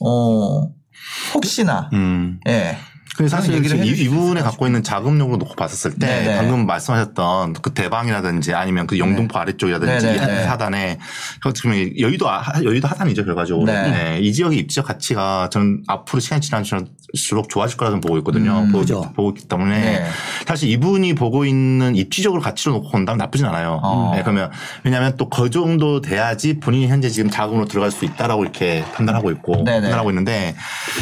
[0.00, 0.68] 어,
[1.34, 2.38] 혹시나, 음.
[3.08, 3.16] 예.
[3.16, 6.36] 근데 사실 얘기를 이- 이분에 갖고 있는 자금력으로 놓고 봤었을 때 네네.
[6.36, 10.42] 방금 말씀하셨던 그 대방이라든지 아니면 그 영등포 아래쪽이라든지 네네네.
[10.42, 10.98] 이 하단에
[11.54, 13.90] 지금 여의도 하- 여의도 하단이죠 결과적으로 네.
[13.90, 14.18] 네.
[14.20, 18.60] 이 지역의 입지적 가치가 저는 앞으로 시간이 지날수록 좋아질 거라 좀 보고 있거든요.
[18.60, 19.00] 음, 보고, 그죠.
[19.14, 20.06] 보고 있기 때문에 네.
[20.46, 23.80] 사실 이분이 보고 있는 입지적으로 가치를 놓고 본다면 나쁘진 않아요.
[23.82, 24.12] 어.
[24.14, 24.50] 네, 그러면
[24.84, 29.64] 왜냐하면 또 그 정도 돼야지 본인이 현재 지금 자금으로 들어갈 수 있다라고 이렇게 판단하고 있고
[29.64, 29.80] 네네.
[29.82, 30.54] 판단하고 있는데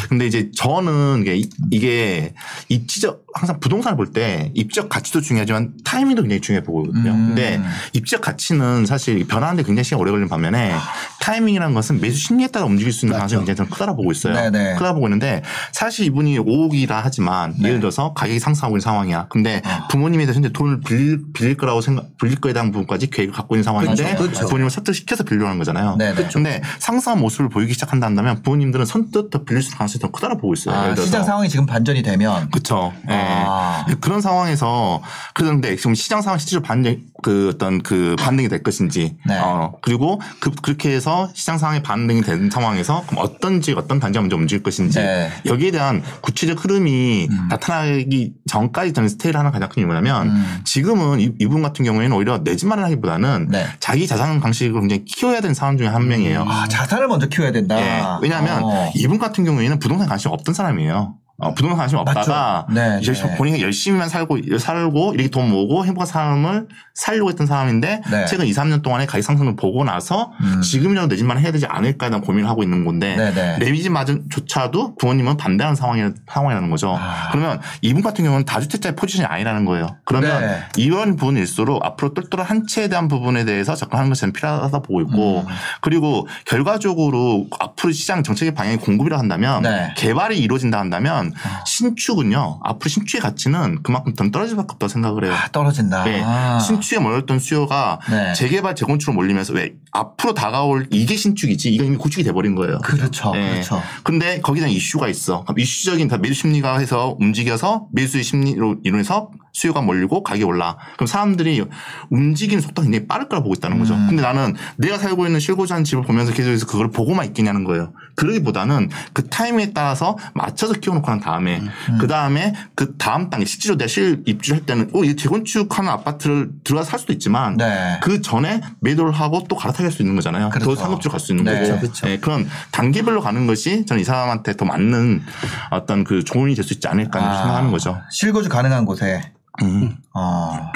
[0.09, 1.49] 근데 이제 저는 이게, 이-
[1.95, 2.35] 이게
[2.69, 7.11] 입지적 항상 부동산을 볼 때 입지적 가치도 중요하지만 타이밍도 굉장히 중요해 보거든요.
[7.11, 7.27] 음.
[7.29, 7.61] 근데
[7.95, 10.73] 입지적 가치는 사실 변하는데 굉장히 시간 오래 걸리는 반면에
[11.21, 14.35] 타이밍이라는 것은 매수 심리에 따라 움직일 수 있는 가능성이 굉장히 크다고 보고 있어요.
[14.35, 14.75] 네네.
[14.75, 15.43] 크다고 보고 있는데
[15.73, 17.69] 사실 이분이 5억이라 하지만 네.
[17.69, 19.27] 예를 들어서 가격이 상승하고 있는 상황이야.
[19.31, 19.89] 근데 어.
[19.89, 23.65] 부모님에 대해서 현재 돈을 빌릴, 빌릴 거라고 생각, 빌릴 거에 대한 부분까지 계획을 갖고 있는
[23.65, 24.45] 상황인데 그렇죠.
[24.47, 25.97] 부모님을 설득시켜서 빌려는 거잖아요.
[25.97, 26.15] 네네.
[26.15, 26.35] 그렇죠.
[26.35, 30.37] 근데 상승한 모습을 보이기 시작한다 한다면 부모님들은 선뜻 더 빌릴 수 있는 가능성이 더 크다고
[30.37, 30.75] 보고 있어요.
[30.77, 31.07] 아, 예를 들어서.
[31.07, 32.93] 시장 상황이 지금 반 전이 되면 그렇죠.
[33.09, 33.15] 예.
[33.15, 33.87] 아.
[34.01, 35.03] 그런 상황에서
[35.35, 39.39] 그런데 지금 시장 상황 실제로 반등 그 어떤 그 반등이 될 것인지 네.
[39.39, 44.21] 어 그리고 그 그렇게 해서 시장 상황이 반등이 된 상황에서 그럼 어떤 지 어떤 단지가
[44.23, 45.31] 먼저 움직일 것인지 네.
[45.47, 50.61] 여기에 대한 구체적 흐름이 나타나기 전까지 저는 스테이를 하는 가장 큰 이유는 뭐냐면 음.
[50.65, 53.67] 지금은 이, 이분 같은 경우에는 오히려 내 집만 하기보다는 네.
[53.81, 56.45] 자기 자산 방식을 굉장히 키워야 되는 사람 중에 한 명이에요.
[56.47, 57.81] 아, 자산을 먼저 키워야 된다.
[57.81, 58.03] 예.
[58.23, 58.93] 왜냐하면 어.
[58.95, 61.15] 이분 같은 경우에는 부동산 관심 없던 사람이에요.
[61.45, 62.67] 어, 부동산 관심 없다가.
[62.71, 63.37] 네, 이제 네.
[63.37, 68.27] 본인이 열심히만 살고 살고 이렇게 돈 모으고 행복한 삶을 살려고 했던 사람인데 네.
[68.27, 70.61] 최근 2, 3년 동안의 가격 상승을 보고 나서 음.
[70.63, 73.59] 지금이라도 내 집만 해야 되지 않을까 하는 고민을 하고 있는 건데 네, 네.
[73.59, 76.97] 내 집 마저조차도 부모님은 반대하는 상황이, 상황이라는 거죠.
[76.99, 77.29] 아.
[77.33, 79.97] 그러면 이분 같은 경우는 다주택자의 포지션이 아니라는 거예요.
[80.05, 80.63] 그러면 네.
[80.77, 85.41] 이런 부분일수록 앞으로 똘똘한 한 채에 대한 부분에 대해서 접근하는 것이 저는 필요하다 보고 있고
[85.41, 85.47] 음.
[85.83, 89.93] 그리고 결과적으로 앞으로 시장 정책의 방향이 공급이라 한다면 네.
[89.97, 91.33] 개발이 이루어진다 한다면
[91.67, 95.35] 신축은요 앞으로 신축의 가치는 그만큼 더 떨어질 수밖에 없다고 생각을 해요.
[95.35, 96.05] 아, 떨어진다.
[96.05, 96.23] 네.
[96.25, 96.59] 아.
[96.59, 98.33] 신축에 몰렸던 수요가 네.
[98.33, 102.79] 재개발 재건축으로 몰리면서 왜 앞으로 다가올 이게 신축이지 이건 이미 구축이 돼버린 거예요.
[102.79, 103.33] 그렇죠.
[103.33, 103.51] 네.
[103.51, 103.83] 그렇죠.
[104.03, 105.45] 근데 대한 이슈가 있어.
[105.57, 110.77] 이슈적인 다 매수 심리가 해서 움직여서 매수의 심리로 인해서 수요가 몰리고 가격이 올라.
[110.95, 111.65] 그럼 사람들이
[112.11, 113.95] 움직이는 속도가 굉장히 빠를 거라 보고 있다는 거죠.
[113.95, 114.07] 음.
[114.09, 117.93] 근데 나는 내가 살고 있는 실고자 하는 집을 보면서 계속해서 그걸 보고만 있겠냐는 거예요.
[118.17, 121.99] 그러기보다는 그 타이밍에 따라서 맞춰서 키워놓고 난 다음에 음.
[121.99, 126.91] 그 다음에 그 다음 단계 실제로 내가 실 입주할 때는 어, 이 재건축하는 아파트를 들어가서
[126.91, 127.99] 살 수도 있지만 네.
[128.03, 130.51] 그 전에 매도를 하고 또 갈아타게 할 수 있는 거잖아요.
[130.51, 130.75] 그렇죠.
[130.75, 131.63] 더 상급지로 갈 수 있는 네.
[131.69, 131.81] 거고.
[131.81, 132.07] 그렇죠.
[132.07, 135.23] 네, 그런 단계별로 가는 것이 저는 이 사람한테 더 맞는
[135.71, 137.37] 어떤 그 조언이 될 수 있지 않을까 아.
[137.39, 138.01] 생각하는 거죠.
[138.11, 139.97] 실거주 가능한 곳에 음.
[140.15, 140.73] 어.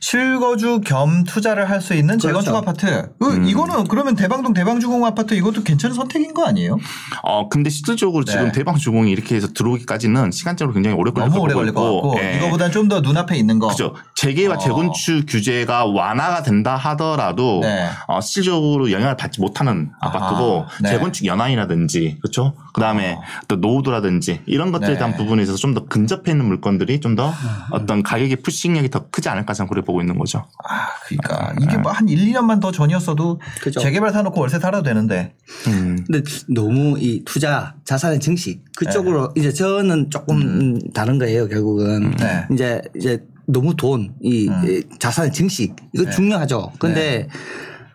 [0.00, 2.56] 실거주 겸 투자를 할 수 있는 재건축 그렇죠.
[2.56, 3.10] 아파트.
[3.20, 3.44] 그 음.
[3.46, 6.76] 이거는 그러면 대방동 대방주공 아파트 이것도 괜찮은 선택인 거 아니에요?
[7.22, 8.32] 어, 근데 실질적으로 네.
[8.32, 11.82] 지금 대방 주공이 이렇게 해서 들어오기까지는 시간적으로 굉장히 오래 걸릴 너무 것 오래 걸릴 것
[11.82, 12.36] 같고 예.
[12.36, 13.68] 이거보다는 좀더 눈앞에 있는 거.
[13.68, 13.94] 그죠.
[14.16, 14.58] 재개와 어.
[14.58, 17.88] 재건축 규제가 완화가 된다 하더라도 네.
[18.08, 19.90] 어, 실질적으로 영향을 받지 못하는.
[20.00, 20.90] 아파트고 네.
[20.90, 22.54] 재건축 연한이라든지 그렇죠.
[22.72, 23.22] 그 다음에 어.
[23.46, 24.98] 또 노후도라든지 이런 것들에 네.
[24.98, 27.32] 대한 부분에 있어서 좀 더 근접해 있는 물건들이 좀더
[27.70, 30.44] 어떤 가격의 푸싱력이 더 크지 않을까 저는 그래 보고 있는 거죠.
[30.68, 33.80] 아, 그러니까 이게 뭐 한 1, 2년만 더 전이었어도 그죠.
[33.80, 35.34] 재개발 사놓고 월세 살아도 되는데.
[35.66, 36.04] 음.
[36.06, 42.46] 근데 너무 이 투자 자산의 증식 그쪽으로 이제 저는 조금 음, 다른 거예요 결국은 네.
[42.52, 44.50] 이제 이제 너무 돈 이
[44.98, 46.10] 자산의 증식 이거 네.
[46.10, 46.72] 중요하죠.
[46.78, 47.28] 근데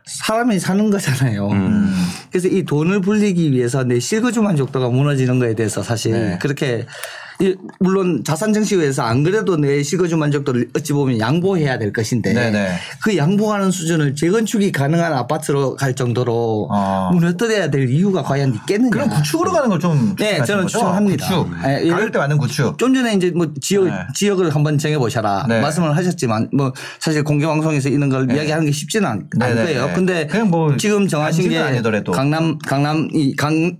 [0.05, 1.47] 사람이 사는 거잖아요.
[1.49, 1.93] 음.
[2.31, 6.37] 그래서 이 돈을 불리기 위해서 내 실거주 만족도가 무너지는 거에 대해서 사실 네.
[6.41, 6.85] 그렇게 이-
[7.79, 12.69] 물론 자산 증식에서 안 그래도 내 실거주 만족도를 어찌 보면 양보해야 될 것인데 네네.
[13.03, 17.09] 그 양보하는 수준을 재건축이 가능한 아파트로 갈 정도로 어.
[17.13, 18.89] 무너뜨려야 될 이유가 과연 있겠느냐.
[18.89, 21.27] 그럼 구축으로 가는 걸좀 네, 저는 추천합니다.
[21.27, 21.49] 구축.
[21.63, 22.77] 네, 가을 때 맞는 구축.
[22.77, 23.91] 좀 전에 이제 뭐 지역 네.
[24.15, 25.61] 지역을 한번 정해 보셔라 네.
[25.61, 29.63] 말씀을 하셨지만 뭐 사실 공개 방송에서 이런 걸 이야기하는 게 쉽지는 않, 네, 네.
[29.65, 29.93] 네.
[29.93, 32.11] 근데 뭐 지금 정하신 게 아니더라도.
[32.11, 33.77] 강남 강남 이 강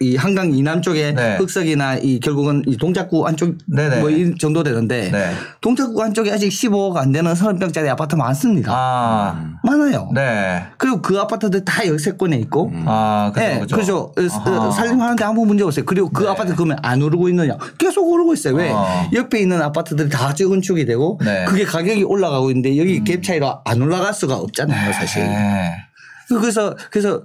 [0.00, 1.36] 이 한강 이남 쪽에 네.
[1.36, 4.00] 흑석이나 이 결국은 이 동작구 안쪽 네, 네.
[4.00, 5.32] 뭐 이 정도 되는데 네.
[5.60, 8.72] 동작구 안쪽에 아직 15억 안 되는 30평짜리 아파트 많습니다.
[8.74, 10.10] 아, 많아요.
[10.14, 10.64] 네.
[10.78, 13.76] 그리고 그 아파트들 다 역세권에 있고 아, 그죠, 네, 그죠.
[13.76, 14.30] 그죠.
[14.44, 14.70] 아하.
[14.70, 15.84] 살림하는데 아무 문제 없어요.
[15.84, 16.30] 그리고 그 네.
[16.30, 17.56] 아파트 그러면 안 오르고 있느냐?
[17.78, 18.54] 계속 오르고 있어요.
[18.56, 18.70] 왜?
[18.72, 19.08] 어.
[19.12, 21.44] 옆에 있는 아파트들이 다 재건축이 되고 네.
[21.44, 21.46] 음.
[21.46, 25.22] 그게 가격이 올라가고 있는데 여기 갭 차이로 안 올라갈 수가 없잖아요, 사실.
[25.24, 25.72] 네.
[26.28, 27.24] 그래서 그래서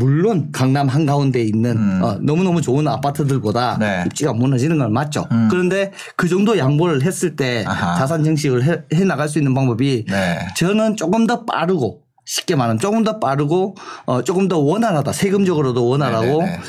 [0.00, 2.02] 물론 강남 한가운데 있는 음.
[2.02, 4.02] 어, 너무너무 좋은 아파트들보다 네.
[4.06, 5.26] 입지가 무너지는 건 맞죠.
[5.30, 5.48] 음.
[5.50, 7.94] 그런데 그 정도 양보를 했을 때 아하.
[7.96, 10.38] 자산 증식을 해, 해 나갈 수 있는 방법이 네.
[10.56, 13.74] 저는 조금 더 빠르고 쉽게 말하면 조금 더 빠르고
[14.06, 16.60] 어 조금 더 원활하다 세금적으로도 원활하고 네네네.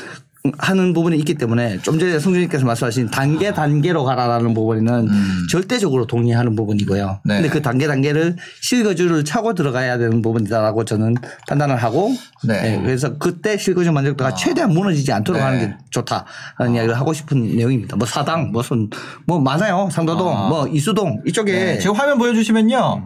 [0.58, 5.08] 하는 부분이 있기 때문에 좀 전에 성준님께서 말씀하신 단계 단계로 가라라는 부분은
[5.50, 7.20] 절대적으로 동의하는 부분이고요.
[7.22, 7.28] 음.
[7.28, 7.34] 네.
[7.36, 11.14] 근데 그 단계 단계를 실거주를 차고 들어가야 되는 부분이다라고 저는
[11.46, 12.12] 판단을 하고
[12.42, 12.74] 네.
[12.74, 15.44] 예, 그래서 그때 실거주 만족도가 최대한 무너지지 않도록 네.
[15.44, 17.96] 하는 게 좋다라는 이야기를 하고 싶은 내용입니다.
[17.96, 18.90] 뭐 사당 무슨
[19.26, 19.88] 뭐 많아요.
[19.92, 20.48] 상도동 아.
[20.48, 21.78] 뭐 이수동 이쪽에 네.
[21.78, 23.04] 지금 화면 보여주시면요.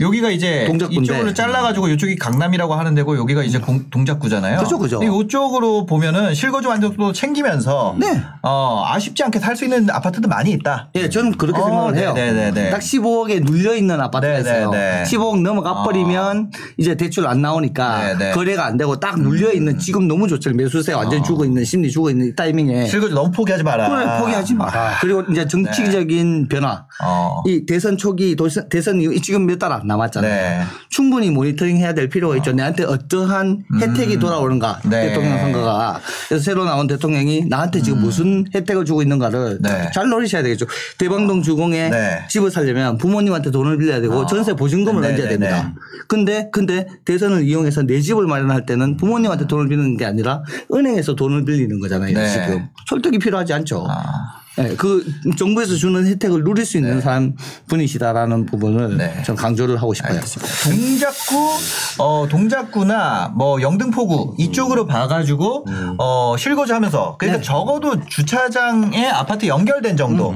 [0.00, 1.04] 여기가 이제 동작구인데.
[1.04, 4.58] 이쪽으로 잘라가지고 이쪽이 강남이라고 하는 데고 여기가 이제 공- 동작구잖아요.
[4.60, 4.98] 그죠, 그죠.
[4.98, 8.22] 근데 이쪽으로 보면은 실거주 만족도 챙기면서 네.
[8.42, 10.90] 어, 아쉽지 않게 살 수 있는 아파트도 많이 있다.
[10.96, 12.12] 예, 저는 그렇게 어, 생각을 해요.
[12.12, 12.70] 네네네.
[12.70, 14.70] 딱 15억에 눌려 있는 아파트가 있어요.
[14.70, 15.04] 네네네.
[15.04, 15.82] 15억 넘어가 어.
[15.84, 18.32] 버리면 이제 대출 안 나오니까 네네.
[18.32, 20.50] 거래가 안 되고 딱 눌려 있는 지금 너무 좋죠.
[20.52, 23.88] 매수세 완전 히 죽어 있는 심리 죽어 있는 이 타이밍에 실거주 너무 포기하지 마라.
[23.88, 24.98] 그걸 포기하지 마라.
[25.00, 26.84] 그리고 이제 정치적인 변화.
[27.02, 27.42] 어.
[27.46, 30.30] 이 대선 초기 도선- 대선 이후 지금 몇 달 안 남았잖아요.
[30.30, 30.64] 네.
[30.90, 32.52] 충분히 모니터링 해야 될 필요가 있죠.
[32.52, 34.90] 내한테 어떠한 혜택이 돌아오는가 음.
[34.90, 35.08] 네.
[35.08, 39.62] 대통령 선거가 그래서 새로 나온 대통령이 나한테 지금 무슨 혜택을 주고 있는가를 음.
[39.62, 39.90] 네.
[39.94, 40.66] 잘 노리셔야 되겠죠.
[40.98, 42.24] 대방동 주공에 네.
[42.28, 44.26] 집을 살려면 부모님한테 돈을 빌려야 되고 어.
[44.26, 45.62] 전세 보증금을 네, 얹어야 네, 됩니다.
[45.62, 45.80] 네.
[46.08, 50.42] 근데 근데 대선을 이용해서 내 집을 마련할 때는 부모님한테 돈을 빌리는 게 아니라
[50.72, 52.14] 은행에서 돈을 빌리는 거잖아요.
[52.14, 52.28] 네.
[52.28, 53.86] 지금 설득이 필요하지 않죠.
[53.88, 54.45] 아.
[54.56, 55.04] 네, 그
[55.36, 57.34] 정부에서 주는 혜택을 누릴 수 있는 사람
[57.68, 59.22] 분이시다라는 부분을 네.
[59.24, 60.18] 전 강조를 하고 싶어요.
[60.64, 61.50] 동작구,
[61.98, 65.66] 어, 동작구나 뭐 영등포구 이쪽으로 봐가지고
[65.98, 67.16] 어, 실거주 하면서.
[67.18, 67.44] 그러니까 네.
[67.44, 70.34] 적어도 주차장에 아파트 연결된 정도.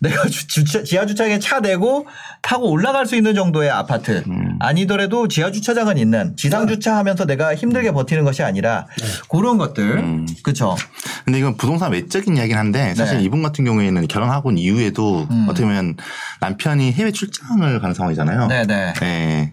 [0.00, 2.06] 내가 주, 주차, 지하 주차장에 차 대고
[2.42, 4.22] 타고 올라갈 수 있는 정도의 아파트
[4.60, 8.86] 아니더라도 지하 주차장은 있는 지상 주차하면서 내가 힘들게 버티는 것이 아니라
[9.30, 10.76] 그런 것들 그렇죠.
[11.24, 13.24] 근데 이건 부동산 외적인 이야기긴 한데 사실 네.
[13.24, 15.46] 이분 같은 경우에는 결혼하고 온 이후에도 음.
[15.48, 15.96] 어떻게 보면
[16.40, 18.46] 남편이 해외 출장을 가는 상황이잖아요.
[18.46, 19.52] 네네 네.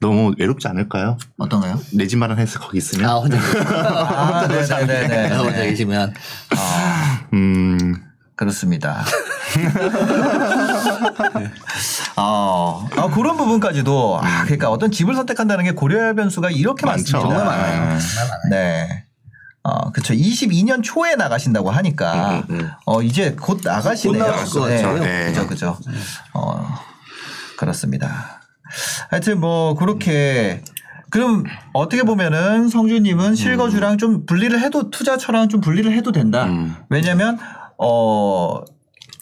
[0.00, 1.16] 너무 외롭지 않을까요?
[1.38, 1.78] 어떤가요?
[1.92, 3.08] 내 집 마련해서 거기 있으면.
[3.08, 5.28] 아, 혼자, 아, 네네네.
[5.36, 6.12] 혼자 계시면.
[7.34, 7.94] 음.
[8.42, 9.04] 그렇습니다.
[12.16, 17.18] 아, 아, 그런 부분까지도 아, 그러니까 어떤 집을 선택한다는 게 고려할 변수가 이렇게 많죠.
[17.18, 17.20] 많습니다.
[17.20, 17.98] 정말 많아요.
[18.50, 19.04] 네.
[19.62, 20.12] 어, 그쵸.
[20.12, 22.70] 22년 초에 나가신다고 하니까, 음, 음, 음.
[22.84, 24.24] 어, 이제 곧 나가시네요.
[24.24, 24.98] 곧 나갈 것 같아요.
[24.98, 25.06] 네.
[25.06, 25.26] 네.
[25.26, 25.78] 그죠, 그죠.
[26.34, 26.66] 어,
[27.56, 28.40] 그렇습니다.
[29.10, 30.64] 하여튼 뭐, 그렇게,
[31.10, 31.44] 그럼
[31.74, 36.46] 어떻게 보면은 성주님은 실거주랑 좀 분리를 해도 투자처랑 좀 분리를 해도 된다.
[36.46, 36.74] 음.
[36.88, 37.38] 왜냐면,
[37.84, 38.64] 어,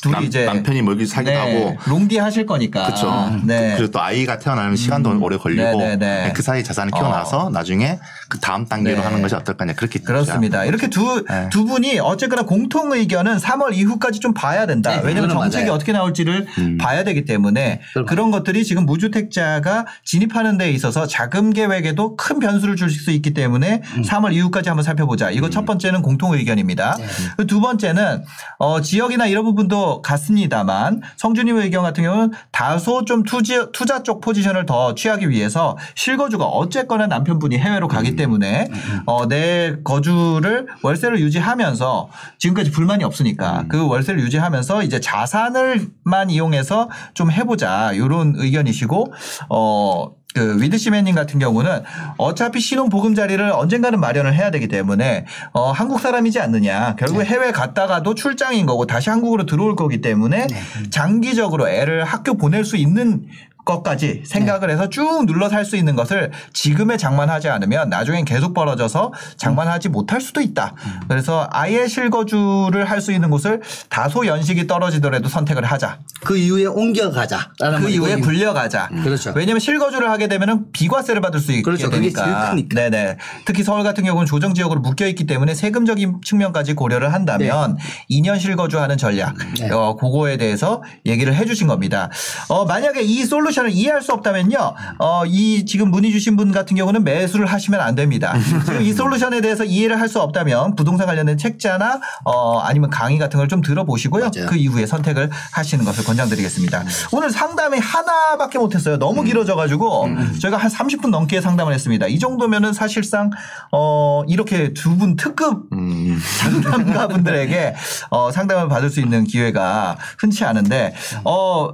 [0.02, 1.77] 둘이 남, 이제 남편이 멀리 살기도 네, 하고.
[1.86, 2.85] 롱디 하실 거니까.
[2.86, 3.31] 그렇죠.
[3.44, 3.74] 네.
[3.77, 6.32] 그리고 또 아이가 태어나면 시간도 오래 걸리고 네, 네, 네.
[6.35, 7.98] 그 사이 자산을 키워놔서 나중에
[8.28, 9.02] 그 다음 단계로 네.
[9.02, 10.64] 하는 것이 어떨까냐 그렇게 그렇습니다.
[10.64, 11.48] 이렇게 두, 네.
[11.51, 14.90] 두 분이 어쨌거나 공통 의견은 3월 이후까지 좀 봐야 된다.
[14.97, 15.74] 네, 왜냐하면 정책이 맞아요.
[15.74, 16.78] 어떻게 나올지를 음.
[16.78, 22.77] 봐야 되기 때문에 그럼 그런 것들이 지금 무주택자가 진입하는 데 있어서 자금 계획에도 큰 변수를
[22.77, 24.02] 줄 수 있기 때문에 음.
[24.02, 25.31] 3월 이후까지 한번 살펴보자.
[25.31, 26.97] 이거 첫 번째는 공통 의견입니다.
[26.98, 27.06] 네.
[27.36, 28.24] 그두 번째는
[28.59, 34.67] 어, 지역이나 이런 부분도 같습니다만 성주님의 의견 같은 경우는 다소 좀 투지, 투자 쪽 포지션을
[34.67, 38.69] 더 취하기 위해서 실거주가 어쨌거나 남편분이 해외로 가기 때문에
[39.07, 42.09] 어, 내 거주를 월세를 유지하면서
[42.39, 49.12] 지금까지 불만이 없으니까 그 월세를 유지하면서 이제 자산을만 이용해서 좀 해보자 이런 의견이시고
[49.51, 50.20] 어.
[50.35, 51.82] 그 위드시맨님 같은 경우는
[52.16, 56.94] 어차피 신혼 보금자리를 언젠가는 마련을 해야 되기 때문에 어 한국 사람이지 않느냐.
[56.97, 60.47] 결국에 해외 갔다가도 출장인 거고 다시 한국으로 들어올 거기 때문에
[60.90, 63.27] 장기적으로 애를 학교 보낼 수 있는
[63.65, 69.12] 것까지 생각을 해서 쭉 눌러 살 수 있는 것을 지금에 장만하지 않으면 나중엔 계속 벌어져서
[69.37, 70.74] 장만하지 못할 수도 있다.
[71.09, 75.99] 그래서 아예 실거주를 할 수 있는 곳을 다소 연식이 떨어지더라도 선택을 하자.
[76.23, 77.53] 그 이후에 옮겨가자.
[77.78, 78.89] 그 이후에 불려가자.
[79.03, 79.32] 그렇죠.
[79.35, 81.89] 왜냐하면 실거주를 하게 되면은 비과세를 받을 수 있게 그렇죠.
[81.89, 82.55] 되니까.
[82.74, 83.16] 네네.
[83.47, 87.78] 특히 서울 같은 경우는 조정 지역으로 묶여 있기 때문에 세금적인 측면까지 고려를 한다면
[88.11, 89.35] 2년 실거주하는 전략.
[89.59, 89.70] 네.
[89.70, 92.11] 어, 그거에 대해서 얘기를 해주신 겁니다.
[92.49, 94.74] 어, 만약에 이 솔 루션을 이해할 수 없다면요.
[94.98, 98.35] 어, 이 지금 문의 주신 분 같은 경우는 매수를 하시면 안 됩니다.
[98.64, 103.39] 지금 이 솔루션에 대해서 이해를 할 수 없다면 부동산 관련된 책자나 어, 아니면 강의 같은
[103.39, 104.31] 걸 좀 들어보시고요.
[104.35, 104.48] 맞아요.
[104.48, 106.85] 그 이후에 선택을 하시는 것을 권장드리겠습니다.
[107.12, 108.97] 오늘 상담이 하나밖에 못했어요.
[108.98, 110.09] 너무 길어져가지고
[110.40, 112.06] 저희가 한 30분 넘게 상담을 했습니다.
[112.09, 113.31] 이 정도면은 사실상
[113.72, 116.18] 어, 이렇게 두 분 특급 음.
[116.40, 117.74] 상담가 분들에게
[118.10, 120.94] 어, 상담을 받을 수 있는 기회가 흔치 않은데
[121.24, 121.70] 어,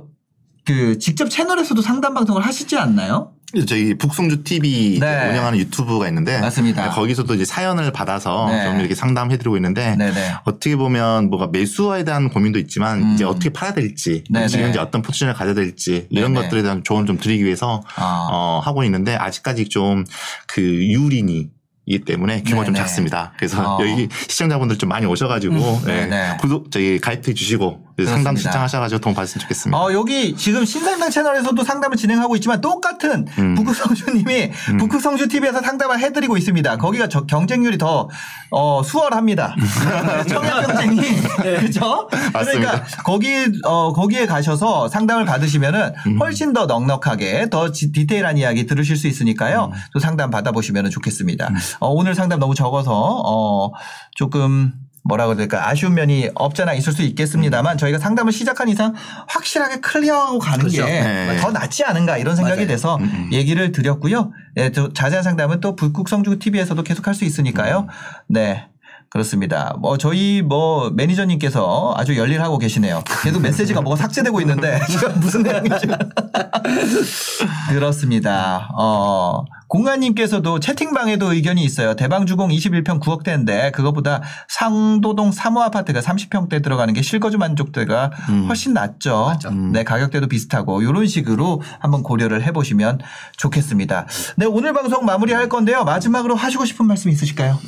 [0.67, 3.33] 그 직접 채널에서도 상담 방송을 하시지 않나요?
[3.69, 5.31] 저희 북송주 TV 네.
[5.31, 6.91] 운영하는 유튜브가 있는데 맞습니다.
[6.91, 8.65] 거기서도 이제 사연을 받아서 네.
[8.65, 10.35] 좀 이렇게 상담해드리고 있는데 네네.
[10.45, 13.15] 어떻게 보면 뭐가 매수에 대한 고민도 있지만 음.
[13.15, 14.49] 이제 어떻게 팔아야 될지 네네.
[14.49, 16.47] 지금 이제 어떤 포지션을 가져야 될지 이런 네네.
[16.47, 18.29] 것들에 대한 조언 좀 드리기 위해서 아.
[18.31, 20.05] 어, 하고 있는데 아직까지 좀
[20.47, 21.49] 그 유린이
[21.89, 22.85] 이기 때문에 규모가 좀 네네.
[22.85, 23.33] 작습니다.
[23.39, 23.79] 그래서 어.
[23.81, 26.37] 여기 시청자분들 좀 많이 오셔가지고 예, 네네.
[26.41, 28.37] 구독 저기 가입해 주시고 상담.
[28.37, 29.79] 신청하셔가지고 도움 받으시면 좋겠습니다.
[29.79, 33.55] 어, 여기 지금 신상당 채널에서도 상담을 진행하고 있지만 똑같은 음.
[33.55, 34.51] 북극성주님이
[34.81, 36.77] 북극성주 TV에서 상담을 해드리고 있습니다.
[36.77, 38.11] 거기가 저 경쟁률이 더
[38.51, 39.55] 어, 수월합니다.
[40.29, 41.01] 청약 경쟁이
[41.41, 42.09] 그렇죠?
[42.09, 42.85] 그러니까 맞습니다.
[43.05, 46.19] 거기 어, 거기에 가셔서 상담을 받으시면은 음.
[46.21, 49.71] 훨씬 더 넉넉하게 더 지- 디테일한 이야기 들으실 수 있으니까요.
[49.73, 49.79] 음.
[49.95, 51.51] 또 상담 받아보시면 좋겠습니다.
[51.81, 52.93] 어, 오늘 상담 너무 적어서
[53.27, 53.71] 어,
[54.15, 54.73] 조금
[55.09, 58.93] 뭐라고 해야 될까 아쉬운 면이 없잖아 있을 수 있겠습니다만 저희가 상담을 시작한 이상
[59.29, 60.85] 확실하게 클리어하고 가는 그렇죠.
[60.85, 61.51] 게더 네.
[61.53, 62.67] 낫지 않은가 이런 생각이 맞아요.
[62.67, 62.99] 돼서
[63.31, 64.33] 얘기를 드렸고요.
[64.57, 67.87] 네, 또 자세한 상담은 또 북극성주 TV에서도 계속 할 수 있으니까요.
[68.29, 68.67] 네.
[69.09, 69.77] 그렇습니다.
[69.79, 73.03] 뭐 저희 뭐 매니저님께서 아주 열일하고 계시네요.
[73.23, 74.81] 계속 메시지가 뭐가 삭제되고 있는데
[75.23, 75.87] 무슨 내용인지
[77.71, 78.69] 그렇습니다.
[78.77, 81.95] 어 공관님께서도 채팅방에도 의견이 있어요.
[81.95, 88.11] 대방주공 21평 9억대인데 그것보다 상도동 3호 아파트가 30평대 들어가는 게 실거주 만족도가
[88.49, 89.37] 훨씬 낮죠.
[89.73, 93.01] 네 가격대도 비슷하고 이런 식으로 한번 고려를 해보시면
[93.37, 94.07] 좋겠습니다.
[94.37, 95.85] 네 오늘 방송 마무리할 건데요.
[95.85, 97.59] 마지막으로 하시고 싶은 말씀 있으실까요?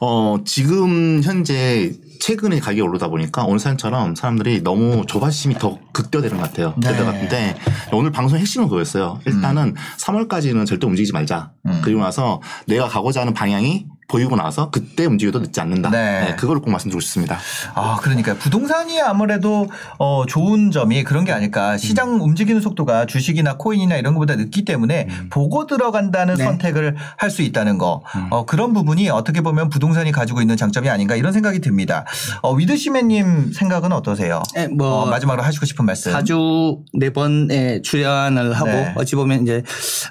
[0.00, 6.42] 어, 지금 현재 최근에 가격이 오르다 보니까 오늘 사연처럼 사람들이 너무 조바심이 더 극대화되는 것
[6.44, 6.72] 같아요.
[6.80, 6.92] 네.
[6.92, 7.56] 그때 같은데
[7.92, 9.18] 오늘 방송 핵심은 그거였어요.
[9.26, 11.50] 일단은 3월까지는 절대 움직이지 말자.
[11.66, 11.80] 음.
[11.82, 15.90] 그리고 나서 내가 가고자 하는 방향이 보이고 나서 그때 움직여도 늦지 않는다.
[15.90, 16.20] 네.
[16.20, 17.38] 네, 그걸 꼭 말씀드리고 싶습니다.
[17.74, 19.68] 아, 그러니까 부동산이 아무래도
[19.98, 21.78] 어 좋은 점이 그런 게 아닐까.
[21.78, 26.44] 시장 움직이는 속도가 주식이나 코인이나 이런 것보다 늦기 때문에 보고 들어간다는 네.
[26.44, 28.02] 선택을 할 수 있다는 거.
[28.28, 32.04] 어 그런 부분이 어떻게 보면 부동산이 가지고 있는 장점이 아닌가 이런 생각이 듭니다.
[32.42, 34.42] 어 위드시맨님 생각은 어떠세요?
[34.54, 36.12] 네, 뭐 어, 마지막으로 하시고 싶은 말씀.
[36.12, 38.92] 4주 네 번에 출연을 하고 네.
[38.96, 39.62] 어찌 보면 이제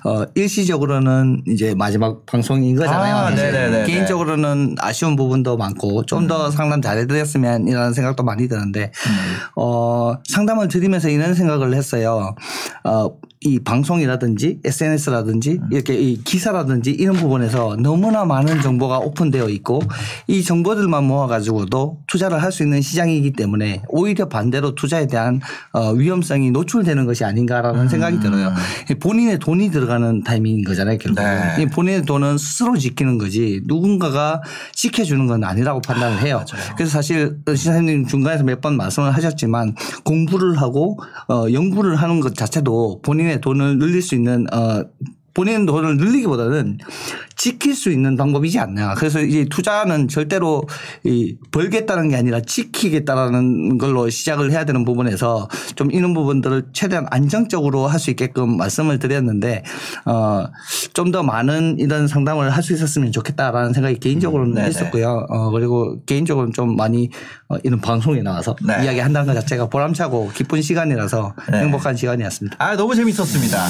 [0.03, 3.15] 어 일시적으로는 이제 마지막 방송인 거잖아요.
[3.15, 3.51] 아, 사실.
[3.51, 3.83] 네네네네.
[3.91, 6.51] 개인적으로는 아쉬운 부분도 많고 좀더 음.
[6.51, 8.91] 상담 잘해드렸으면 이라는 생각도 많이 드는데
[9.55, 12.35] 어 상담을 드리면서 이런 생각을 했어요.
[12.83, 13.11] 어
[13.43, 15.67] 이 방송이라든지 SNS라든지 음.
[15.71, 19.81] 이렇게 이 기사라든지 이런 부분에서 너무나 많은 정보가 오픈되어 있고
[20.27, 25.39] 이 정보들만 모아가지고도 투자를 할 수 있는 시장이기 때문에 오히려 반대로 투자에 대한
[25.71, 28.51] 어, 위험성이 노출되는 것이 아닌가라는 생각이 들어요.
[28.89, 30.97] 이 본인의 돈이 들어가는 타이밍인 거잖아요.
[30.97, 31.63] 결국 네.
[31.63, 34.41] 이 본인의 돈은 스스로 지키는 거지 누군가가
[34.73, 36.43] 지켜주는 건 아니라고 판단을 해요.
[36.75, 39.73] 그래서 사실 시사님 중간에서 몇 번 말씀을 하셨지만
[40.03, 40.99] 공부를 하고
[41.29, 44.83] 어, 연구를 하는 것 자체도 본인의 돈을 늘릴 수 있는 어,
[45.33, 46.79] 본인 돈을 늘리기보다는
[47.41, 48.93] 지킬 수 있는 방법이지 않나.
[48.93, 50.61] 그래서 이제 투자는 절대로
[51.03, 57.87] 이 벌겠다는 게 아니라 지키겠다라는 걸로 시작을 해야 되는 부분에서 좀 이런 부분들을 최대한 안정적으로
[57.87, 59.63] 할 수 있게끔 말씀을 드렸는데
[60.05, 60.45] 어,
[60.93, 64.69] 좀 더 많은 이런 상담을 할 수 있었으면 좋겠다라는 생각이 개인적으로는 네네.
[64.69, 65.25] 있었고요.
[65.29, 67.09] 어, 그리고 개인적으로는 좀 많이
[67.49, 68.83] 어, 이런 방송에 나와서 네.
[68.85, 71.57] 이야기 한다는 것 자체가 보람차고 기쁜 시간이라서 네.
[71.61, 72.57] 행복한 시간이었습니다.
[72.59, 73.67] 아 너무 재밌었습니다.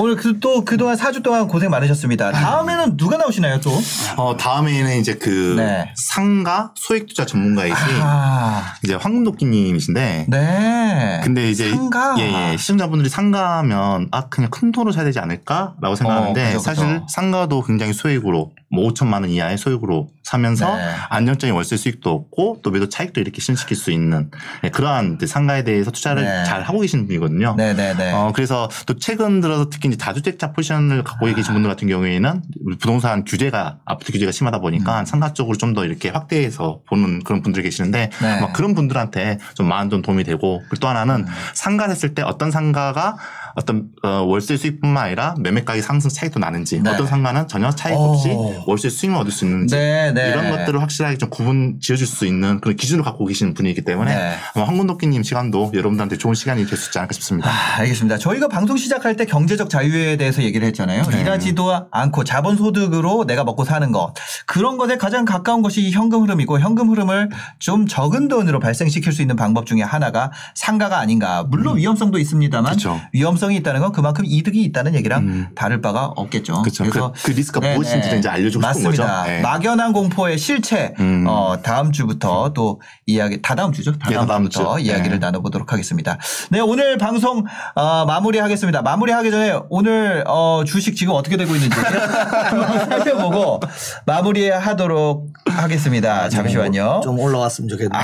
[0.00, 2.32] 오늘 그, 또 그동안 4주 동안 고생 많으셨습니다.
[2.32, 3.70] 다음에는 누가 나오시나요 또?
[4.16, 5.92] 어, 다음에는 이제 그 네.
[5.96, 11.20] 상가 소액 투자 전문가이신 아, 이제 황금도끼님이신데 네.
[11.24, 12.14] 근데 이제 상가.
[12.18, 12.56] 예, 예.
[12.56, 16.60] 시청자분들이 상가면 아 그냥 큰 돈으로 사야 되지 않을까라고 생각하는데 어, 그죠, 그죠.
[16.60, 20.94] 사실 상가도 굉장히 소액으로 뭐 5천만 원 이하의 소액으로 사면서 네.
[21.10, 24.30] 안정적인 월세 수익도 얻고 또 매도 차익도 이렇게 실현시킬 수 있는
[24.62, 26.44] 예, 그러한 상가에 대해서 투자를 네.
[26.44, 27.56] 잘 하고 계시는 분이거든요.
[27.56, 28.12] 네네네.
[28.12, 32.42] 어, 그래서 또 최근 들어서 특히 이제 다주택자 포지션을 갖고 계신 분들 같은 경우에는
[32.78, 37.64] 부동산 규제가 아파트 규제가 심하다 보니까 상가 쪽으로 좀 더 이렇게 확대해서 보는 그런 분들이
[37.64, 38.28] 계시는데 네.
[38.28, 41.24] 아마 그런 분들한테 좀 많은 좀 도움이 되고 그리고 또 하나는
[41.54, 43.16] 상가를 했을 때 어떤 상가가
[43.54, 46.90] 어떤 어, 월세 수익뿐만 아니라 매매 가격 상승 차익도 나는지 네.
[46.90, 48.64] 어떤 상가는 전혀 차익 없이 오.
[48.66, 50.28] 월세 수익을 얻을 수 있는지 네, 네.
[50.28, 54.34] 이런 것들을 확실하게 좀 구분 지어줄 수 있는 그런 기준을 갖고 계시는 분이기 때문에 네.
[54.54, 57.48] 아마 황건도끼님 시간도 여러분들한테 좋은 시간이 될 수 있지 않을까 싶습니다.
[57.50, 58.18] 아, 알겠습니다.
[58.18, 61.02] 저희가 방송 시작할 때 경제적 자유에 대해서 얘기를 했잖아요.
[61.04, 61.20] 네.
[61.20, 64.14] 일하지도 않고 자본 소득으로 내가 먹고 사는 것.
[64.46, 69.36] 그런 것에 가장 가까운 것이 현금 흐름이고 현금 흐름을 좀 적은 돈으로 발생시킬 수 있는
[69.36, 71.44] 방법 중에 하나가 상가가 아닌가.
[71.48, 72.76] 물론 위험성도 있습니다만 음.
[72.76, 73.00] 그쵸.
[73.12, 75.46] 위험성 이 있다는 건 그만큼 이득이 있다는 얘기랑 음.
[75.54, 76.62] 다를 바가 없겠죠.
[76.62, 76.84] 그쵸.
[76.84, 77.74] 그- 그 리스크가 네네.
[77.76, 79.20] 무엇인지를 이제 알려주고 싶은 맞습니다.
[79.22, 79.30] 거죠.
[79.30, 79.40] 네.
[79.40, 81.24] 막연한 공포의 실체 음.
[81.26, 83.92] 어, 다음 주부터 또 이야기 다다음 주죠.
[83.92, 84.84] 다다음, 예, 다다음 주부터 주.
[84.84, 85.26] 이야기를 네.
[85.26, 86.18] 나눠보도록 하겠습니다.
[86.50, 87.44] 네 오늘 방송
[87.74, 88.82] 어, 마무리하겠습니다.
[88.82, 91.76] 마무리하기 전에 오늘 어, 주식 지금 어떻게 되고 있는지
[92.88, 93.60] 살펴보고
[94.06, 96.28] 마무리하도록 하겠습니다.
[96.28, 97.00] 잠시만요.
[97.02, 98.02] 좀 올라왔으면 좋겠네요.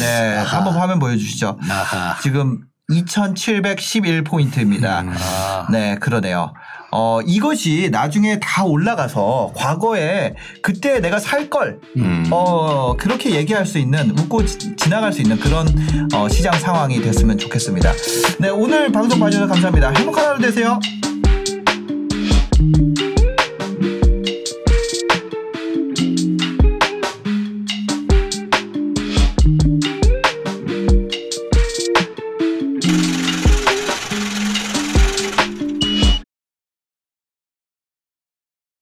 [0.00, 1.58] 네 한번 화면 보여주시죠.
[1.68, 2.16] 아하.
[2.22, 2.60] 지금
[2.90, 4.86] 2,711포인트입니다.
[4.86, 5.66] 아.
[5.70, 6.54] 네, 그러네요.
[6.90, 12.24] 어, 이것이 나중에 다 올라가서 과거에 그때 내가 살 걸, 음.
[12.30, 15.68] 어, 그렇게 얘기할 수 있는, 웃고 지, 지나갈 수 있는 그런
[16.14, 17.92] 어, 시장 상황이 됐으면 좋겠습니다.
[18.40, 19.90] 네, 오늘 방송 봐주셔서 감사합니다.
[19.90, 20.80] 행복한 하루 되세요.